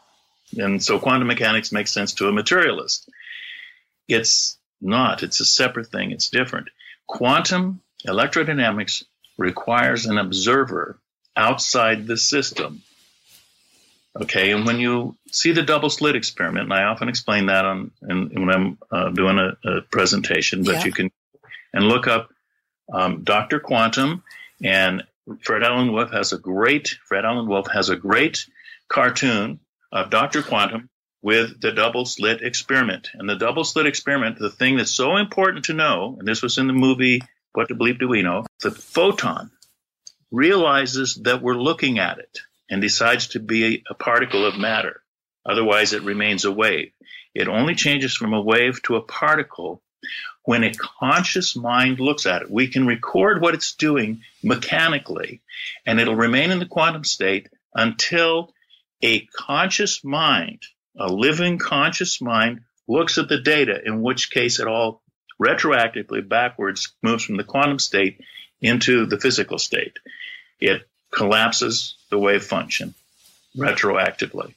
And 0.56 0.82
so 0.82 0.98
quantum 0.98 1.28
mechanics 1.28 1.70
makes 1.70 1.92
sense 1.92 2.14
to 2.14 2.28
a 2.28 2.32
materialist. 2.32 3.08
It's 4.08 4.58
not. 4.80 5.22
It's 5.22 5.40
a 5.40 5.44
separate 5.44 5.88
thing. 5.88 6.10
It's 6.10 6.30
different. 6.30 6.68
Quantum 7.06 7.80
electrodynamics 8.06 9.04
requires 9.36 10.06
an 10.06 10.18
observer 10.18 10.98
outside 11.36 12.06
the 12.06 12.16
system. 12.16 12.82
Okay, 14.20 14.50
and 14.50 14.66
when 14.66 14.80
you 14.80 15.16
see 15.30 15.52
the 15.52 15.62
double 15.62 15.90
slit 15.90 16.16
experiment, 16.16 16.64
and 16.64 16.72
I 16.72 16.84
often 16.84 17.08
explain 17.08 17.46
that 17.46 17.64
on 17.64 17.92
in, 18.08 18.30
when 18.34 18.50
I'm 18.50 18.78
uh, 18.90 19.10
doing 19.10 19.38
a, 19.38 19.56
a, 19.68 19.82
presentation, 19.82 20.64
but 20.64 20.76
yeah. 20.76 20.84
you 20.84 20.92
can 20.92 21.10
and 21.72 21.84
look 21.84 22.06
up 22.08 22.30
um, 22.92 23.22
Dr. 23.22 23.60
Quantum 23.60 24.24
and 24.62 25.04
Fred 25.42 25.62
Alan 25.62 25.92
Wolf 25.92 26.10
has 26.10 26.32
a 26.32 26.38
great 26.38 26.96
Fred 27.06 27.24
Alan 27.24 27.46
Wolf 27.46 27.70
has 27.70 27.90
a 27.90 27.96
great 27.96 28.46
cartoon 28.88 29.60
of 29.92 30.10
Dr. 30.10 30.42
Quantum 30.42 30.88
with 31.22 31.60
the 31.60 31.72
double 31.72 32.04
slit 32.04 32.42
experiment. 32.42 33.10
And 33.14 33.28
the 33.28 33.36
double 33.36 33.64
slit 33.64 33.86
experiment, 33.86 34.38
the 34.38 34.50
thing 34.50 34.76
that's 34.76 34.94
so 34.94 35.16
important 35.16 35.66
to 35.66 35.74
know, 35.74 36.16
and 36.18 36.26
this 36.26 36.42
was 36.42 36.58
in 36.58 36.66
the 36.66 36.72
movie 36.72 37.20
What 37.52 37.68
the 37.68 37.74
Bleep 37.74 37.98
Do 37.98 38.08
We 38.08 38.22
Know, 38.22 38.46
the 38.62 38.70
photon 38.70 39.50
realizes 40.30 41.14
that 41.24 41.42
we're 41.42 41.54
looking 41.54 41.98
at 41.98 42.18
it 42.18 42.40
and 42.70 42.80
decides 42.80 43.28
to 43.28 43.40
be 43.40 43.82
a 43.88 43.94
particle 43.94 44.44
of 44.44 44.58
matter. 44.58 45.02
Otherwise, 45.46 45.92
it 45.92 46.02
remains 46.02 46.44
a 46.44 46.52
wave. 46.52 46.92
It 47.34 47.48
only 47.48 47.74
changes 47.74 48.14
from 48.14 48.34
a 48.34 48.40
wave 48.40 48.82
to 48.82 48.96
a 48.96 49.02
particle 49.02 49.82
when 50.44 50.64
a 50.64 50.72
conscious 50.72 51.54
mind 51.54 52.00
looks 52.00 52.24
at 52.24 52.42
it. 52.42 52.50
We 52.50 52.68
can 52.68 52.86
record 52.86 53.42
what 53.42 53.54
it's 53.54 53.74
doing 53.74 54.22
mechanically, 54.42 55.42
and 55.84 56.00
it'll 56.00 56.16
remain 56.16 56.50
in 56.50 56.58
the 56.58 56.66
quantum 56.66 57.04
state 57.04 57.48
until 57.74 58.52
a 59.02 59.26
conscious 59.26 60.02
mind, 60.02 60.62
a 60.98 61.06
living 61.06 61.58
conscious 61.58 62.20
mind, 62.20 62.62
looks 62.86 63.18
at 63.18 63.28
the 63.28 63.40
data, 63.40 63.78
in 63.84 64.00
which 64.00 64.30
case 64.30 64.58
it 64.58 64.66
all 64.66 65.02
retroactively 65.40 66.26
backwards 66.26 66.94
moves 67.02 67.24
from 67.24 67.36
the 67.36 67.44
quantum 67.44 67.78
state 67.78 68.18
into 68.60 69.06
the 69.06 69.20
physical 69.20 69.58
state. 69.58 69.98
It 70.58 70.88
collapses 71.12 71.97
the 72.10 72.18
wave 72.18 72.44
function 72.44 72.94
retroactively. 73.56 74.54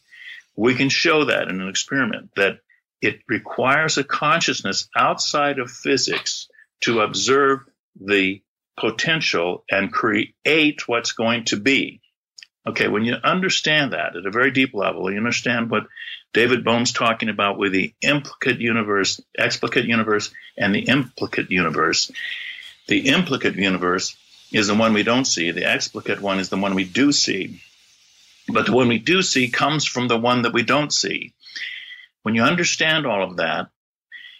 We 0.55 0.75
can 0.75 0.89
show 0.89 1.25
that 1.25 1.47
in 1.47 1.61
an 1.61 1.69
experiment 1.69 2.31
that 2.35 2.59
it 3.01 3.21
requires 3.27 3.97
a 3.97 4.03
consciousness 4.03 4.87
outside 4.95 5.59
of 5.59 5.71
physics 5.71 6.47
to 6.81 7.01
observe 7.01 7.61
the 7.99 8.41
potential 8.79 9.63
and 9.69 9.91
create 9.91 10.87
what's 10.87 11.11
going 11.13 11.45
to 11.45 11.57
be. 11.57 12.01
Okay, 12.65 12.87
when 12.87 13.03
you 13.03 13.15
understand 13.15 13.93
that 13.93 14.15
at 14.15 14.25
a 14.25 14.31
very 14.31 14.51
deep 14.51 14.73
level, 14.75 15.11
you 15.11 15.17
understand 15.17 15.71
what 15.71 15.87
David 16.33 16.63
Bohm's 16.63 16.91
talking 16.91 17.29
about 17.29 17.57
with 17.57 17.71
the 17.71 17.93
implicate 18.01 18.61
universe, 18.61 19.19
explicate 19.37 19.85
universe, 19.85 20.31
and 20.57 20.73
the 20.73 20.81
implicate 20.81 21.49
universe. 21.49 22.11
The 22.87 23.09
implicate 23.09 23.55
universe 23.55 24.15
is 24.51 24.67
the 24.67 24.75
one 24.75 24.93
we 24.93 25.03
don't 25.03 25.25
see. 25.25 25.51
The 25.51 25.65
explicate 25.65 26.21
one 26.21 26.39
is 26.39 26.49
the 26.49 26.57
one 26.57 26.75
we 26.75 26.83
do 26.83 27.11
see. 27.11 27.61
But 28.47 28.65
the 28.65 28.73
one 28.73 28.87
we 28.87 28.99
do 28.99 29.21
see 29.21 29.49
comes 29.49 29.85
from 29.85 30.07
the 30.07 30.17
one 30.17 30.41
that 30.43 30.53
we 30.53 30.63
don't 30.63 30.91
see. 30.91 31.33
When 32.23 32.35
you 32.35 32.43
understand 32.43 33.05
all 33.05 33.23
of 33.23 33.37
that, 33.37 33.69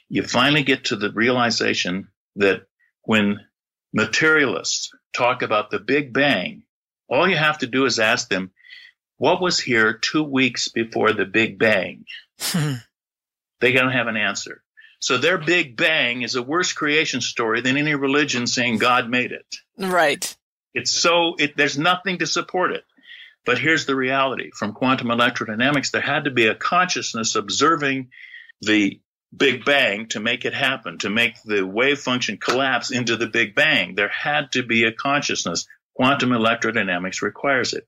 you 0.10 0.24
finally 0.24 0.64
get 0.64 0.86
to 0.86 0.96
the 0.96 1.12
realization 1.12 2.10
that 2.36 2.64
when 3.04 3.40
materialists 3.94 4.92
talk 5.14 5.42
about 5.42 5.72
the 5.72 5.80
Big 5.80 6.14
Bang, 6.14 6.64
all 7.08 7.28
you 7.28 7.38
have 7.38 7.60
to 7.60 7.68
do 7.68 7.86
is 7.86 8.00
ask 8.00 8.30
them, 8.30 8.52
what 9.18 9.42
was 9.42 9.60
here 9.60 9.94
two 9.94 10.24
weeks 10.24 10.70
before 10.70 11.14
the 11.14 11.26
Big 11.26 11.58
Bang? 11.60 12.06
Hmm. 12.40 12.76
they 13.60 13.72
don't 13.72 13.92
have 13.92 14.08
an 14.08 14.18
answer. 14.18 14.64
So 15.00 15.18
their 15.18 15.38
Big 15.38 15.78
Bang 15.78 16.22
is 16.22 16.36
a 16.36 16.44
worse 16.44 16.74
creation 16.74 17.22
story 17.22 17.62
than 17.62 17.78
any 17.78 17.96
religion 17.96 18.48
saying 18.48 18.78
God 18.78 19.10
made 19.10 19.32
it. 19.32 19.46
Right. 19.82 20.36
It's 20.74 20.92
so, 20.92 21.36
it, 21.38 21.58
there's 21.58 21.78
nothing 21.78 22.20
to 22.20 22.28
support 22.28 22.72
it. 22.72 22.84
But 23.46 23.58
here's 23.58 23.86
the 23.86 23.96
reality 23.96 24.52
from 24.52 24.74
quantum 24.74 25.08
electrodynamics, 25.08 25.92
there 25.92 26.02
had 26.02 26.26
to 26.26 26.32
be 26.32 26.48
a 26.48 26.56
consciousness 26.56 27.36
observing 27.36 28.10
the 28.62 29.02
Big 29.36 29.66
Bang 29.66 30.08
to 30.10 30.20
make 30.20 30.46
it 30.46 30.54
happen, 30.54 30.98
to 31.00 31.10
make 31.10 31.42
the 31.44 31.64
wave 31.66 32.00
function 32.00 32.38
collapse 32.38 32.92
into 32.92 33.16
the 33.18 33.28
Big 33.28 33.56
Bang. 33.56 33.96
There 33.96 34.10
had 34.10 34.52
to 34.54 34.64
be 34.64 34.84
a 34.84 34.92
consciousness. 34.92 35.68
Quantum 36.02 36.32
electrodynamics 36.32 37.22
requires 37.22 37.74
it. 37.74 37.88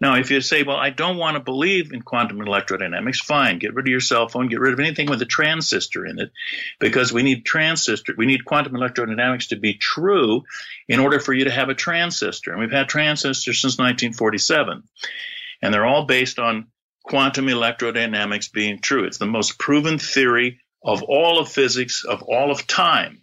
Now, 0.00 0.16
if 0.16 0.32
you 0.32 0.40
say, 0.40 0.64
well, 0.64 0.78
I 0.78 0.90
don't 0.90 1.16
want 1.16 1.36
to 1.36 1.40
believe 1.40 1.92
in 1.92 2.02
quantum 2.02 2.38
electrodynamics, 2.38 3.18
fine, 3.18 3.60
get 3.60 3.72
rid 3.72 3.86
of 3.86 3.90
your 3.90 4.00
cell 4.00 4.26
phone, 4.26 4.48
get 4.48 4.58
rid 4.58 4.72
of 4.72 4.80
anything 4.80 5.08
with 5.08 5.22
a 5.22 5.26
transistor 5.26 6.04
in 6.04 6.18
it, 6.18 6.32
because 6.80 7.12
we 7.12 7.22
need 7.22 7.46
transistor, 7.46 8.14
we 8.18 8.26
need 8.26 8.44
quantum 8.44 8.72
electrodynamics 8.72 9.50
to 9.50 9.56
be 9.56 9.74
true 9.74 10.42
in 10.88 10.98
order 10.98 11.20
for 11.20 11.32
you 11.32 11.44
to 11.44 11.52
have 11.52 11.68
a 11.68 11.74
transistor. 11.74 12.50
And 12.50 12.58
we've 12.58 12.72
had 12.72 12.88
transistors 12.88 13.60
since 13.60 13.78
1947. 13.78 14.82
And 15.62 15.72
they're 15.72 15.86
all 15.86 16.06
based 16.06 16.40
on 16.40 16.66
quantum 17.04 17.46
electrodynamics 17.46 18.52
being 18.52 18.80
true. 18.80 19.04
It's 19.04 19.18
the 19.18 19.26
most 19.26 19.56
proven 19.56 19.98
theory 19.98 20.58
of 20.84 21.04
all 21.04 21.38
of 21.38 21.48
physics, 21.48 22.04
of 22.04 22.22
all 22.22 22.50
of 22.50 22.66
time. 22.66 23.21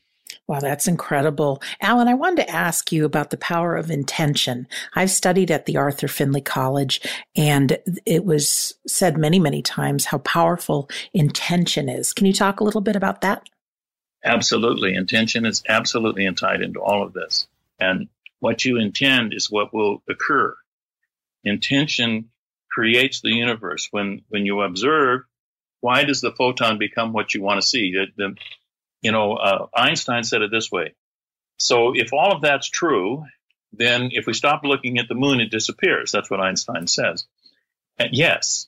Wow, 0.50 0.62
that's 0.62 0.88
incredible. 0.88 1.62
Alan, 1.80 2.08
I 2.08 2.16
wanted 2.16 2.48
to 2.48 2.50
ask 2.50 2.92
you 2.92 3.06
about 3.06 3.30
the 3.30 3.38
power 3.38 3.76
of 3.76 3.92
intention. 3.92 4.66
I've 4.96 5.12
studied 5.12 5.52
at 5.52 5.68
the 5.68 5.78
Arthur 5.78 6.08
Findlay 6.08 6.42
College, 6.42 7.02
and 7.36 7.78
it 8.04 8.26
was 8.26 8.74
said 8.88 9.16
many, 9.16 9.38
many 9.38 9.62
times 9.62 10.06
how 10.06 10.18
powerful 10.18 10.90
intention 11.14 11.88
is. 11.88 12.14
Can 12.14 12.26
you 12.26 12.34
talk 12.34 12.60
a 12.60 12.64
little 12.64 12.82
bit 12.82 12.96
about 12.96 13.22
that? 13.22 13.48
Absolutely. 14.26 14.96
Intention 14.96 15.46
is 15.46 15.62
absolutely 15.70 16.28
tied 16.34 16.64
into 16.64 16.82
all 16.82 17.04
of 17.04 17.14
this. 17.14 17.48
And 17.80 18.10
what 18.40 18.66
you 18.66 18.80
intend 18.80 19.36
is 19.36 19.52
what 19.52 19.72
will 19.72 20.02
occur. 20.10 20.56
Intention 21.44 22.32
creates 22.72 23.22
the 23.22 23.36
universe. 23.36 23.88
When, 23.92 24.24
when 24.30 24.48
you 24.48 24.62
observe, 24.62 25.22
why 25.82 26.06
does 26.06 26.22
the 26.22 26.32
photon 26.32 26.80
become 26.80 27.14
what 27.14 27.36
you 27.36 27.44
want 27.44 27.62
to 27.62 27.68
see? 27.68 27.94
The, 27.94 28.08
the, 28.18 28.36
you 29.02 29.12
know, 29.12 29.34
uh, 29.34 29.68
Einstein 29.76 30.24
said 30.24 30.42
it 30.42 30.52
this 30.52 30.72
way. 30.72 30.94
So 31.58 31.94
if 31.96 32.14
all 32.14 32.34
of 32.34 32.42
that's 32.42 32.70
true, 32.70 33.24
then 33.74 34.10
if 34.12 34.26
we 34.26 34.34
stop 34.34 34.64
looking 34.64 34.98
at 34.98 35.08
the 35.08 35.16
moon, 35.16 35.42
it 35.42 35.52
disappears. 35.52 36.12
That's 36.12 36.30
what 36.30 36.40
Einstein 36.40 36.88
says. 36.88 37.26
And 37.98 38.10
yes, 38.14 38.68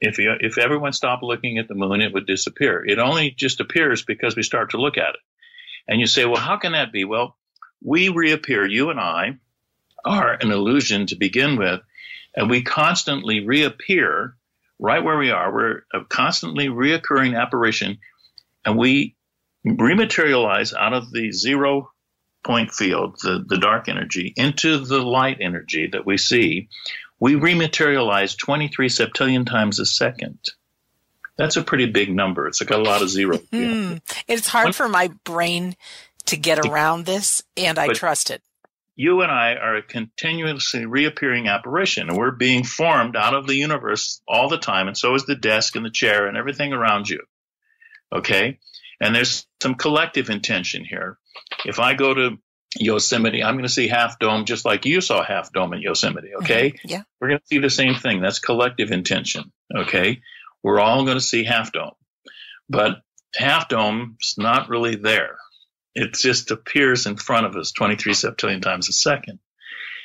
if 0.00 0.18
you, 0.18 0.32
if 0.40 0.58
everyone 0.58 0.92
stopped 0.92 1.22
looking 1.22 1.58
at 1.58 1.68
the 1.68 1.74
moon, 1.74 2.00
it 2.00 2.12
would 2.12 2.26
disappear. 2.26 2.84
It 2.84 2.98
only 2.98 3.30
just 3.30 3.60
appears 3.60 4.02
because 4.02 4.34
we 4.34 4.42
start 4.42 4.70
to 4.70 4.80
look 4.80 4.96
at 4.96 5.10
it. 5.10 5.20
And 5.86 6.00
you 6.00 6.06
say, 6.06 6.24
well, 6.24 6.40
how 6.40 6.56
can 6.56 6.72
that 6.72 6.92
be? 6.92 7.04
Well, 7.04 7.36
we 7.82 8.08
reappear. 8.08 8.66
You 8.66 8.90
and 8.90 9.00
I 9.00 9.38
are 10.04 10.32
an 10.32 10.50
illusion 10.50 11.06
to 11.06 11.16
begin 11.16 11.56
with, 11.56 11.80
and 12.34 12.48
we 12.48 12.62
constantly 12.62 13.46
reappear 13.46 14.36
right 14.78 15.04
where 15.04 15.18
we 15.18 15.30
are. 15.30 15.52
We're 15.52 15.82
a 15.92 16.04
constantly 16.08 16.68
reoccurring 16.68 17.38
apparition, 17.38 17.98
and 18.64 18.78
we 18.78 19.16
rematerialize 19.66 20.74
out 20.74 20.92
of 20.92 21.10
the 21.12 21.32
zero 21.32 21.90
point 22.42 22.72
field, 22.72 23.18
the, 23.22 23.44
the 23.46 23.58
dark 23.58 23.88
energy, 23.88 24.32
into 24.36 24.78
the 24.78 25.00
light 25.00 25.38
energy 25.40 25.88
that 25.92 26.06
we 26.06 26.16
see, 26.16 26.68
we 27.18 27.34
rematerialize 27.34 28.36
23 28.36 28.88
septillion 28.88 29.46
times 29.46 29.78
a 29.78 29.86
second. 29.86 30.38
That's 31.36 31.56
a 31.56 31.62
pretty 31.62 31.86
big 31.86 32.14
number. 32.14 32.46
It's 32.46 32.60
like 32.60 32.70
a 32.70 32.78
lot 32.78 33.02
of 33.02 33.10
zeros. 33.10 33.40
mm. 33.52 34.00
It's 34.26 34.48
hard 34.48 34.74
for 34.74 34.88
my 34.88 35.08
brain 35.24 35.76
to 36.26 36.36
get 36.36 36.64
around 36.66 37.06
this, 37.06 37.42
and 37.56 37.78
I 37.78 37.88
trust 37.88 38.30
it. 38.30 38.42
you 38.96 39.22
and 39.22 39.32
I 39.32 39.54
are 39.54 39.76
a 39.76 39.82
continuously 39.82 40.84
reappearing 40.84 41.48
apparition, 41.48 42.08
and 42.08 42.18
we're 42.18 42.30
being 42.30 42.64
formed 42.64 43.16
out 43.16 43.34
of 43.34 43.46
the 43.46 43.54
universe 43.54 44.20
all 44.28 44.48
the 44.48 44.58
time, 44.58 44.88
and 44.88 44.96
so 44.96 45.14
is 45.14 45.24
the 45.24 45.34
desk 45.34 45.76
and 45.76 45.84
the 45.84 45.90
chair 45.90 46.26
and 46.26 46.36
everything 46.36 46.72
around 46.72 47.08
you. 47.08 47.20
Okay? 48.12 48.58
And 49.00 49.14
there's 49.14 49.46
some 49.62 49.74
collective 49.74 50.30
intention 50.30 50.84
here. 50.84 51.18
If 51.64 51.78
I 51.78 51.94
go 51.94 52.12
to 52.12 52.38
Yosemite, 52.78 53.42
I'm 53.42 53.54
going 53.54 53.64
to 53.64 53.68
see 53.68 53.88
Half 53.88 54.18
Dome 54.18 54.44
just 54.44 54.64
like 54.64 54.84
you 54.84 55.00
saw 55.00 55.24
Half 55.24 55.52
Dome 55.52 55.72
in 55.72 55.82
Yosemite. 55.82 56.34
Okay? 56.42 56.70
Mm-hmm. 56.70 56.88
Yeah. 56.88 57.02
We're 57.20 57.28
going 57.28 57.40
to 57.40 57.46
see 57.46 57.58
the 57.58 57.70
same 57.70 57.94
thing. 57.94 58.20
That's 58.20 58.38
collective 58.38 58.92
intention. 58.92 59.52
Okay? 59.74 60.20
We're 60.62 60.80
all 60.80 61.04
going 61.04 61.16
to 61.16 61.24
see 61.24 61.44
Half 61.44 61.72
Dome. 61.72 61.92
But 62.68 63.00
Half 63.34 63.68
Dome's 63.68 64.34
not 64.36 64.68
really 64.68 64.96
there. 64.96 65.36
It 65.94 66.14
just 66.14 66.50
appears 66.50 67.06
in 67.06 67.16
front 67.16 67.46
of 67.46 67.56
us 67.56 67.72
23 67.72 68.12
septillion 68.12 68.62
times 68.62 68.88
a 68.88 68.92
second. 68.92 69.40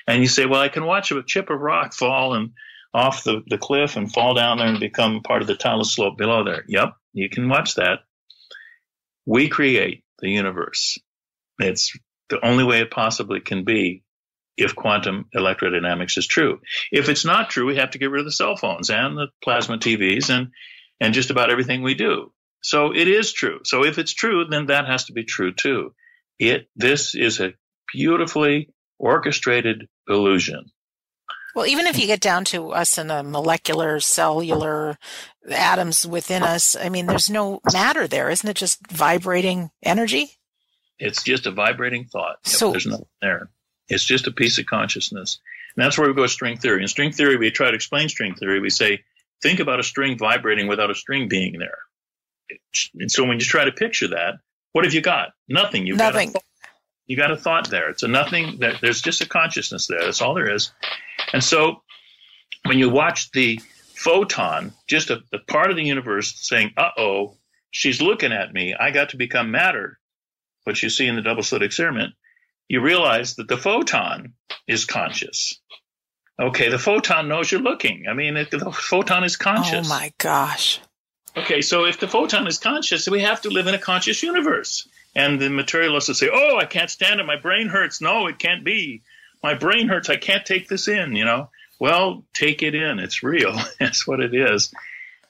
And 0.07 0.21
you 0.21 0.27
say, 0.27 0.45
well, 0.45 0.61
I 0.61 0.69
can 0.69 0.85
watch 0.85 1.11
a 1.11 1.23
chip 1.23 1.49
of 1.49 1.59
rock 1.59 1.93
fall 1.93 2.33
and 2.33 2.51
off 2.93 3.23
the, 3.23 3.43
the 3.47 3.57
cliff 3.57 3.97
and 3.97 4.11
fall 4.11 4.33
down 4.33 4.57
there 4.57 4.67
and 4.67 4.79
become 4.79 5.21
part 5.21 5.41
of 5.41 5.47
the 5.47 5.55
talus 5.55 5.93
slope 5.93 6.17
below 6.17 6.43
there. 6.43 6.63
Yep, 6.67 6.95
you 7.13 7.29
can 7.29 7.49
watch 7.49 7.75
that. 7.75 7.99
We 9.25 9.49
create 9.49 10.03
the 10.19 10.29
universe. 10.29 10.97
It's 11.59 11.97
the 12.29 12.45
only 12.45 12.63
way 12.63 12.81
it 12.81 12.91
possibly 12.91 13.39
can 13.39 13.63
be 13.63 14.03
if 14.57 14.75
quantum 14.75 15.25
electrodynamics 15.35 16.17
is 16.17 16.27
true. 16.27 16.59
If 16.91 17.09
it's 17.09 17.25
not 17.25 17.49
true, 17.49 17.65
we 17.65 17.77
have 17.77 17.91
to 17.91 17.97
get 17.97 18.09
rid 18.09 18.19
of 18.19 18.25
the 18.25 18.31
cell 18.31 18.55
phones 18.55 18.89
and 18.89 19.17
the 19.17 19.27
plasma 19.43 19.77
TVs 19.77 20.29
and, 20.29 20.49
and 20.99 21.13
just 21.13 21.29
about 21.29 21.49
everything 21.49 21.81
we 21.81 21.93
do. 21.93 22.31
So 22.61 22.95
it 22.95 23.07
is 23.07 23.33
true. 23.33 23.59
So 23.63 23.83
if 23.83 23.99
it's 23.99 24.13
true, 24.13 24.45
then 24.45 24.67
that 24.67 24.87
has 24.87 25.05
to 25.05 25.13
be 25.13 25.23
true 25.23 25.53
too. 25.53 25.93
It, 26.39 26.67
this 26.75 27.15
is 27.15 27.39
a 27.39 27.53
beautifully 27.93 28.69
orchestrated 28.97 29.87
illusion. 30.07 30.65
Well, 31.55 31.65
even 31.65 31.87
if 31.87 31.97
you 31.97 32.05
get 32.05 32.19
down 32.19 32.43
to 32.45 32.73
us 32.73 32.97
in 32.97 33.09
a 33.09 33.23
molecular, 33.23 34.01
cellular 34.01 34.97
atoms 35.49 36.05
within 36.05 36.43
us, 36.43 36.75
I 36.75 36.89
mean, 36.89 37.05
there's 37.05 37.29
no 37.29 37.61
matter 37.71 38.07
there, 38.07 38.29
isn't 38.29 38.49
it? 38.49 38.57
Just 38.57 38.85
vibrating 38.91 39.71
energy. 39.81 40.31
It's 40.99 41.23
just 41.23 41.45
a 41.45 41.51
vibrating 41.51 42.05
thought. 42.05 42.37
So 42.43 42.71
there's 42.71 42.85
nothing 42.85 43.05
there. 43.21 43.49
It's 43.87 44.03
just 44.03 44.27
a 44.27 44.31
piece 44.31 44.57
of 44.57 44.65
consciousness. 44.65 45.39
And 45.75 45.83
that's 45.83 45.97
where 45.97 46.07
we 46.07 46.13
go 46.13 46.23
with 46.23 46.31
string 46.31 46.57
theory. 46.57 46.81
In 46.81 46.87
string 46.87 47.11
theory, 47.11 47.37
we 47.37 47.51
try 47.51 47.69
to 47.69 47.75
explain 47.75 48.09
string 48.09 48.35
theory. 48.35 48.59
We 48.59 48.69
say, 48.69 49.03
think 49.41 49.59
about 49.59 49.79
a 49.79 49.83
string 49.83 50.17
vibrating 50.17 50.67
without 50.67 50.91
a 50.91 50.95
string 50.95 51.27
being 51.29 51.57
there. 51.57 51.77
And 52.99 53.11
so 53.11 53.23
when 53.23 53.39
you 53.39 53.45
try 53.45 53.65
to 53.65 53.71
picture 53.71 54.09
that, 54.09 54.35
what 54.73 54.83
have 54.83 54.93
you 54.93 55.01
got? 55.01 55.29
Nothing. 55.47 55.87
You've 55.87 55.97
Nothing. 55.97 56.33
Got 56.33 56.41
a, 56.41 56.45
you 57.07 57.15
got 57.17 57.31
a 57.31 57.37
thought 57.37 57.69
there. 57.69 57.89
It's 57.89 58.03
a 58.03 58.07
nothing. 58.07 58.59
That 58.59 58.81
there's 58.81 59.01
just 59.01 59.21
a 59.21 59.27
consciousness 59.27 59.87
there. 59.87 59.99
That's 59.99 60.21
all 60.21 60.33
there 60.33 60.53
is. 60.53 60.71
And 61.33 61.43
so 61.43 61.81
when 62.65 62.79
you 62.79 62.89
watch 62.89 63.31
the 63.31 63.59
photon, 63.93 64.73
just 64.87 65.09
a, 65.09 65.21
a 65.33 65.39
part 65.39 65.69
of 65.69 65.77
the 65.77 65.83
universe 65.83 66.33
saying, 66.35 66.71
"Uh 66.77 66.89
oh, 66.97 67.37
she's 67.71 68.01
looking 68.01 68.31
at 68.31 68.53
me. 68.53 68.73
I 68.73 68.91
got 68.91 69.09
to 69.09 69.17
become 69.17 69.51
matter," 69.51 69.99
which 70.63 70.83
you 70.83 70.89
see 70.89 71.07
in 71.07 71.15
the 71.15 71.21
double 71.21 71.43
slit 71.43 71.63
experiment, 71.63 72.13
you 72.67 72.81
realize 72.81 73.35
that 73.35 73.47
the 73.47 73.57
photon 73.57 74.33
is 74.67 74.85
conscious. 74.85 75.59
Okay, 76.39 76.69
the 76.69 76.79
photon 76.79 77.27
knows 77.29 77.51
you're 77.51 77.61
looking. 77.61 78.07
I 78.09 78.13
mean, 78.13 78.35
it, 78.35 78.51
the 78.51 78.71
photon 78.71 79.23
is 79.23 79.37
conscious. 79.37 79.85
Oh 79.85 79.89
my 79.89 80.11
gosh. 80.17 80.81
Okay, 81.37 81.61
so 81.61 81.85
if 81.85 81.99
the 81.99 82.07
photon 82.07 82.47
is 82.47 82.57
conscious, 82.57 83.07
we 83.07 83.21
have 83.21 83.41
to 83.41 83.49
live 83.49 83.67
in 83.67 83.73
a 83.73 83.79
conscious 83.79 84.21
universe. 84.23 84.87
And 85.15 85.39
the 85.39 85.49
materialists 85.49 86.09
will 86.09 86.15
say, 86.15 86.29
"Oh, 86.31 86.57
I 86.57 86.65
can't 86.65 86.89
stand 86.89 87.19
it. 87.19 87.25
My 87.25 87.37
brain 87.37 87.67
hurts. 87.67 88.01
No, 88.01 88.27
it 88.27 88.37
can't 88.39 88.63
be. 88.63 89.01
My 89.41 89.53
brain 89.53 89.87
hurts. 89.87 90.09
I 90.09 90.17
can't 90.17 90.45
take 90.45 90.67
this 90.67 90.87
in." 90.87 91.15
You 91.15 91.25
know. 91.25 91.49
Well, 91.79 92.23
take 92.33 92.63
it 92.63 92.75
in. 92.75 92.99
It's 92.99 93.23
real. 93.23 93.57
That's 93.79 94.07
what 94.07 94.19
it 94.19 94.33
is. 94.33 94.73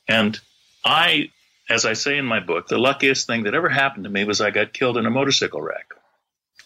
And 0.08 0.40
I, 0.84 1.32
as 1.70 1.86
I 1.86 1.94
say 1.94 2.18
in 2.18 2.26
my 2.26 2.40
book, 2.40 2.68
the 2.68 2.78
luckiest 2.78 3.28
thing 3.28 3.44
that 3.44 3.56
ever 3.56 3.70
happened 3.70 4.04
to 4.04 4.10
me 4.10 4.24
was 4.24 4.42
I 4.42 4.52
got 4.52 4.74
killed 4.74 4.98
in 4.98 5.06
a 5.06 5.10
motorcycle 5.12 5.62
wreck. 5.62 5.88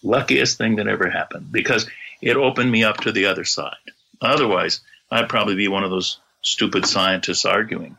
Luckiest 0.03 0.57
thing 0.57 0.77
that 0.77 0.87
ever 0.87 1.09
happened 1.09 1.51
because 1.51 1.89
it 2.21 2.37
opened 2.37 2.71
me 2.71 2.83
up 2.83 2.97
to 3.01 3.11
the 3.11 3.25
other 3.25 3.45
side. 3.45 3.75
Otherwise, 4.21 4.81
I'd 5.09 5.29
probably 5.29 5.55
be 5.55 5.67
one 5.67 5.83
of 5.83 5.89
those 5.89 6.19
stupid 6.41 6.85
scientists 6.85 7.45
arguing. 7.45 7.97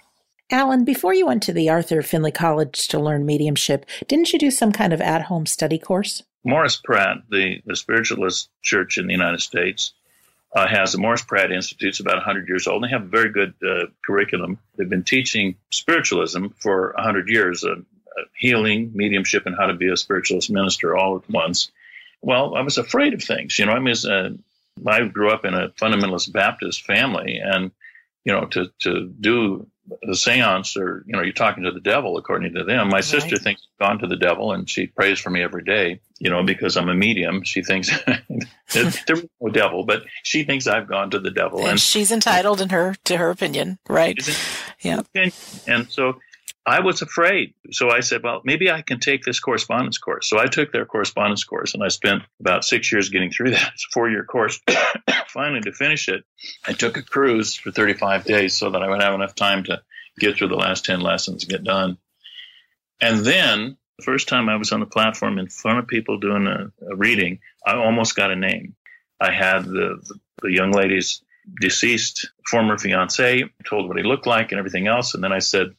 Alan, 0.50 0.84
before 0.84 1.14
you 1.14 1.26
went 1.26 1.42
to 1.44 1.52
the 1.52 1.68
Arthur 1.68 2.02
Findlay 2.02 2.32
College 2.32 2.88
to 2.88 2.98
learn 2.98 3.24
mediumship, 3.24 3.86
didn't 4.08 4.32
you 4.32 4.38
do 4.38 4.50
some 4.50 4.72
kind 4.72 4.92
of 4.92 5.00
at 5.00 5.22
home 5.22 5.46
study 5.46 5.78
course? 5.78 6.24
Morris 6.42 6.76
Pratt, 6.76 7.18
the, 7.30 7.62
the 7.66 7.76
spiritualist 7.76 8.48
church 8.62 8.98
in 8.98 9.06
the 9.06 9.12
United 9.12 9.40
States, 9.40 9.92
uh, 10.54 10.66
has 10.66 10.92
the 10.92 10.98
Morris 10.98 11.22
Pratt 11.22 11.52
Institute. 11.52 11.90
It's 11.90 12.00
about 12.00 12.16
100 12.16 12.48
years 12.48 12.66
old. 12.66 12.82
And 12.82 12.90
they 12.90 12.94
have 12.94 13.04
a 13.04 13.08
very 13.08 13.30
good 13.30 13.54
uh, 13.64 13.86
curriculum. 14.04 14.58
They've 14.76 14.88
been 14.88 15.04
teaching 15.04 15.54
spiritualism 15.70 16.46
for 16.58 16.92
100 16.96 17.28
years, 17.28 17.62
uh, 17.62 17.76
healing, 18.36 18.90
mediumship, 18.92 19.46
and 19.46 19.54
how 19.56 19.66
to 19.66 19.74
be 19.74 19.88
a 19.88 19.96
spiritualist 19.96 20.50
minister 20.50 20.96
all 20.96 21.16
at 21.16 21.30
once. 21.30 21.70
Well, 22.22 22.56
I 22.56 22.62
was 22.62 22.76
afraid 22.76 23.14
of 23.14 23.22
things. 23.22 23.58
You 23.58 23.66
know, 23.66 23.72
I 23.72 23.78
mean, 23.78 23.94
uh, 24.04 24.30
I 24.86 25.06
grew 25.06 25.30
up 25.30 25.44
in 25.44 25.54
a 25.54 25.68
fundamentalist 25.70 26.32
Baptist 26.32 26.82
family, 26.82 27.40
and 27.42 27.70
you 28.24 28.32
know, 28.32 28.46
to 28.46 28.70
to 28.80 29.06
do 29.20 29.66
the 30.02 30.16
seance 30.16 30.76
or 30.76 31.04
you 31.06 31.12
know 31.12 31.22
you're 31.22 31.32
talking 31.32 31.64
to 31.64 31.70
the 31.70 31.80
devil 31.80 32.16
according 32.16 32.54
to 32.54 32.64
them. 32.64 32.88
My 32.88 32.96
right. 32.96 33.04
sister 33.04 33.36
thinks 33.36 33.62
i've 33.62 33.86
gone 33.86 33.98
to 33.98 34.06
the 34.06 34.16
devil 34.16 34.52
and 34.52 34.68
she 34.68 34.86
prays 34.86 35.18
for 35.18 35.30
me 35.30 35.42
every 35.42 35.64
day 35.64 36.00
you 36.18 36.30
know 36.30 36.42
because 36.42 36.76
i'm 36.76 36.88
a 36.88 36.94
medium. 36.94 37.42
She 37.44 37.62
thinks 37.62 37.90
there's 38.72 38.98
no 39.40 39.48
devil 39.50 39.84
but 39.84 40.04
she 40.22 40.44
thinks 40.44 40.66
i've 40.66 40.88
gone 40.88 41.10
to 41.10 41.20
the 41.20 41.30
devil. 41.30 41.60
And, 41.60 41.70
and 41.70 41.80
she's 41.80 42.10
entitled 42.10 42.60
in 42.60 42.70
her 42.70 42.96
to 43.04 43.16
her 43.16 43.30
opinion. 43.30 43.78
Right. 43.88 44.18
Yeah. 44.80 45.02
and, 45.14 45.34
and 45.66 45.90
so 45.90 46.14
i 46.66 46.80
was 46.80 47.02
afraid 47.02 47.54
so 47.70 47.90
i 47.90 48.00
said 48.00 48.22
well 48.22 48.40
maybe 48.44 48.70
i 48.70 48.82
can 48.82 49.00
take 49.00 49.22
this 49.22 49.40
correspondence 49.40 49.98
course 49.98 50.28
so 50.28 50.38
i 50.38 50.46
took 50.46 50.72
their 50.72 50.84
correspondence 50.84 51.44
course 51.44 51.74
and 51.74 51.82
i 51.82 51.88
spent 51.88 52.22
about 52.38 52.64
six 52.64 52.92
years 52.92 53.08
getting 53.08 53.30
through 53.30 53.50
that 53.52 53.70
it's 53.74 53.84
a 53.84 53.92
four 53.92 54.10
year 54.10 54.24
course 54.24 54.60
finally 55.30 55.60
to 55.60 55.72
finish 55.72 56.08
it, 56.08 56.24
I 56.66 56.72
took 56.72 56.96
a 56.96 57.02
cruise 57.02 57.54
for 57.54 57.70
35 57.70 58.24
days 58.24 58.56
so 58.56 58.70
that 58.70 58.82
I 58.82 58.88
would 58.88 59.02
have 59.02 59.14
enough 59.14 59.34
time 59.34 59.64
to 59.64 59.80
get 60.18 60.36
through 60.36 60.48
the 60.48 60.56
last 60.56 60.84
10 60.84 61.00
lessons, 61.00 61.44
and 61.44 61.50
get 61.50 61.64
done. 61.64 61.98
And 63.00 63.20
then 63.20 63.76
the 63.98 64.04
first 64.04 64.28
time 64.28 64.48
I 64.48 64.56
was 64.56 64.72
on 64.72 64.80
the 64.80 64.86
platform 64.86 65.38
in 65.38 65.48
front 65.48 65.78
of 65.78 65.86
people 65.86 66.18
doing 66.18 66.46
a, 66.46 66.70
a 66.90 66.96
reading, 66.96 67.38
I 67.66 67.74
almost 67.74 68.16
got 68.16 68.30
a 68.30 68.36
name. 68.36 68.74
I 69.20 69.30
had 69.30 69.64
the, 69.64 70.00
the, 70.02 70.20
the 70.42 70.52
young 70.52 70.72
lady's 70.72 71.22
deceased 71.60 72.30
former 72.46 72.78
fiance, 72.78 73.44
told 73.68 73.88
what 73.88 73.96
he 73.96 74.02
looked 74.02 74.26
like 74.26 74.52
and 74.52 74.58
everything 74.58 74.86
else. 74.86 75.14
And 75.14 75.24
then 75.24 75.32
I 75.32 75.38
said, 75.38 75.74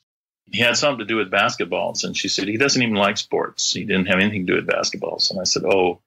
he 0.45 0.59
had 0.59 0.77
something 0.77 0.99
to 0.99 1.05
do 1.05 1.17
with 1.17 1.31
basketballs. 1.31 2.03
And 2.03 2.15
she 2.15 2.27
said, 2.27 2.47
he 2.47 2.57
doesn't 2.57 2.81
even 2.81 2.95
like 2.95 3.17
sports. 3.17 3.71
He 3.71 3.85
didn't 3.85 4.07
have 4.07 4.19
anything 4.19 4.45
to 4.45 4.53
do 4.53 4.55
with 4.55 4.67
basketballs. 4.67 5.31
And 5.31 5.39
I 5.39 5.43
said, 5.43 5.63
oh, 5.65 6.01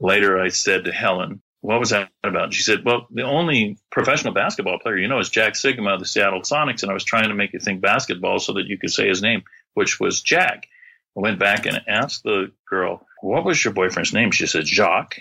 later 0.00 0.40
I 0.40 0.48
said 0.48 0.84
to 0.84 0.92
Helen, 0.92 1.42
what 1.60 1.80
was 1.80 1.90
that 1.90 2.10
about? 2.22 2.44
And 2.44 2.54
she 2.54 2.62
said, 2.62 2.84
well, 2.84 3.06
the 3.10 3.22
only 3.22 3.78
professional 3.90 4.32
basketball 4.32 4.78
player 4.78 4.96
you 4.96 5.08
know 5.08 5.18
is 5.18 5.28
Jack 5.28 5.54
Sikma 5.54 5.94
of 5.94 6.00
the 6.00 6.06
Seattle 6.06 6.40
Sonics. 6.42 6.82
And 6.82 6.90
I 6.90 6.94
was 6.94 7.04
trying 7.04 7.28
to 7.28 7.34
make 7.34 7.52
you 7.52 7.58
think 7.58 7.80
basketball 7.80 8.38
so 8.38 8.54
that 8.54 8.66
you 8.66 8.78
could 8.78 8.90
say 8.90 9.08
his 9.08 9.22
name, 9.22 9.42
which 9.74 9.98
was 9.98 10.20
Jack. 10.20 10.66
I 11.16 11.20
went 11.20 11.40
back 11.40 11.66
and 11.66 11.82
asked 11.88 12.22
the 12.22 12.52
girl, 12.68 13.06
what 13.22 13.44
was 13.44 13.62
your 13.62 13.74
boyfriend's 13.74 14.12
name? 14.12 14.30
She 14.30 14.46
said, 14.46 14.66
Jacques. 14.66 15.18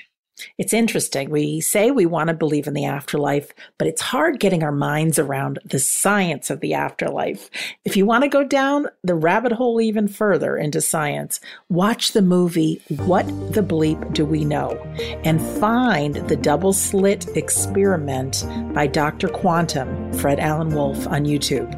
It's 0.57 0.73
interesting. 0.73 1.29
We 1.29 1.61
say 1.61 1.91
we 1.91 2.05
want 2.05 2.27
to 2.27 2.33
believe 2.33 2.67
in 2.67 2.73
the 2.73 2.85
afterlife, 2.85 3.51
but 3.77 3.88
it's 3.88 4.01
hard 4.01 4.39
getting 4.39 4.63
our 4.63 4.71
minds 4.71 5.17
around 5.17 5.59
the 5.65 5.79
science 5.79 6.49
of 6.49 6.59
the 6.59 6.73
afterlife. 6.73 7.49
If 7.85 7.97
you 7.97 8.05
want 8.05 8.23
to 8.23 8.29
go 8.29 8.43
down 8.43 8.88
the 9.03 9.15
rabbit 9.15 9.51
hole 9.51 9.81
even 9.81 10.07
further 10.07 10.55
into 10.57 10.81
science, 10.81 11.39
watch 11.69 12.11
the 12.11 12.21
movie 12.21 12.81
What 12.89 13.25
the 13.53 13.63
Bleep 13.63 14.13
Do 14.13 14.25
We 14.25 14.45
Know? 14.45 14.75
and 15.23 15.41
find 15.59 16.15
the 16.27 16.35
double 16.35 16.73
slit 16.73 17.35
experiment 17.35 18.45
by 18.73 18.88
Dr. 18.88 19.27
Quantum, 19.27 20.13
Fred 20.13 20.39
Alan 20.39 20.69
Wolf, 20.69 21.07
on 21.07 21.25
YouTube. 21.25 21.73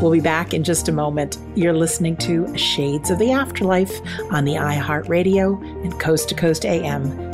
We'll 0.00 0.12
be 0.12 0.20
back 0.20 0.54
in 0.54 0.64
just 0.64 0.88
a 0.88 0.92
moment. 0.92 1.38
You're 1.54 1.72
listening 1.72 2.16
to 2.18 2.56
Shades 2.56 3.10
of 3.10 3.18
the 3.18 3.32
Afterlife 3.32 4.00
on 4.30 4.44
the 4.44 4.54
iHeartRadio 4.54 5.84
and 5.84 5.98
Coast 6.00 6.28
to 6.28 6.34
Coast 6.34 6.64
AM 6.64 7.33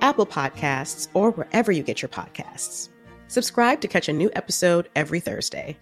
Apple 0.00 0.26
Podcasts, 0.26 1.08
or 1.14 1.30
wherever 1.30 1.72
you 1.72 1.82
get 1.82 2.02
your 2.02 2.08
podcasts. 2.08 2.88
Subscribe 3.28 3.80
to 3.80 3.88
catch 3.88 4.08
a 4.08 4.12
new 4.12 4.30
episode 4.34 4.88
every 4.94 5.20
Thursday. 5.20 5.76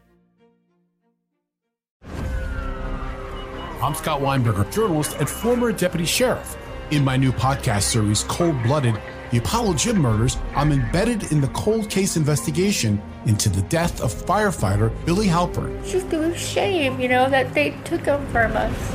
I'm 3.83 3.97
Scott 3.97 4.21
Weinberger, 4.21 4.73
journalist 4.73 5.17
and 5.19 5.29
former 5.29 5.73
deputy 5.73 6.05
sheriff. 6.05 6.57
In 6.93 7.05
my 7.05 7.17
new 7.17 7.33
podcast 7.33 7.83
series, 7.83 8.23
Cold 8.25 8.63
Blooded 8.63 8.97
The 9.33 9.39
Apollo 9.39 9.75
Gym 9.75 9.97
Murders, 9.97 10.37
I'm 10.55 10.71
embedded 10.71 11.33
in 11.33 11.41
the 11.41 11.49
cold 11.49 11.91
case 11.91 12.17
investigation 12.17 13.03
into 13.27 13.49
the 13.49 13.63
death 13.63 14.01
of 14.01 14.13
firefighter 14.13 14.93
Billy 15.05 15.27
Halpern. 15.27 15.77
It's 15.81 15.91
just 15.91 16.13
a 16.13 16.37
shame, 16.37 17.01
you 17.01 17.09
know, 17.09 17.29
that 17.29 17.53
they 17.55 17.71
took 17.85 18.03
him 18.05 18.25
from 18.29 18.57
us. 18.57 18.95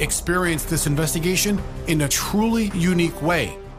Experience 0.00 0.64
this 0.64 0.86
investigation 0.86 1.60
in 1.86 2.00
a 2.00 2.08
truly 2.08 2.70
unique 2.74 3.20
way, 3.20 3.58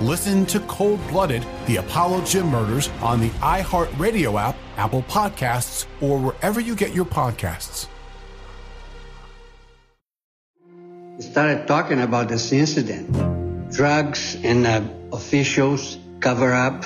Listen 0.00 0.46
to 0.46 0.60
Cold 0.60 0.98
Blooded 1.08 1.44
The 1.66 1.76
Apollo 1.76 2.24
Gym 2.24 2.46
Murders 2.46 2.88
on 3.02 3.20
the 3.20 3.28
iHeartRadio 3.40 4.40
app, 4.40 4.56
Apple 4.78 5.02
Podcasts, 5.02 5.84
or 6.00 6.18
wherever 6.18 6.58
you 6.58 6.74
get 6.74 6.94
your 6.94 7.04
podcasts. 7.04 7.86
started 11.20 11.68
talking 11.68 12.00
about 12.00 12.28
this 12.28 12.50
incident. 12.50 13.12
Drugs 13.70 14.36
and 14.42 14.66
uh, 14.66 14.82
officials 15.12 15.98
cover 16.20 16.54
up. 16.54 16.82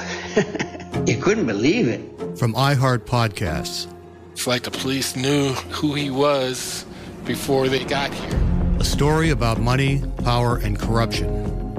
you 1.06 1.16
couldn't 1.16 1.46
believe 1.46 1.86
it. 1.86 2.00
From 2.36 2.52
iHeart 2.54 3.06
Podcasts. 3.06 3.86
It's 4.32 4.48
like 4.48 4.64
the 4.64 4.72
police 4.72 5.14
knew 5.14 5.52
who 5.70 5.94
he 5.94 6.10
was 6.10 6.84
before 7.24 7.68
they 7.68 7.84
got 7.84 8.12
here. 8.12 8.40
A 8.80 8.84
story 8.84 9.30
about 9.30 9.60
money, 9.60 10.02
power, 10.24 10.56
and 10.56 10.76
corruption. 10.76 11.63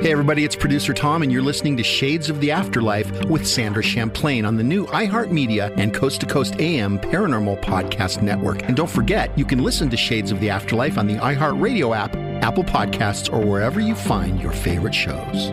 Hey, 0.00 0.12
everybody, 0.12 0.44
it's 0.44 0.54
producer 0.54 0.92
Tom, 0.92 1.22
and 1.22 1.32
you're 1.32 1.42
listening 1.42 1.76
to 1.78 1.82
Shades 1.82 2.30
of 2.30 2.40
the 2.40 2.50
Afterlife 2.50 3.24
with 3.24 3.46
Sandra 3.46 3.82
Champlain 3.82 4.44
on 4.44 4.56
the 4.56 4.62
new 4.62 4.86
iHeartMedia 4.86 5.76
and 5.76 5.92
Coast 5.94 6.20
to 6.20 6.26
Coast 6.26 6.60
AM 6.60 6.98
Paranormal 6.98 7.60
Podcast 7.62 8.22
Network. 8.22 8.62
And 8.64 8.76
don't 8.76 8.90
forget, 8.90 9.36
you 9.38 9.44
can 9.44 9.64
listen 9.64 9.88
to 9.90 9.96
Shades 9.96 10.30
of 10.30 10.40
the 10.40 10.50
Afterlife 10.50 10.98
on 10.98 11.06
the 11.06 11.16
iHeartRadio 11.16 11.96
app, 11.96 12.14
Apple 12.44 12.64
Podcasts, 12.64 13.32
or 13.32 13.44
wherever 13.44 13.80
you 13.80 13.94
find 13.94 14.40
your 14.40 14.52
favorite 14.52 14.94
shows. 14.94 15.50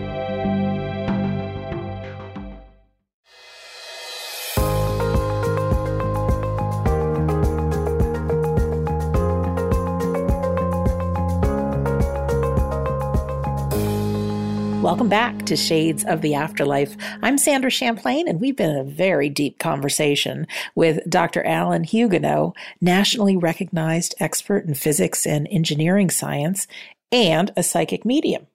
Welcome 14.93 15.09
back 15.09 15.47
to 15.47 15.55
Shades 15.55 16.05
of 16.05 16.21
the 16.21 16.35
Afterlife. 16.35 16.95
I'm 17.23 17.39
Sandra 17.39 17.71
Champlain, 17.71 18.27
and 18.27 18.39
we've 18.39 18.55
been 18.55 18.69
in 18.69 18.77
a 18.77 18.83
very 18.83 19.27
deep 19.27 19.57
conversation 19.57 20.45
with 20.75 20.99
Dr. 21.09 21.43
Alan 21.43 21.83
Huguenot, 21.83 22.55
nationally 22.79 23.35
recognized 23.35 24.13
expert 24.19 24.65
in 24.65 24.75
physics 24.75 25.25
and 25.25 25.47
engineering 25.49 26.11
science, 26.11 26.67
and 27.11 27.51
a 27.57 27.63
psychic 27.63 28.05
medium. 28.05 28.45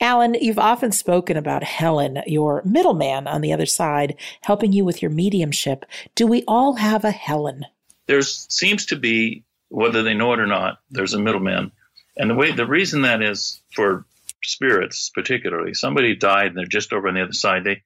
Alan, 0.00 0.34
you've 0.34 0.58
often 0.58 0.90
spoken 0.90 1.36
about 1.36 1.62
Helen, 1.62 2.22
your 2.26 2.60
middleman 2.64 3.28
on 3.28 3.40
the 3.40 3.52
other 3.52 3.64
side, 3.64 4.16
helping 4.40 4.72
you 4.72 4.84
with 4.84 5.00
your 5.00 5.12
mediumship. 5.12 5.84
Do 6.16 6.26
we 6.26 6.42
all 6.48 6.74
have 6.74 7.04
a 7.04 7.12
Helen? 7.12 7.66
There 8.06 8.22
seems 8.22 8.84
to 8.86 8.96
be, 8.96 9.44
whether 9.68 10.02
they 10.02 10.14
know 10.14 10.32
it 10.32 10.40
or 10.40 10.46
not, 10.48 10.80
there's 10.90 11.14
a 11.14 11.20
middleman. 11.20 11.70
And 12.16 12.30
the 12.30 12.34
way 12.34 12.50
the 12.50 12.66
reason 12.66 13.02
that 13.02 13.22
is 13.22 13.62
for 13.70 14.04
spirits 14.44 15.10
particularly 15.14 15.74
somebody 15.74 16.14
died 16.14 16.48
and 16.48 16.56
they're 16.56 16.66
just 16.66 16.92
over 16.92 17.08
on 17.08 17.14
the 17.14 17.22
other 17.22 17.32
side 17.32 17.64
they 17.64 17.82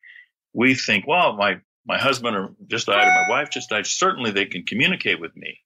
we 0.52 0.74
think 0.74 1.06
well 1.06 1.34
my 1.34 1.60
my 1.86 1.98
husband 1.98 2.36
or 2.36 2.54
just 2.66 2.86
died 2.86 3.06
or 3.06 3.10
my 3.10 3.26
wife 3.28 3.50
just 3.50 3.70
died, 3.70 3.86
certainly 3.86 4.30
they 4.30 4.46
can 4.46 4.64
communicate 4.64 5.20
with 5.20 5.36
me. 5.36 5.58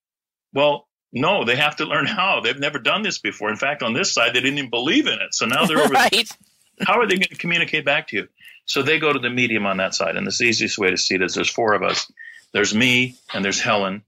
Well, 0.52 0.88
no, 1.12 1.44
they 1.44 1.56
have 1.56 1.76
to 1.76 1.84
learn 1.84 2.06
how. 2.06 2.40
They've 2.40 2.58
never 2.58 2.78
done 2.78 3.02
this 3.02 3.18
before. 3.18 3.50
In 3.50 3.56
fact, 3.56 3.82
on 3.82 3.92
this 3.92 4.12
side, 4.12 4.30
they 4.34 4.40
didn't 4.40 4.58
even 4.58 4.70
believe 4.70 5.06
in 5.06 5.14
it. 5.14 5.34
So 5.34 5.46
now 5.46 5.66
they're 5.66 5.78
over. 5.82 5.92
right. 5.92 6.28
How 6.86 7.00
are 7.00 7.06
they 7.06 7.14
going 7.14 7.28
to 7.28 7.36
communicate 7.36 7.84
back 7.84 8.08
to 8.08 8.16
you? 8.16 8.28
So 8.64 8.82
they 8.82 8.98
go 8.98 9.12
to 9.12 9.18
the 9.18 9.30
medium 9.30 9.66
on 9.66 9.76
that 9.78 9.94
side. 9.94 10.16
And 10.16 10.26
the 10.26 10.44
easiest 10.44 10.78
way 10.78 10.90
to 10.90 10.96
see 10.96 11.14
it 11.14 11.22
is 11.22 11.34
there's 11.34 11.50
four 11.50 11.74
of 11.74 11.82
us. 11.82 12.10
There's 12.52 12.74
me 12.74 13.16
and 13.32 13.44
there's 13.44 13.60
Helen, 13.60 14.02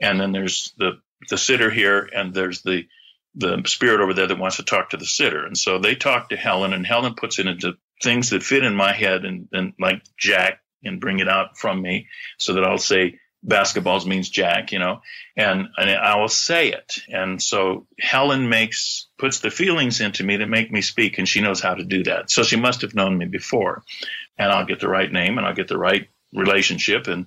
and 0.00 0.20
then 0.20 0.32
there's 0.32 0.72
the 0.78 1.00
the 1.30 1.38
sitter 1.38 1.70
here, 1.70 2.06
and 2.14 2.34
there's 2.34 2.60
the 2.62 2.86
the 3.34 3.62
spirit 3.66 4.00
over 4.00 4.14
there 4.14 4.26
that 4.26 4.38
wants 4.38 4.56
to 4.56 4.62
talk 4.62 4.90
to 4.90 4.96
the 4.96 5.06
sitter. 5.06 5.44
And 5.44 5.56
so 5.56 5.78
they 5.78 5.94
talk 5.94 6.28
to 6.28 6.36
Helen, 6.36 6.72
and 6.72 6.86
Helen 6.86 7.14
puts 7.14 7.38
it 7.38 7.46
into 7.46 7.74
things 8.02 8.30
that 8.30 8.42
fit 8.42 8.64
in 8.64 8.74
my 8.74 8.92
head, 8.92 9.24
and, 9.24 9.48
and 9.52 9.72
like 9.80 10.02
Jack, 10.18 10.60
and 10.84 11.00
bring 11.00 11.20
it 11.20 11.28
out 11.28 11.56
from 11.58 11.80
me, 11.80 12.08
so 12.38 12.54
that 12.54 12.64
I'll 12.64 12.78
say 12.78 13.18
basketballs 13.46 14.06
means 14.06 14.28
Jack, 14.28 14.72
you 14.72 14.78
know, 14.78 15.00
and, 15.36 15.68
and 15.76 15.90
I 15.90 16.16
will 16.16 16.28
say 16.28 16.70
it. 16.70 16.98
And 17.08 17.42
so 17.42 17.86
Helen 18.00 18.48
makes, 18.48 19.08
puts 19.18 19.40
the 19.40 19.50
feelings 19.50 20.00
into 20.00 20.24
me 20.24 20.38
that 20.38 20.48
make 20.48 20.72
me 20.72 20.80
speak 20.80 21.18
and 21.18 21.28
she 21.28 21.42
knows 21.42 21.60
how 21.60 21.74
to 21.74 21.84
do 21.84 22.04
that. 22.04 22.30
So 22.30 22.42
she 22.42 22.56
must 22.56 22.80
have 22.80 22.94
known 22.94 23.18
me 23.18 23.26
before 23.26 23.82
and 24.38 24.50
I'll 24.50 24.64
get 24.64 24.80
the 24.80 24.88
right 24.88 25.12
name 25.12 25.36
and 25.36 25.46
I'll 25.46 25.54
get 25.54 25.68
the 25.68 25.76
right 25.76 26.08
relationship 26.32 27.06
and, 27.06 27.26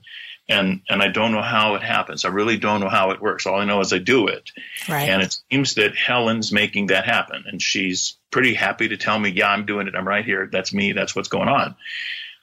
and, 0.49 0.81
and 0.89 1.01
I 1.01 1.09
don't 1.09 1.31
know 1.31 1.41
how 1.41 1.75
it 1.75 1.83
happens. 1.83 2.23
I 2.23 2.29
really 2.29 2.57
don't 2.57 2.79
know 2.79 2.89
how 2.89 3.11
it 3.11 3.21
works. 3.21 3.45
All 3.45 3.59
I 3.59 3.65
know 3.65 3.81
is 3.81 3.91
I 3.91 3.97
do 3.97 4.27
it. 4.27 4.51
Right. 4.87 5.09
And 5.09 5.21
it 5.21 5.37
seems 5.51 5.75
that 5.75 5.95
Helen's 5.95 6.51
making 6.51 6.87
that 6.87 7.05
happen 7.05 7.43
and 7.47 7.61
she's 7.61 8.17
pretty 8.31 8.53
happy 8.53 8.87
to 8.89 8.97
tell 8.97 9.19
me, 9.19 9.29
yeah, 9.29 9.49
I'm 9.49 9.65
doing 9.65 9.87
it. 9.87 9.95
I'm 9.95 10.07
right 10.07 10.25
here. 10.25 10.47
That's 10.51 10.73
me. 10.73 10.93
That's 10.93 11.15
what's 11.15 11.29
going 11.29 11.49
on. 11.49 11.75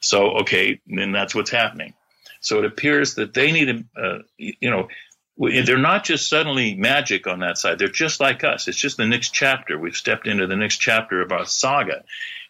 So, 0.01 0.39
okay. 0.41 0.81
Then 0.87 1.13
that's 1.13 1.35
what's 1.35 1.51
happening. 1.51 1.95
So 2.41 2.59
it 2.59 2.67
appears 2.67 3.15
that 3.15 3.33
they 3.33 3.53
need, 3.53 3.69
a, 3.71 4.01
uh, 4.01 4.19
you 4.37 4.71
know, 4.71 4.89
they're 5.37 5.79
not 5.79 6.05
just 6.05 6.29
suddenly 6.29 6.75
magic 6.75 7.27
on 7.27 7.41
that 7.41 7.59
side. 7.59 7.79
They're 7.79 7.89
just 7.89 8.21
like 8.21 8.45
us. 8.45 8.69
It's 8.69 8.79
just 8.79 8.99
the 8.99 9.07
next 9.07 9.31
chapter. 9.31 9.79
We've 9.79 9.97
stepped 9.97 10.27
into 10.27 10.47
the 10.47 10.57
next 10.57 10.77
chapter 10.77 11.23
of 11.23 11.33
our 11.33 11.47
saga. 11.47 12.05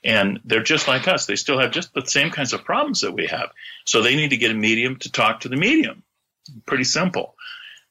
And 0.05 0.40
they're 0.44 0.62
just 0.62 0.86
like 0.86 1.09
us. 1.09 1.26
They 1.26 1.36
still 1.36 1.59
have 1.59 1.70
just 1.70 1.94
the 1.94 2.05
same 2.05 2.30
kinds 2.30 2.52
of 2.52 2.64
problems 2.64 3.00
that 3.00 3.12
we 3.12 3.26
have. 3.26 3.50
So 3.86 4.02
they 4.02 4.16
need 4.16 4.30
to 4.30 4.36
get 4.36 4.50
a 4.50 4.55
medium 4.55 4.96
to 4.96 5.11
talk 5.11 5.40
to 5.40 5.48
the 5.48 5.57
medium. 5.57 6.02
Pretty 6.66 6.84
simple. 6.84 7.34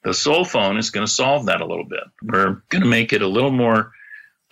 The 0.04 0.14
soul 0.14 0.44
phone 0.44 0.76
is 0.76 0.90
going 0.90 1.06
to 1.06 1.12
solve 1.12 1.46
that 1.46 1.60
a 1.60 1.66
little 1.66 1.84
bit. 1.84 2.04
We're 2.22 2.62
going 2.68 2.82
to 2.82 2.88
make 2.88 3.12
it 3.12 3.22
a 3.22 3.26
little 3.26 3.50
more 3.50 3.92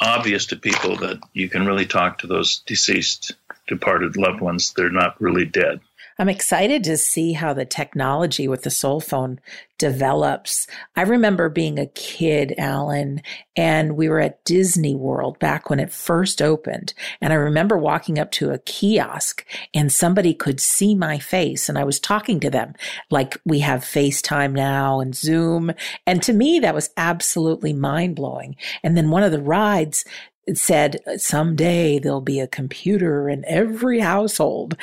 obvious 0.00 0.46
to 0.46 0.56
people 0.56 0.96
that 0.96 1.20
you 1.32 1.48
can 1.48 1.64
really 1.66 1.86
talk 1.86 2.18
to 2.18 2.26
those 2.26 2.60
deceased, 2.66 3.32
departed 3.68 4.16
loved 4.16 4.40
ones. 4.40 4.72
They're 4.72 4.90
not 4.90 5.20
really 5.20 5.44
dead. 5.44 5.80
I'm 6.18 6.28
excited 6.28 6.84
to 6.84 6.96
see 6.96 7.32
how 7.32 7.52
the 7.52 7.64
technology 7.64 8.48
with 8.48 8.62
the 8.62 8.70
soul 8.70 9.00
phone 9.00 9.40
develops. 9.78 10.68
I 10.94 11.02
remember 11.02 11.48
being 11.48 11.78
a 11.78 11.86
kid, 11.86 12.54
Alan, 12.56 13.20
and 13.56 13.96
we 13.96 14.08
were 14.08 14.20
at 14.20 14.44
Disney 14.44 14.94
World 14.94 15.40
back 15.40 15.68
when 15.68 15.80
it 15.80 15.92
first 15.92 16.40
opened. 16.40 16.94
And 17.20 17.32
I 17.32 17.36
remember 17.36 17.76
walking 17.76 18.18
up 18.18 18.30
to 18.32 18.50
a 18.50 18.58
kiosk 18.60 19.44
and 19.74 19.92
somebody 19.92 20.34
could 20.34 20.60
see 20.60 20.94
my 20.94 21.18
face 21.18 21.68
and 21.68 21.76
I 21.76 21.82
was 21.82 21.98
talking 21.98 22.38
to 22.40 22.50
them 22.50 22.74
like 23.10 23.36
we 23.44 23.58
have 23.58 23.80
FaceTime 23.80 24.52
now 24.52 25.00
and 25.00 25.16
Zoom. 25.16 25.72
And 26.06 26.22
to 26.22 26.32
me, 26.32 26.60
that 26.60 26.76
was 26.76 26.90
absolutely 26.96 27.72
mind 27.72 28.14
blowing. 28.14 28.54
And 28.84 28.96
then 28.96 29.10
one 29.10 29.24
of 29.24 29.32
the 29.32 29.42
rides, 29.42 30.04
it 30.46 30.58
said 30.58 30.98
someday 31.16 31.98
there'll 31.98 32.20
be 32.20 32.40
a 32.40 32.46
computer 32.46 33.28
in 33.28 33.44
every 33.46 34.00
household. 34.00 34.76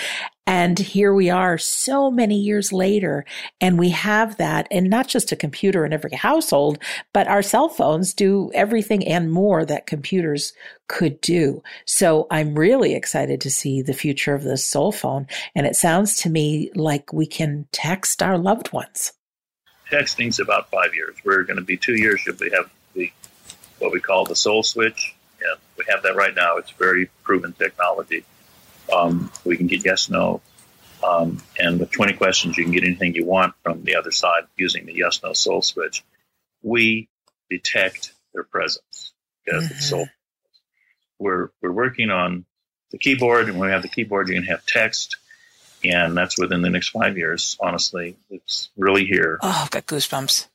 And 0.48 0.80
here 0.80 1.14
we 1.14 1.30
are 1.30 1.60
so 1.60 2.10
many 2.10 2.40
years 2.40 2.74
later, 2.74 3.24
and 3.62 3.78
we 3.78 3.90
have 3.90 4.38
that, 4.38 4.68
and 4.72 4.90
not 4.90 5.08
just 5.08 5.32
a 5.32 5.36
computer 5.36 5.86
in 5.86 5.94
every 5.94 6.16
household, 6.16 6.80
but 7.14 7.28
our 7.28 7.44
cell 7.44 7.70
phones 7.70 8.16
do 8.16 8.50
everything 8.56 9.08
and 9.08 9.32
more 9.32 9.64
that 9.66 9.86
computers 9.86 10.54
could 10.88 11.22
do. 11.22 11.62
So 11.86 12.26
I'm 12.32 12.58
really 12.58 12.96
excited 12.96 13.42
to 13.42 13.52
see 13.52 13.84
the 13.84 13.94
future 13.94 14.34
of 14.34 14.44
the 14.44 14.58
soul 14.58 14.92
phone. 14.92 15.28
And 15.54 15.68
it 15.68 15.76
sounds 15.76 16.16
to 16.22 16.32
me 16.32 16.72
like 16.74 17.14
we 17.14 17.28
can 17.28 17.68
text 17.72 18.24
our 18.24 18.40
loved 18.40 18.74
ones. 18.74 19.14
Texting's 19.92 20.40
about 20.40 20.72
five 20.72 20.96
years. 20.96 21.16
We're 21.24 21.44
going 21.44 21.60
to 21.60 21.66
be 21.66 21.78
two 21.78 21.96
years 21.96 22.24
if 22.26 22.40
we 22.40 22.50
have 22.52 22.72
the 22.96 23.12
what 23.78 23.92
we 23.92 24.00
call 24.00 24.26
the 24.26 24.36
soul 24.36 24.64
switch. 24.64 25.16
We 25.80 25.86
have 25.88 26.04
that 26.04 26.16
right 26.16 26.36
now. 26.36 26.58
It's 26.58 26.72
very 26.72 27.10
proven 27.24 27.54
technology. 27.54 28.26
Um, 28.94 29.32
we 29.46 29.56
can 29.56 29.68
get 29.68 29.86
yes, 29.86 30.10
no. 30.10 30.42
Um, 31.02 31.42
and 31.58 31.80
with 31.80 31.90
20 31.92 32.14
questions, 32.14 32.58
you 32.58 32.66
can 32.66 32.74
get 32.74 32.84
anything 32.84 33.16
you 33.16 33.26
want 33.26 33.54
from 33.64 33.84
the 33.86 33.96
other 33.96 34.12
side 34.12 34.44
using 34.58 34.86
the 34.86 34.94
yes, 34.94 35.22
no 35.24 35.32
soul 35.32 35.62
switch. 35.62 36.04
We 36.62 37.08
detect 37.50 38.12
their 38.34 38.44
presence 38.44 39.14
because 39.46 39.64
mm-hmm. 39.64 39.76
it's 39.76 39.90
soul. 39.90 40.08
We're, 41.18 41.50
we're 41.62 41.72
working 41.72 42.10
on 42.10 42.44
the 42.92 42.98
keyboard, 42.98 43.48
and 43.48 43.58
when 43.58 43.70
we 43.70 43.74
have 43.74 43.82
the 43.82 43.88
keyboard, 43.88 44.28
you 44.28 44.36
can 44.36 44.44
have 44.44 44.66
text. 44.66 45.16
And 45.84 46.18
that's 46.18 46.38
within 46.38 46.62
the 46.62 46.70
next 46.70 46.90
five 46.90 47.18
years, 47.18 47.56
honestly. 47.62 48.18
It's 48.30 48.70
really 48.76 49.06
here. 49.06 49.40
Oh, 49.42 49.62
I've 49.64 49.72
got 49.72 49.86
goosebumps. 49.86 50.48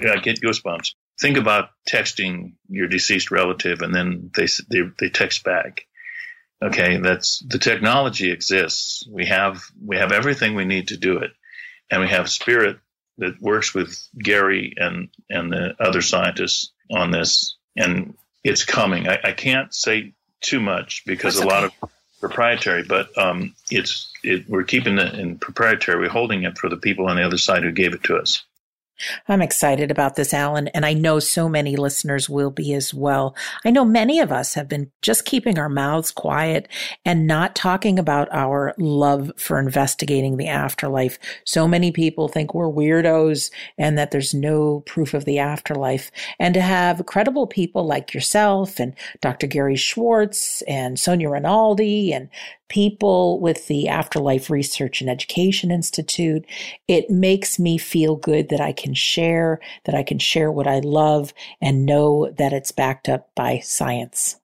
Yeah, 0.00 0.16
get 0.16 0.40
goosebumps. 0.40 0.94
Think 1.22 1.38
about 1.38 1.70
texting 1.88 2.52
your 2.68 2.88
deceased 2.88 3.30
relative 3.30 3.80
and 3.80 3.94
then 3.94 4.30
they, 4.36 4.46
they, 4.68 4.82
they 4.98 5.08
text 5.08 5.44
back 5.44 5.86
Okay, 6.62 6.98
that's 6.98 7.40
the 7.40 7.58
technology 7.58 8.30
exists. 8.30 9.04
We 9.10 9.26
have 9.26 9.64
we 9.84 9.96
have 9.96 10.12
everything 10.12 10.54
we 10.54 10.64
need 10.64 10.88
to 10.88 10.96
do 10.96 11.18
it, 11.18 11.32
and 11.90 12.00
we 12.00 12.08
have 12.08 12.30
spirit 12.30 12.78
that 13.18 13.40
works 13.42 13.74
with 13.74 14.00
Gary 14.16 14.74
and 14.76 15.08
and 15.28 15.52
the 15.52 15.74
other 15.80 16.02
scientists 16.02 16.70
on 16.88 17.10
this, 17.10 17.56
and 17.76 18.14
it's 18.44 18.64
coming. 18.64 19.08
I, 19.08 19.18
I 19.24 19.32
can't 19.32 19.74
say 19.74 20.12
too 20.40 20.60
much 20.60 21.02
because 21.04 21.34
that's 21.34 21.44
a 21.44 21.48
okay. 21.48 21.54
lot 21.54 21.64
of 21.64 21.90
proprietary, 22.20 22.84
but 22.84 23.16
um, 23.18 23.56
it's 23.68 24.12
it, 24.22 24.48
we're 24.48 24.62
keeping 24.62 24.98
it 24.98 25.14
in 25.14 25.38
proprietary. 25.38 25.98
We're 25.98 26.10
holding 26.10 26.44
it 26.44 26.58
for 26.58 26.68
the 26.68 26.76
people 26.76 27.06
on 27.06 27.16
the 27.16 27.24
other 27.24 27.38
side 27.38 27.64
who 27.64 27.72
gave 27.72 27.92
it 27.92 28.04
to 28.04 28.18
us. 28.18 28.44
I'm 29.28 29.42
excited 29.42 29.90
about 29.90 30.16
this, 30.16 30.32
Alan, 30.32 30.68
and 30.68 30.86
I 30.86 30.92
know 30.92 31.18
so 31.18 31.48
many 31.48 31.76
listeners 31.76 32.28
will 32.28 32.50
be 32.50 32.72
as 32.74 32.94
well. 32.94 33.34
I 33.64 33.70
know 33.70 33.84
many 33.84 34.20
of 34.20 34.30
us 34.30 34.54
have 34.54 34.68
been 34.68 34.90
just 35.00 35.24
keeping 35.24 35.58
our 35.58 35.68
mouths 35.68 36.10
quiet 36.10 36.68
and 37.04 37.26
not 37.26 37.56
talking 37.56 37.98
about 37.98 38.28
our 38.32 38.74
love 38.78 39.32
for 39.36 39.58
investigating 39.58 40.36
the 40.36 40.48
afterlife. 40.48 41.18
So 41.44 41.66
many 41.66 41.90
people 41.90 42.28
think 42.28 42.54
we're 42.54 42.70
weirdos 42.70 43.50
and 43.76 43.98
that 43.98 44.10
there's 44.10 44.34
no 44.34 44.80
proof 44.80 45.14
of 45.14 45.24
the 45.24 45.38
afterlife. 45.38 46.10
And 46.38 46.54
to 46.54 46.60
have 46.60 47.06
credible 47.06 47.46
people 47.46 47.86
like 47.86 48.14
yourself 48.14 48.78
and 48.78 48.94
Dr. 49.20 49.46
Gary 49.46 49.76
Schwartz 49.76 50.62
and 50.62 50.98
Sonia 50.98 51.30
Rinaldi 51.30 52.12
and 52.12 52.28
people 52.72 53.38
with 53.38 53.66
the 53.66 53.86
Afterlife 53.86 54.48
Research 54.48 55.02
and 55.02 55.10
Education 55.10 55.70
Institute. 55.70 56.46
It 56.88 57.10
makes 57.10 57.58
me 57.58 57.76
feel 57.76 58.16
good 58.16 58.48
that 58.48 58.62
I 58.62 58.72
can 58.72 58.94
share, 58.94 59.60
that 59.84 59.94
I 59.94 60.02
can 60.02 60.18
share 60.18 60.50
what 60.50 60.66
I 60.66 60.78
love 60.78 61.34
and 61.60 61.84
know 61.84 62.30
that 62.38 62.54
it's 62.54 62.72
backed 62.72 63.10
up 63.10 63.28
by 63.36 63.58
science. 63.58 64.40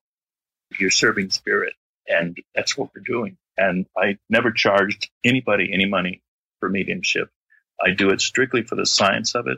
You're 0.78 0.90
serving 0.90 1.30
spirit, 1.30 1.72
and 2.06 2.36
that's 2.54 2.76
what 2.76 2.90
we're 2.94 3.02
doing. 3.02 3.38
And 3.56 3.86
I 3.96 4.18
never 4.28 4.52
charged 4.52 5.08
anybody 5.24 5.70
any 5.72 5.86
money 5.86 6.22
for 6.60 6.68
mediumship. 6.68 7.30
I 7.82 7.92
do 7.92 8.10
it 8.10 8.20
strictly 8.20 8.62
for 8.62 8.74
the 8.74 8.84
science 8.84 9.34
of 9.34 9.46
it. 9.46 9.56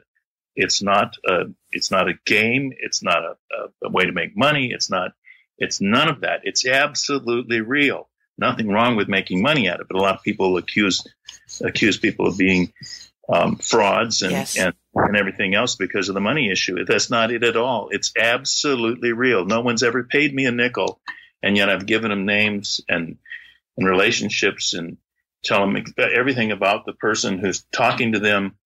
It's 0.54 0.80
not 0.80 1.16
a, 1.26 1.46
it's 1.72 1.90
not 1.90 2.08
a 2.08 2.14
game. 2.24 2.72
It's 2.78 3.02
not 3.02 3.24
a, 3.24 3.30
a, 3.52 3.88
a 3.88 3.90
way 3.90 4.04
to 4.04 4.12
make 4.12 4.36
money. 4.36 4.70
It's 4.72 4.88
not, 4.88 5.10
it's 5.58 5.80
none 5.80 6.08
of 6.08 6.20
that. 6.20 6.42
It's 6.44 6.64
absolutely 6.64 7.62
real 7.62 8.06
nothing 8.40 8.68
wrong 8.68 8.96
with 8.96 9.08
making 9.08 9.42
money 9.42 9.68
at 9.68 9.80
it, 9.80 9.86
but 9.88 9.98
a 9.98 10.02
lot 10.02 10.16
of 10.16 10.22
people 10.22 10.56
accuse 10.56 11.06
accuse 11.62 11.98
people 11.98 12.26
of 12.26 12.38
being 12.38 12.72
um, 13.28 13.56
frauds 13.56 14.22
and, 14.22 14.32
yes. 14.32 14.58
and 14.58 14.74
and 14.94 15.16
everything 15.16 15.54
else 15.54 15.76
because 15.76 16.08
of 16.08 16.14
the 16.14 16.20
money 16.20 16.50
issue. 16.50 16.84
That's 16.84 17.10
not 17.10 17.30
it 17.30 17.44
at 17.44 17.56
all. 17.56 17.88
It's 17.90 18.12
absolutely 18.18 19.12
real. 19.12 19.44
No 19.44 19.60
one's 19.60 19.84
ever 19.84 20.02
paid 20.02 20.34
me 20.34 20.46
a 20.46 20.52
nickel, 20.52 21.00
and 21.42 21.56
yet 21.56 21.68
I've 21.68 21.86
given 21.86 22.10
them 22.10 22.26
names 22.26 22.80
and 22.88 23.18
and 23.76 23.86
relationships 23.86 24.74
and 24.74 24.96
tell 25.44 25.60
them 25.60 25.84
everything 25.98 26.50
about 26.50 26.86
the 26.86 26.92
person 26.92 27.38
who's 27.38 27.64
talking 27.72 28.12
to 28.12 28.18
them, 28.18 28.56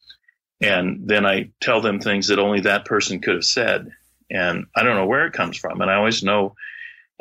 and 0.60 1.06
then 1.06 1.26
I 1.26 1.50
tell 1.60 1.80
them 1.80 2.00
things 2.00 2.28
that 2.28 2.38
only 2.38 2.60
that 2.60 2.84
person 2.84 3.20
could 3.20 3.34
have 3.34 3.44
said. 3.44 3.90
And 4.30 4.66
I 4.74 4.82
don't 4.82 4.96
know 4.96 5.06
where 5.06 5.26
it 5.26 5.34
comes 5.34 5.58
from, 5.58 5.80
and 5.82 5.90
I 5.90 5.96
always 5.96 6.22
know 6.22 6.54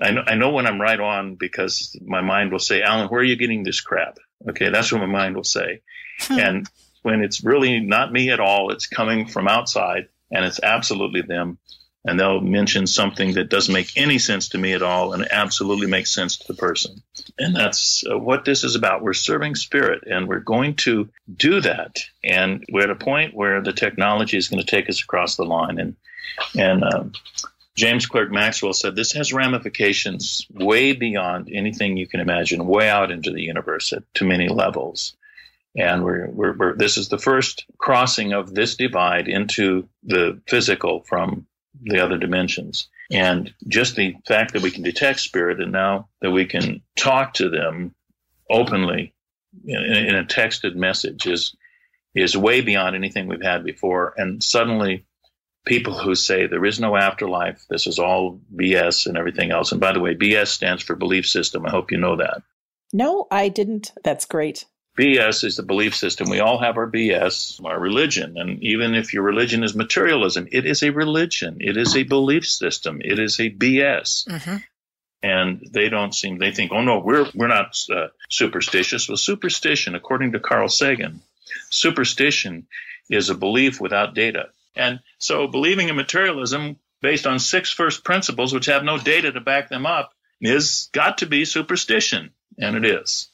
I 0.01 0.11
know, 0.11 0.23
I 0.25 0.35
know 0.35 0.51
when 0.51 0.67
I'm 0.67 0.81
right 0.81 0.99
on 0.99 1.35
because 1.35 1.95
my 2.03 2.21
mind 2.21 2.51
will 2.51 2.59
say, 2.59 2.81
Alan, 2.81 3.07
where 3.09 3.21
are 3.21 3.23
you 3.23 3.35
getting 3.35 3.63
this 3.63 3.81
crap? 3.81 4.17
Okay, 4.49 4.69
that's 4.69 4.91
what 4.91 4.99
my 4.99 5.05
mind 5.07 5.35
will 5.35 5.43
say. 5.43 5.81
Hmm. 6.21 6.39
And 6.39 6.69
when 7.03 7.21
it's 7.21 7.43
really 7.43 7.79
not 7.79 8.11
me 8.11 8.31
at 8.31 8.39
all, 8.39 8.71
it's 8.71 8.87
coming 8.87 9.27
from 9.27 9.47
outside 9.47 10.07
and 10.31 10.45
it's 10.45 10.59
absolutely 10.63 11.21
them. 11.21 11.57
and 12.05 12.19
they'll 12.19 12.41
mention 12.41 12.85
something 12.85 13.33
that 13.35 13.49
doesn't 13.49 13.73
make 13.73 13.95
any 13.95 14.19
sense 14.19 14.49
to 14.49 14.57
me 14.57 14.73
at 14.73 14.83
all 14.83 15.13
and 15.13 15.25
absolutely 15.31 15.87
makes 15.87 16.13
sense 16.13 16.37
to 16.37 16.47
the 16.47 16.57
person. 16.57 17.01
And 17.37 17.55
that's 17.55 18.03
uh, 18.09 18.17
what 18.17 18.43
this 18.43 18.63
is 18.63 18.75
about. 18.75 19.01
We're 19.01 19.13
serving 19.13 19.55
spirit 19.55 20.03
and 20.05 20.27
we're 20.27 20.39
going 20.39 20.75
to 20.77 21.09
do 21.33 21.61
that. 21.61 21.99
And 22.23 22.63
we're 22.71 22.83
at 22.83 22.89
a 22.89 22.95
point 22.95 23.33
where 23.33 23.61
the 23.61 23.71
technology 23.73 24.37
is 24.37 24.49
going 24.49 24.61
to 24.61 24.69
take 24.69 24.89
us 24.89 25.01
across 25.01 25.37
the 25.37 25.45
line. 25.45 25.79
And, 25.79 25.95
and, 26.57 26.83
um, 26.83 27.13
James 27.75 28.05
Clerk 28.05 28.31
Maxwell 28.31 28.73
said 28.73 28.95
this 28.95 29.13
has 29.13 29.33
ramifications 29.33 30.45
way 30.51 30.93
beyond 30.93 31.49
anything 31.51 31.97
you 31.97 32.07
can 32.07 32.19
imagine, 32.19 32.67
way 32.67 32.89
out 32.89 33.11
into 33.11 33.31
the 33.31 33.41
universe 33.41 33.91
at 33.93 34.03
too 34.13 34.25
many 34.25 34.47
levels. 34.47 35.15
And 35.75 36.03
we're, 36.03 36.29
we're, 36.29 36.55
we're, 36.55 36.77
this 36.77 36.97
is 36.97 37.09
the 37.09 37.17
first 37.17 37.65
crossing 37.79 38.31
of 38.31 38.53
this 38.53 38.75
divide 38.75 39.27
into 39.27 39.89
the 40.03 40.39
physical 40.47 41.01
from 41.01 41.47
the 41.81 41.99
other 41.99 42.19
dimensions. 42.19 42.89
And 43.11 43.51
just 43.67 43.95
the 43.95 44.15
fact 44.27 44.53
that 44.53 44.61
we 44.61 44.69
can 44.69 44.83
detect 44.83 45.19
spirit 45.19 45.59
and 45.59 45.71
now 45.71 46.09
that 46.21 46.31
we 46.31 46.45
can 46.45 46.83
talk 46.95 47.33
to 47.35 47.49
them 47.49 47.95
openly 48.51 49.15
in, 49.65 49.81
in 49.81 50.15
a 50.15 50.23
texted 50.23 50.75
message 50.75 51.25
is, 51.25 51.55
is 52.13 52.37
way 52.37 52.61
beyond 52.61 52.95
anything 52.95 53.27
we've 53.27 53.41
had 53.41 53.63
before. 53.63 54.13
And 54.15 54.43
suddenly 54.43 55.07
people 55.65 55.97
who 55.97 56.15
say 56.15 56.47
there 56.47 56.65
is 56.65 56.79
no 56.79 56.95
afterlife, 56.95 57.65
this 57.69 57.87
is 57.87 57.99
all 57.99 58.39
BS 58.55 59.07
and 59.07 59.17
everything 59.17 59.51
else. 59.51 59.71
And 59.71 59.79
by 59.79 59.93
the 59.93 59.99
way, 59.99 60.15
BS 60.15 60.47
stands 60.47 60.83
for 60.83 60.95
belief 60.95 61.25
system. 61.25 61.65
I 61.65 61.69
hope 61.69 61.91
you 61.91 61.97
know 61.97 62.17
that. 62.17 62.43
No, 62.91 63.27
I 63.31 63.49
didn't. 63.49 63.91
That's 64.03 64.25
great. 64.25 64.65
BS 64.97 65.43
is 65.43 65.55
the 65.57 65.63
belief 65.63 65.95
system. 65.95 66.29
We 66.29 66.39
all 66.39 66.59
have 66.59 66.77
our 66.77 66.89
BS, 66.89 67.63
our 67.65 67.79
religion. 67.79 68.37
And 68.37 68.61
even 68.61 68.93
if 68.93 69.13
your 69.13 69.23
religion 69.23 69.63
is 69.63 69.73
materialism, 69.73 70.47
it 70.51 70.67
is 70.67 70.83
a 70.83 70.91
religion. 70.91 71.57
It 71.59 71.77
is 71.77 71.95
a 71.95 72.03
belief 72.03 72.45
system. 72.45 73.01
It 73.03 73.17
is 73.17 73.39
a 73.39 73.49
BS. 73.49 74.27
Mm-hmm. 74.27 74.57
And 75.23 75.67
they 75.71 75.89
don't 75.89 76.13
seem, 76.13 76.37
they 76.37 76.51
think, 76.51 76.71
oh 76.71 76.81
no, 76.81 76.99
we're, 76.99 77.25
we're 77.33 77.47
not 77.47 77.75
uh, 77.89 78.07
superstitious. 78.29 79.07
Well, 79.07 79.17
superstition, 79.17 79.95
according 79.95 80.33
to 80.33 80.39
Carl 80.39 80.67
Sagan, 80.67 81.21
superstition 81.69 82.67
is 83.09 83.29
a 83.29 83.35
belief 83.35 83.81
without 83.81 84.13
data. 84.13 84.49
And 84.75 84.99
so 85.17 85.47
believing 85.47 85.89
in 85.89 85.95
materialism 85.95 86.77
based 87.01 87.27
on 87.27 87.39
six 87.39 87.71
first 87.71 88.03
principles, 88.03 88.53
which 88.53 88.67
have 88.67 88.83
no 88.83 88.97
data 88.97 89.31
to 89.31 89.41
back 89.41 89.69
them 89.69 89.85
up, 89.85 90.13
is 90.41 90.89
got 90.93 91.19
to 91.19 91.25
be 91.25 91.45
superstition. 91.45 92.31
And 92.57 92.75
it 92.75 92.85
is. 92.85 93.29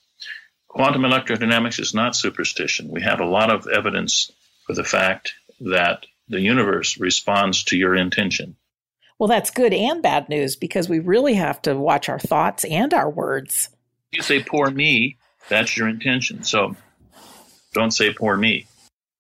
Quantum 0.68 1.02
electrodynamics 1.02 1.80
is 1.80 1.94
not 1.94 2.16
superstition. 2.16 2.90
We 2.90 3.02
have 3.02 3.20
a 3.20 3.26
lot 3.26 3.52
of 3.52 3.68
evidence 3.68 4.32
for 4.66 4.74
the 4.74 4.84
fact 4.84 5.34
that 5.62 6.06
the 6.28 6.40
universe 6.40 7.00
responds 7.00 7.64
to 7.66 7.78
your 7.78 7.96
intention. 7.96 8.56
Well, 9.18 9.28
that's 9.28 9.50
good 9.50 9.74
and 9.74 10.02
bad 10.02 10.30
news 10.30 10.56
because 10.56 10.88
we 10.88 11.00
really 11.00 11.34
have 11.34 11.62
to 11.64 11.76
watch 11.76 12.08
our 12.08 12.20
thoughts 12.20 12.64
and 12.64 12.94
our 12.94 13.10
words. 13.10 13.70
You 14.12 14.22
say, 14.22 14.42
poor 14.42 14.70
me, 14.70 15.18
that's 15.50 15.76
your 15.76 15.90
intention. 15.90 16.44
So 16.44 16.76
don't 17.74 17.92
say, 17.92 18.14
poor 18.14 18.38
me. 18.38 18.68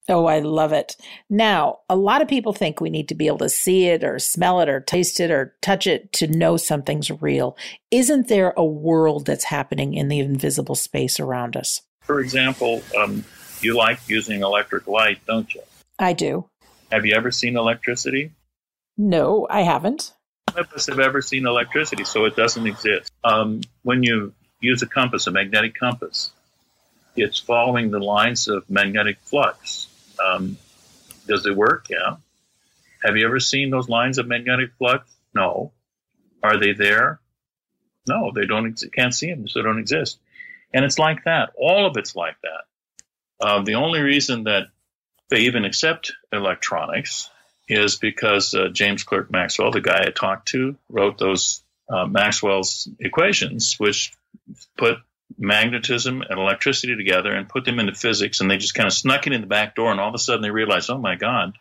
Oh, 0.10 0.26
I 0.26 0.40
love 0.40 0.74
it. 0.74 0.98
Now, 1.30 1.80
a 1.88 1.96
lot 1.96 2.24
of 2.24 2.28
people 2.28 2.52
think 2.52 2.82
we 2.82 2.90
need 2.90 3.08
to 3.10 3.16
be 3.16 3.28
able 3.28 3.38
to 3.38 3.50
see 3.50 3.86
it 3.86 4.04
or 4.04 4.18
smell 4.18 4.60
it 4.60 4.68
or 4.68 4.80
taste 4.80 5.20
it 5.20 5.30
or 5.30 5.56
touch 5.62 5.86
it 5.86 6.12
to 6.14 6.28
know 6.28 6.58
something's 6.58 7.12
real. 7.22 7.56
Isn't 7.92 8.28
there 8.28 8.56
a 8.58 8.66
world 8.66 9.28
that's 9.28 9.44
happening 9.44 9.94
in 9.94 10.08
the 10.08 10.20
invisible 10.20 10.74
space 10.74 11.20
around 11.20 11.56
us? 11.56 11.84
For 12.02 12.20
example, 12.20 12.82
um, 12.98 13.24
you 13.62 13.78
like 13.78 14.00
using 14.10 14.42
electric 14.42 14.88
light, 14.88 15.20
don't 15.28 15.54
you? 15.54 15.62
I 16.00 16.14
do. 16.14 16.50
Have 16.92 17.06
you 17.06 17.16
ever 17.16 17.30
seen 17.30 17.56
electricity? 17.56 18.32
No, 18.98 19.46
I 19.48 19.62
haven't. 19.62 20.14
None 20.50 20.66
of 20.66 20.74
us 20.74 20.88
have 20.88 21.00
ever 21.00 21.22
seen 21.22 21.46
electricity, 21.46 22.04
so 22.04 22.26
it 22.26 22.36
doesn't 22.36 22.66
exist. 22.66 23.12
Um, 23.24 23.62
when 23.84 24.02
you 24.02 24.34
use 24.60 24.82
a 24.82 24.88
compass, 24.88 25.28
a 25.28 25.32
magnetic 25.32 25.76
compass, 25.76 26.32
it's 27.16 27.40
following 27.40 27.92
the 27.92 28.00
lines 28.00 28.48
of 28.48 28.68
magnetic 28.72 29.20
flux 29.22 29.89
um, 30.24 30.58
does 31.28 31.46
it 31.46 31.56
work? 31.56 31.88
Yeah. 31.90 32.18
Have 33.04 33.16
you 33.16 33.26
ever 33.26 33.40
seen 33.40 33.70
those 33.70 33.90
lines 33.90 34.18
of 34.18 34.28
magnetic 34.28 34.72
flux? 34.78 35.08
No. 35.34 35.72
Are 36.44 36.60
they 36.60 36.74
there? 36.74 37.20
No, 38.08 38.32
they 38.34 38.46
don't. 38.46 38.68
Ex- 38.68 38.86
can't 38.94 39.14
see 39.14 39.30
them, 39.30 39.48
so 39.48 39.60
they 39.60 39.64
don't 39.64 39.80
exist. 39.80 40.20
And 40.74 40.86
it's 40.86 41.00
like 41.00 41.24
that. 41.26 41.52
All 41.56 41.86
of 41.86 41.98
it's 41.98 42.16
like 42.16 42.36
that. 42.42 43.46
Uh, 43.46 43.64
the 43.64 43.76
only 43.76 44.02
reason 44.02 44.44
that 44.46 44.68
they 45.30 45.42
even 45.42 45.66
accept 45.66 46.14
electronics 46.34 47.30
is 47.68 47.98
because 47.98 48.54
uh, 48.54 48.70
James 48.70 49.04
Clerk 49.04 49.32
Maxwell, 49.32 49.72
the 49.72 49.82
guy 49.82 50.04
I 50.06 50.12
talked 50.12 50.50
to, 50.50 50.76
wrote 50.90 51.18
those 51.18 51.62
uh, 51.90 52.06
Maxwell's 52.06 52.88
equations, 53.00 53.76
which 53.78 54.12
put 54.78 54.98
magnetism 55.38 56.22
and 56.22 56.40
electricity 56.40 56.96
together 56.96 57.32
and 57.32 57.50
put 57.50 57.66
them 57.66 57.80
into 57.80 57.94
physics, 57.94 58.42
and 58.42 58.50
they 58.50 58.58
just 58.58 58.74
kind 58.74 58.88
of 58.88 58.94
snuck 58.94 59.28
it 59.28 59.34
in 59.34 59.42
the 59.42 59.48
back 59.48 59.76
door, 59.76 59.92
and 59.92 60.00
all 60.00 60.10
of 60.10 60.16
a 60.16 60.20
sudden 60.20 60.42
they 60.42 60.52
realized, 60.52 60.90
oh 60.90 60.98
my 60.98 61.16
God, 61.16 61.58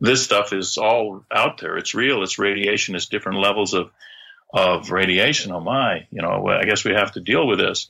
this 0.00 0.22
stuff 0.22 0.52
is 0.52 0.78
all 0.78 1.24
out 1.30 1.58
there. 1.60 1.76
It's 1.76 1.94
real. 1.94 2.22
It's 2.22 2.38
radiation. 2.38 2.94
It's 2.94 3.06
different 3.06 3.38
levels 3.38 3.74
of 3.74 3.90
of 4.54 4.90
radiation. 4.92 5.50
Oh 5.52 5.60
my, 5.60 6.06
you 6.10 6.22
know, 6.22 6.46
I 6.46 6.64
guess 6.64 6.84
we 6.84 6.92
have 6.92 7.12
to 7.12 7.20
deal 7.20 7.46
with 7.46 7.58
this. 7.58 7.88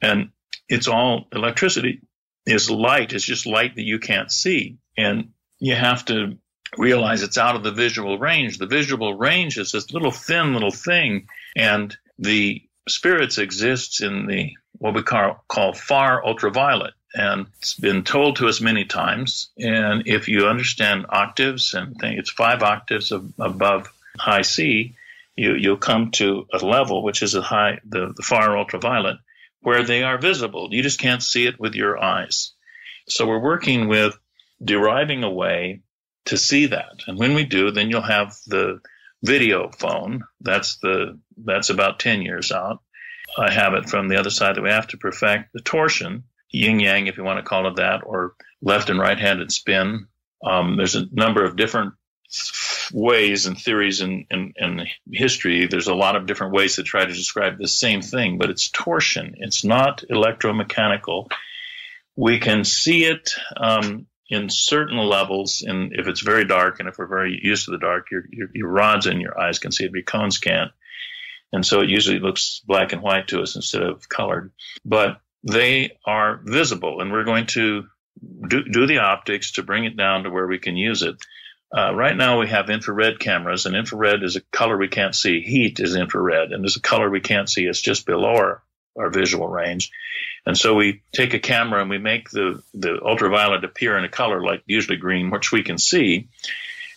And 0.00 0.30
it's 0.68 0.88
all 0.88 1.26
electricity 1.32 2.00
is 2.46 2.70
light. 2.70 3.12
It's 3.12 3.24
just 3.24 3.46
light 3.46 3.76
that 3.76 3.84
you 3.84 3.98
can't 3.98 4.32
see, 4.32 4.78
and 4.96 5.30
you 5.58 5.74
have 5.74 6.04
to 6.06 6.38
realize 6.78 7.22
it's 7.22 7.38
out 7.38 7.56
of 7.56 7.62
the 7.62 7.72
visual 7.72 8.18
range. 8.18 8.58
The 8.58 8.66
visual 8.66 9.14
range 9.14 9.58
is 9.58 9.72
this 9.72 9.92
little 9.92 10.10
thin 10.10 10.54
little 10.54 10.70
thing, 10.70 11.28
and 11.56 11.94
the 12.18 12.62
spirits 12.88 13.38
exists 13.38 14.00
in 14.02 14.26
the 14.26 14.52
what 14.78 14.94
we 14.94 15.02
call, 15.02 15.44
call 15.48 15.72
far 15.72 16.24
ultraviolet. 16.24 16.94
And 17.14 17.46
it's 17.58 17.74
been 17.74 18.04
told 18.04 18.36
to 18.36 18.48
us 18.48 18.60
many 18.60 18.84
times. 18.84 19.50
And 19.58 20.06
if 20.06 20.28
you 20.28 20.46
understand 20.46 21.06
octaves 21.08 21.74
and 21.74 21.96
think 21.96 22.18
it's 22.18 22.30
five 22.30 22.62
octaves 22.62 23.12
of, 23.12 23.32
above 23.38 23.90
high 24.18 24.42
C, 24.42 24.94
you, 25.34 25.54
you'll 25.54 25.78
come 25.78 26.10
to 26.12 26.46
a 26.52 26.58
level 26.64 27.02
which 27.02 27.22
is 27.22 27.34
a 27.34 27.42
high, 27.42 27.80
the, 27.88 28.12
the 28.14 28.22
far 28.22 28.56
ultraviolet, 28.56 29.16
where 29.60 29.82
they 29.82 30.02
are 30.02 30.18
visible. 30.18 30.68
You 30.70 30.82
just 30.82 31.00
can't 31.00 31.22
see 31.22 31.46
it 31.46 31.58
with 31.58 31.74
your 31.74 32.02
eyes. 32.02 32.52
So 33.08 33.26
we're 33.26 33.38
working 33.38 33.88
with 33.88 34.18
deriving 34.62 35.24
a 35.24 35.30
way 35.30 35.80
to 36.26 36.36
see 36.36 36.66
that. 36.66 37.02
And 37.06 37.18
when 37.18 37.34
we 37.34 37.44
do, 37.44 37.70
then 37.70 37.88
you'll 37.90 38.02
have 38.02 38.36
the 38.46 38.80
video 39.22 39.70
phone. 39.70 40.24
That's 40.40 40.76
the 40.76 41.18
that's 41.36 41.70
about 41.70 41.98
ten 41.98 42.22
years 42.22 42.52
out. 42.52 42.82
I 43.36 43.52
have 43.52 43.74
it 43.74 43.88
from 43.88 44.08
the 44.08 44.18
other 44.18 44.30
side 44.30 44.56
that 44.56 44.62
we 44.62 44.70
have 44.70 44.88
to 44.88 44.96
perfect 44.96 45.52
the 45.52 45.60
torsion, 45.60 46.24
yin 46.50 46.80
yang, 46.80 47.06
if 47.06 47.16
you 47.16 47.24
want 47.24 47.38
to 47.38 47.48
call 47.48 47.68
it 47.68 47.76
that, 47.76 48.02
or 48.04 48.34
left 48.62 48.90
and 48.90 48.98
right 48.98 49.18
handed 49.18 49.52
spin. 49.52 50.06
Um, 50.44 50.76
there's 50.76 50.96
a 50.96 51.06
number 51.12 51.44
of 51.44 51.56
different 51.56 51.94
ways 52.92 53.46
and 53.46 53.58
theories 53.58 54.00
in, 54.00 54.26
in, 54.30 54.52
in, 54.56 54.86
history. 55.10 55.66
There's 55.66 55.88
a 55.88 55.94
lot 55.94 56.16
of 56.16 56.26
different 56.26 56.52
ways 56.52 56.76
to 56.76 56.82
try 56.82 57.04
to 57.04 57.12
describe 57.12 57.58
the 57.58 57.68
same 57.68 58.02
thing, 58.02 58.38
but 58.38 58.50
it's 58.50 58.70
torsion. 58.70 59.34
It's 59.38 59.64
not 59.64 60.04
electromechanical. 60.10 61.30
We 62.16 62.38
can 62.38 62.64
see 62.64 63.04
it 63.04 63.32
um, 63.56 64.06
in 64.28 64.50
certain 64.50 64.98
levels, 64.98 65.62
and 65.66 65.92
if 65.94 66.06
it's 66.06 66.20
very 66.20 66.44
dark, 66.44 66.80
and 66.80 66.88
if 66.88 66.98
we're 66.98 67.06
very 67.06 67.38
used 67.42 67.64
to 67.64 67.70
the 67.70 67.78
dark, 67.78 68.10
your, 68.10 68.24
your, 68.30 68.48
your 68.52 68.68
rods 68.68 69.06
in 69.06 69.20
your 69.20 69.40
eyes 69.40 69.58
can 69.58 69.72
see 69.72 69.84
it, 69.84 69.90
but 69.90 69.96
your 69.96 70.04
cones 70.04 70.38
can't. 70.38 70.70
And 71.52 71.64
so 71.64 71.80
it 71.80 71.88
usually 71.88 72.18
looks 72.18 72.60
black 72.66 72.92
and 72.92 73.00
white 73.00 73.28
to 73.28 73.40
us 73.40 73.56
instead 73.56 73.82
of 73.82 74.08
colored. 74.08 74.52
But 74.84 75.20
they 75.44 75.96
are 76.04 76.40
visible, 76.44 77.00
and 77.00 77.10
we're 77.10 77.24
going 77.24 77.46
to 77.46 77.86
do, 78.48 78.64
do 78.64 78.86
the 78.86 78.98
optics 78.98 79.52
to 79.52 79.62
bring 79.62 79.84
it 79.84 79.96
down 79.96 80.24
to 80.24 80.30
where 80.30 80.46
we 80.46 80.58
can 80.58 80.76
use 80.76 81.02
it. 81.02 81.16
Uh, 81.76 81.94
right 81.94 82.16
now, 82.16 82.40
we 82.40 82.48
have 82.48 82.70
infrared 82.70 83.20
cameras, 83.20 83.66
and 83.66 83.76
infrared 83.76 84.22
is 84.22 84.36
a 84.36 84.42
color 84.52 84.76
we 84.76 84.88
can't 84.88 85.14
see. 85.14 85.40
Heat 85.40 85.80
is 85.80 85.96
infrared, 85.96 86.52
and 86.52 86.62
there's 86.62 86.76
a 86.76 86.82
color 86.82 87.08
we 87.08 87.20
can't 87.20 87.48
see. 87.48 87.64
It's 87.64 87.80
just 87.80 88.06
below 88.06 88.34
our, 88.34 88.62
our 88.98 89.10
visual 89.10 89.48
range. 89.48 89.90
And 90.46 90.56
so 90.56 90.74
we 90.74 91.02
take 91.12 91.34
a 91.34 91.38
camera 91.38 91.80
and 91.80 91.90
we 91.90 91.98
make 91.98 92.30
the, 92.30 92.62
the 92.74 93.00
ultraviolet 93.02 93.64
appear 93.64 93.98
in 93.98 94.04
a 94.04 94.08
color 94.08 94.42
like 94.42 94.62
usually 94.66 94.96
green, 94.96 95.30
which 95.30 95.52
we 95.52 95.62
can 95.62 95.78
see. 95.78 96.28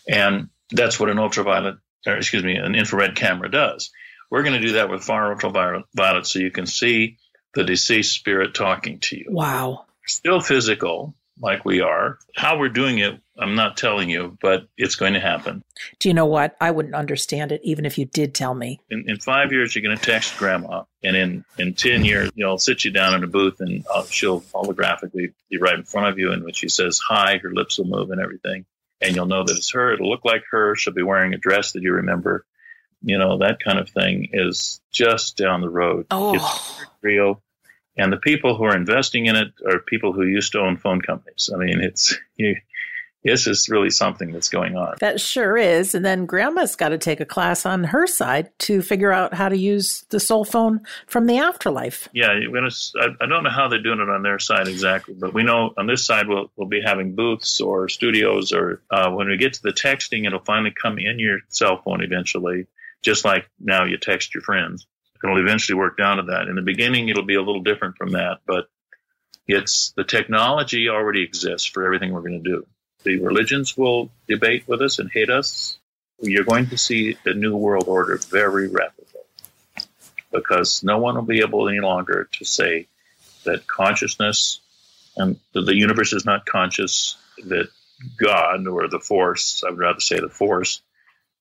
And 0.08 0.50
that's 0.72 1.00
what 1.00 1.10
an 1.10 1.20
ultraviolet, 1.20 1.78
or 2.08 2.18
excuse 2.18 2.44
me, 2.44 2.56
an 2.56 2.76
infrared 2.76 3.16
camera 3.16 3.52
does. 3.52 3.92
We're 4.30 4.44
going 4.44 4.60
to 4.60 4.66
do 4.66 4.74
that 4.74 4.90
with 4.90 5.04
far 5.04 5.34
ultraviolet 5.34 6.26
so 6.26 6.40
you 6.40 6.52
can 6.52 6.66
see 6.66 7.18
the 7.54 7.64
deceased 7.64 8.16
spirit 8.16 8.54
talking 8.54 9.00
to 9.00 9.18
you. 9.18 9.26
Wow. 9.30 9.86
Still 10.08 10.40
physical, 10.40 11.14
like 11.42 11.66
we 11.66 11.82
are. 11.82 12.20
How 12.36 12.58
we're 12.58 12.70
doing 12.70 13.00
it, 13.00 13.20
I'm 13.38 13.56
not 13.56 13.76
telling 13.76 14.10
you, 14.10 14.38
but 14.42 14.68
it's 14.78 14.96
going 14.96 15.14
to 15.14 15.20
happen. 15.20 15.64
Do 16.00 16.10
you 16.10 16.14
know 16.14 16.28
what? 16.28 16.56
I 16.62 16.72
wouldn't 16.72 16.94
understand 16.96 17.52
it 17.52 17.62
even 17.64 17.86
if 17.86 17.98
you 17.98 18.06
did 18.06 18.36
tell 18.36 18.54
me. 18.54 18.80
In, 18.90 19.10
in 19.10 19.18
five 19.18 19.52
years, 19.52 19.76
you're 19.76 19.82
going 19.82 19.98
to 19.98 20.04
text 20.04 20.38
grandma, 20.38 20.84
and 21.04 21.16
in, 21.16 21.46
in 21.58 21.74
10 21.74 22.06
years, 22.06 22.30
you 22.36 22.44
know, 22.46 22.52
I'll 22.52 22.58
sit 22.60 22.86
you 22.86 22.92
down 22.92 23.16
in 23.16 23.24
a 23.24 23.28
booth 23.28 23.60
and 23.60 23.84
I'll, 23.94 24.06
she'll 24.06 24.42
holographically 24.42 25.34
be 25.50 25.58
right 25.58 25.76
in 25.76 25.84
front 25.84 26.08
of 26.08 26.20
you, 26.20 26.32
and 26.32 26.44
when 26.44 26.54
she 26.54 26.70
says 26.70 27.00
hi, 27.00 27.38
her 27.38 27.52
lips 27.52 27.78
will 27.80 27.86
move 27.86 28.12
and 28.12 28.22
everything. 28.22 28.66
and 29.02 29.16
you'll 29.16 29.26
know 29.26 29.44
that 29.44 29.58
it's 29.58 29.72
her. 29.72 29.92
It'll 29.94 30.10
look 30.10 30.24
like 30.24 30.44
her. 30.52 30.76
She'll 30.76 30.94
be 30.94 31.02
wearing 31.02 31.34
a 31.34 31.38
dress 31.38 31.72
that 31.72 31.82
you 31.82 31.94
remember. 31.94 32.46
You 33.02 33.18
know, 33.18 33.40
that 33.40 33.60
kind 33.64 33.80
of 33.80 33.90
thing 33.90 34.30
is 34.32 34.80
just 34.92 35.36
down 35.38 35.62
the 35.62 35.70
road. 35.70 36.06
Oh. 36.12 36.36
It's 36.36 36.86
real. 37.02 37.42
And 37.98 38.12
the 38.12 38.18
people 38.18 38.56
who 38.56 38.64
are 38.64 38.76
investing 38.76 39.26
in 39.26 39.36
it 39.36 39.48
are 39.68 39.80
people 39.80 40.14
who 40.14 40.26
used 40.26 40.54
to 40.54 40.60
own 40.60 40.78
phone 40.78 41.02
companies. 41.02 41.50
I 41.54 41.58
mean, 41.58 41.82
it's, 41.82 42.18
you, 42.38 42.56
this 43.24 43.46
is 43.46 43.70
really 43.70 43.90
something 43.90 44.32
that's 44.32 44.50
going 44.50 44.76
on. 44.76 44.96
That 45.00 45.20
sure 45.20 45.58
is. 45.58 45.94
And 45.94 46.04
then 46.04 46.26
grandma's 46.26 46.76
got 46.76 46.90
to 46.90 46.98
take 46.98 47.20
a 47.20 47.26
class 47.26 47.66
on 47.66 47.84
her 47.84 48.08
side 48.08 48.50
to 48.60 48.82
figure 48.82 49.12
out 49.12 49.34
how 49.34 49.50
to 49.50 49.58
use 49.58 50.06
the 50.10 50.20
soul 50.20 50.44
phone 50.44 50.82
from 51.06 51.28
the 51.28 51.38
afterlife. 51.38 52.08
Yeah, 52.14 52.34
gonna, 52.52 52.72
I, 53.00 53.08
I 53.24 53.28
don't 53.28 53.44
know 53.44 53.52
how 53.52 53.68
they're 53.68 53.84
doing 53.84 54.00
it 54.00 54.10
on 54.10 54.24
their 54.24 54.40
side 54.40 54.68
exactly, 54.68 55.14
but 55.14 55.34
we 55.34 55.44
know 55.44 55.74
on 55.78 55.86
this 55.86 56.06
side 56.06 56.28
we'll, 56.28 56.52
we'll 56.56 56.68
be 56.68 56.82
having 56.82 57.14
booths 57.14 57.62
or 57.62 57.90
studios, 57.90 58.54
or 58.54 58.82
uh, 58.90 59.12
when 59.12 59.28
we 59.28 59.38
get 59.38 59.54
to 59.54 59.62
the 59.62 59.74
texting, 59.74 60.26
it'll 60.26 60.40
finally 60.40 60.72
come 60.72 60.98
in 60.98 61.20
your 61.20 61.40
cell 61.50 61.82
phone 61.84 62.02
eventually, 62.02 62.66
just 63.04 63.24
like 63.24 63.48
now 63.60 63.84
you 63.84 63.98
text 63.98 64.34
your 64.34 64.42
friends. 64.42 64.88
It'll 65.24 65.40
eventually 65.40 65.78
work 65.78 65.98
down 65.98 66.18
to 66.18 66.24
that. 66.24 66.48
In 66.48 66.56
the 66.56 66.62
beginning, 66.62 67.10
it'll 67.10 67.24
be 67.24 67.36
a 67.36 67.42
little 67.42 67.62
different 67.62 67.98
from 67.98 68.12
that, 68.12 68.40
but 68.46 68.70
it's 69.48 69.92
the 69.96 70.04
technology 70.04 70.90
already 70.90 71.24
exists 71.24 71.68
for 71.68 71.86
everything 71.86 72.12
we're 72.12 72.22
going 72.22 72.44
to 72.44 72.50
do 72.50 72.66
the 73.04 73.20
religions 73.20 73.78
will 73.78 74.12
debate 74.28 74.68
with 74.68 74.82
us 74.82 75.00
and 75.00 75.10
hate 75.12 75.30
us, 75.30 75.78
you're 76.22 76.44
going 76.44 76.68
to 76.68 76.78
see 76.78 77.18
the 77.24 77.34
new 77.34 77.56
world 77.56 77.86
order 77.88 78.18
very 78.30 78.68
rapidly 78.68 79.06
because 80.32 80.84
no 80.84 81.00
one 81.00 81.16
will 81.16 81.24
be 81.24 81.42
able 81.42 81.68
any 81.68 81.80
longer 81.80 82.30
to 82.32 82.46
say 82.46 82.88
that 83.44 83.68
consciousness 83.68 84.62
and 85.18 85.38
that 85.54 85.66
the 85.66 85.76
universe 85.76 86.14
is 86.14 86.26
not 86.26 86.46
conscious, 86.46 87.18
that 87.46 87.68
God 88.18 88.66
or 88.68 88.88
the 88.88 89.00
force, 89.00 89.64
I 89.66 89.72
would 89.72 89.80
rather 89.80 90.00
say 90.00 90.20
the 90.20 90.30
force, 90.30 90.82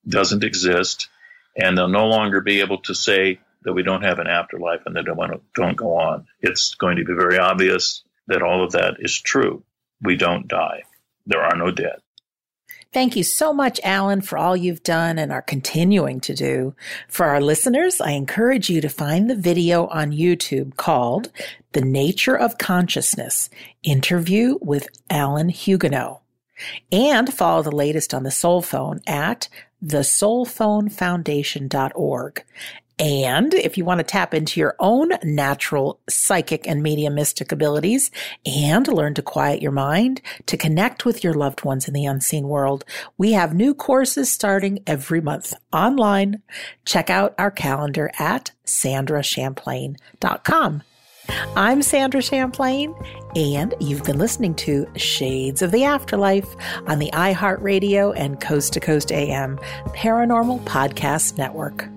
doesn't 0.08 0.42
exist, 0.42 1.08
and 1.56 1.76
they'll 1.76 1.88
no 1.88 2.06
longer 2.06 2.40
be 2.40 2.60
able 2.60 2.78
to 2.78 2.94
say 2.94 3.38
that 3.62 3.72
we 3.72 3.82
don't 3.82 4.02
have 4.02 4.18
an 4.18 4.26
afterlife 4.26 4.80
and 4.86 4.96
that 4.96 5.04
don't, 5.04 5.42
don't 5.54 5.76
go 5.76 5.96
on. 5.96 6.26
It's 6.40 6.74
going 6.74 6.96
to 6.96 7.04
be 7.04 7.14
very 7.14 7.38
obvious 7.38 8.02
that 8.26 8.42
all 8.42 8.64
of 8.64 8.72
that 8.72 8.96
is 9.00 9.20
true. 9.20 9.62
We 10.02 10.16
don't 10.16 10.48
die 10.48 10.82
there 11.30 11.42
are 11.42 11.56
no 11.56 11.70
dead. 11.70 11.96
Thank 12.92 13.14
you 13.14 13.22
so 13.22 13.52
much, 13.52 13.78
Alan, 13.84 14.20
for 14.20 14.36
all 14.36 14.56
you've 14.56 14.82
done 14.82 15.16
and 15.16 15.30
are 15.30 15.42
continuing 15.42 16.18
to 16.22 16.34
do. 16.34 16.74
For 17.08 17.26
our 17.26 17.40
listeners, 17.40 18.00
I 18.00 18.10
encourage 18.12 18.68
you 18.68 18.80
to 18.80 18.88
find 18.88 19.30
the 19.30 19.36
video 19.36 19.86
on 19.86 20.10
YouTube 20.10 20.76
called 20.76 21.30
The 21.72 21.82
Nature 21.82 22.36
of 22.36 22.58
Consciousness 22.58 23.48
Interview 23.84 24.58
with 24.60 24.88
Alan 25.08 25.50
Hugenot. 25.50 26.18
And 26.90 27.32
follow 27.32 27.62
the 27.62 27.70
latest 27.70 28.12
on 28.12 28.24
the 28.24 28.32
Soul 28.32 28.60
Phone 28.60 29.00
at 29.06 29.48
thesoulphonefoundation.org. 29.82 32.44
And 33.00 33.52
if 33.54 33.76
you 33.78 33.86
want 33.86 33.98
to 33.98 34.04
tap 34.04 34.34
into 34.34 34.60
your 34.60 34.76
own 34.78 35.12
natural 35.22 35.98
psychic 36.08 36.68
and 36.68 36.82
mediumistic 36.82 37.50
abilities 37.50 38.10
and 38.44 38.86
learn 38.86 39.14
to 39.14 39.22
quiet 39.22 39.62
your 39.62 39.72
mind, 39.72 40.20
to 40.44 40.58
connect 40.58 41.06
with 41.06 41.24
your 41.24 41.32
loved 41.32 41.64
ones 41.64 41.88
in 41.88 41.94
the 41.94 42.04
unseen 42.04 42.46
world, 42.46 42.84
we 43.16 43.32
have 43.32 43.54
new 43.54 43.72
courses 43.72 44.30
starting 44.30 44.82
every 44.86 45.22
month 45.22 45.54
online. 45.72 46.42
Check 46.84 47.08
out 47.08 47.34
our 47.38 47.50
calendar 47.50 48.10
at 48.18 48.50
sandrachamplain.com. 48.66 50.82
I'm 51.56 51.80
Sandra 51.80 52.20
Champlain, 52.20 52.94
and 53.34 53.74
you've 53.80 54.04
been 54.04 54.18
listening 54.18 54.54
to 54.56 54.86
Shades 54.96 55.62
of 55.62 55.70
the 55.70 55.84
Afterlife 55.84 56.54
on 56.86 56.98
the 56.98 57.10
iHeartRadio 57.12 58.12
and 58.16 58.38
Coast 58.40 58.74
to 58.74 58.80
Coast 58.80 59.10
AM 59.10 59.56
Paranormal 59.94 60.62
Podcast 60.64 61.38
Network. 61.38 61.88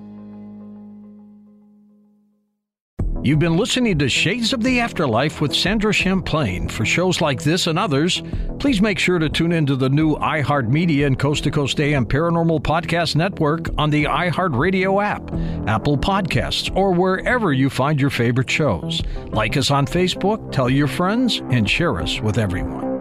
You've 3.24 3.40
been 3.40 3.56
listening 3.56 3.98
to 4.00 4.10
Shades 4.10 4.52
of 4.52 4.62
the 4.62 4.82
Afterlife 4.82 5.40
with 5.40 5.56
Sandra 5.56 5.94
Champlain. 5.94 6.68
For 6.68 6.84
shows 6.84 7.22
like 7.22 7.42
this 7.42 7.68
and 7.68 7.80
others, 7.80 8.22
please 8.60 8.82
make 8.82 9.00
sure 9.00 9.18
to 9.18 9.30
tune 9.30 9.54
into 9.54 9.78
the 9.78 9.88
new 9.88 10.18
iHeartMedia 10.18 11.08
and 11.08 11.18
Coast 11.18 11.46
to 11.46 11.52
Coast 11.52 11.80
AM 11.80 12.06
Paranormal 12.06 12.60
Podcast 12.60 13.16
Network 13.16 13.70
on 13.78 13.90
the 13.90 14.04
iHeartRadio 14.04 15.02
app, 15.02 15.32
Apple 15.70 15.98
Podcasts, 15.98 16.76
or 16.76 16.92
wherever 16.92 17.54
you 17.54 17.70
find 17.70 18.02
your 18.02 18.10
favorite 18.10 18.50
shows. 18.50 19.02
Like 19.28 19.56
us 19.56 19.72
on 19.72 19.86
Facebook, 19.86 20.52
tell 20.52 20.70
your 20.70 20.88
friends, 20.88 21.42
and 21.50 21.70
share 21.70 22.02
us 22.02 22.20
with 22.20 22.38
everyone. 22.38 22.93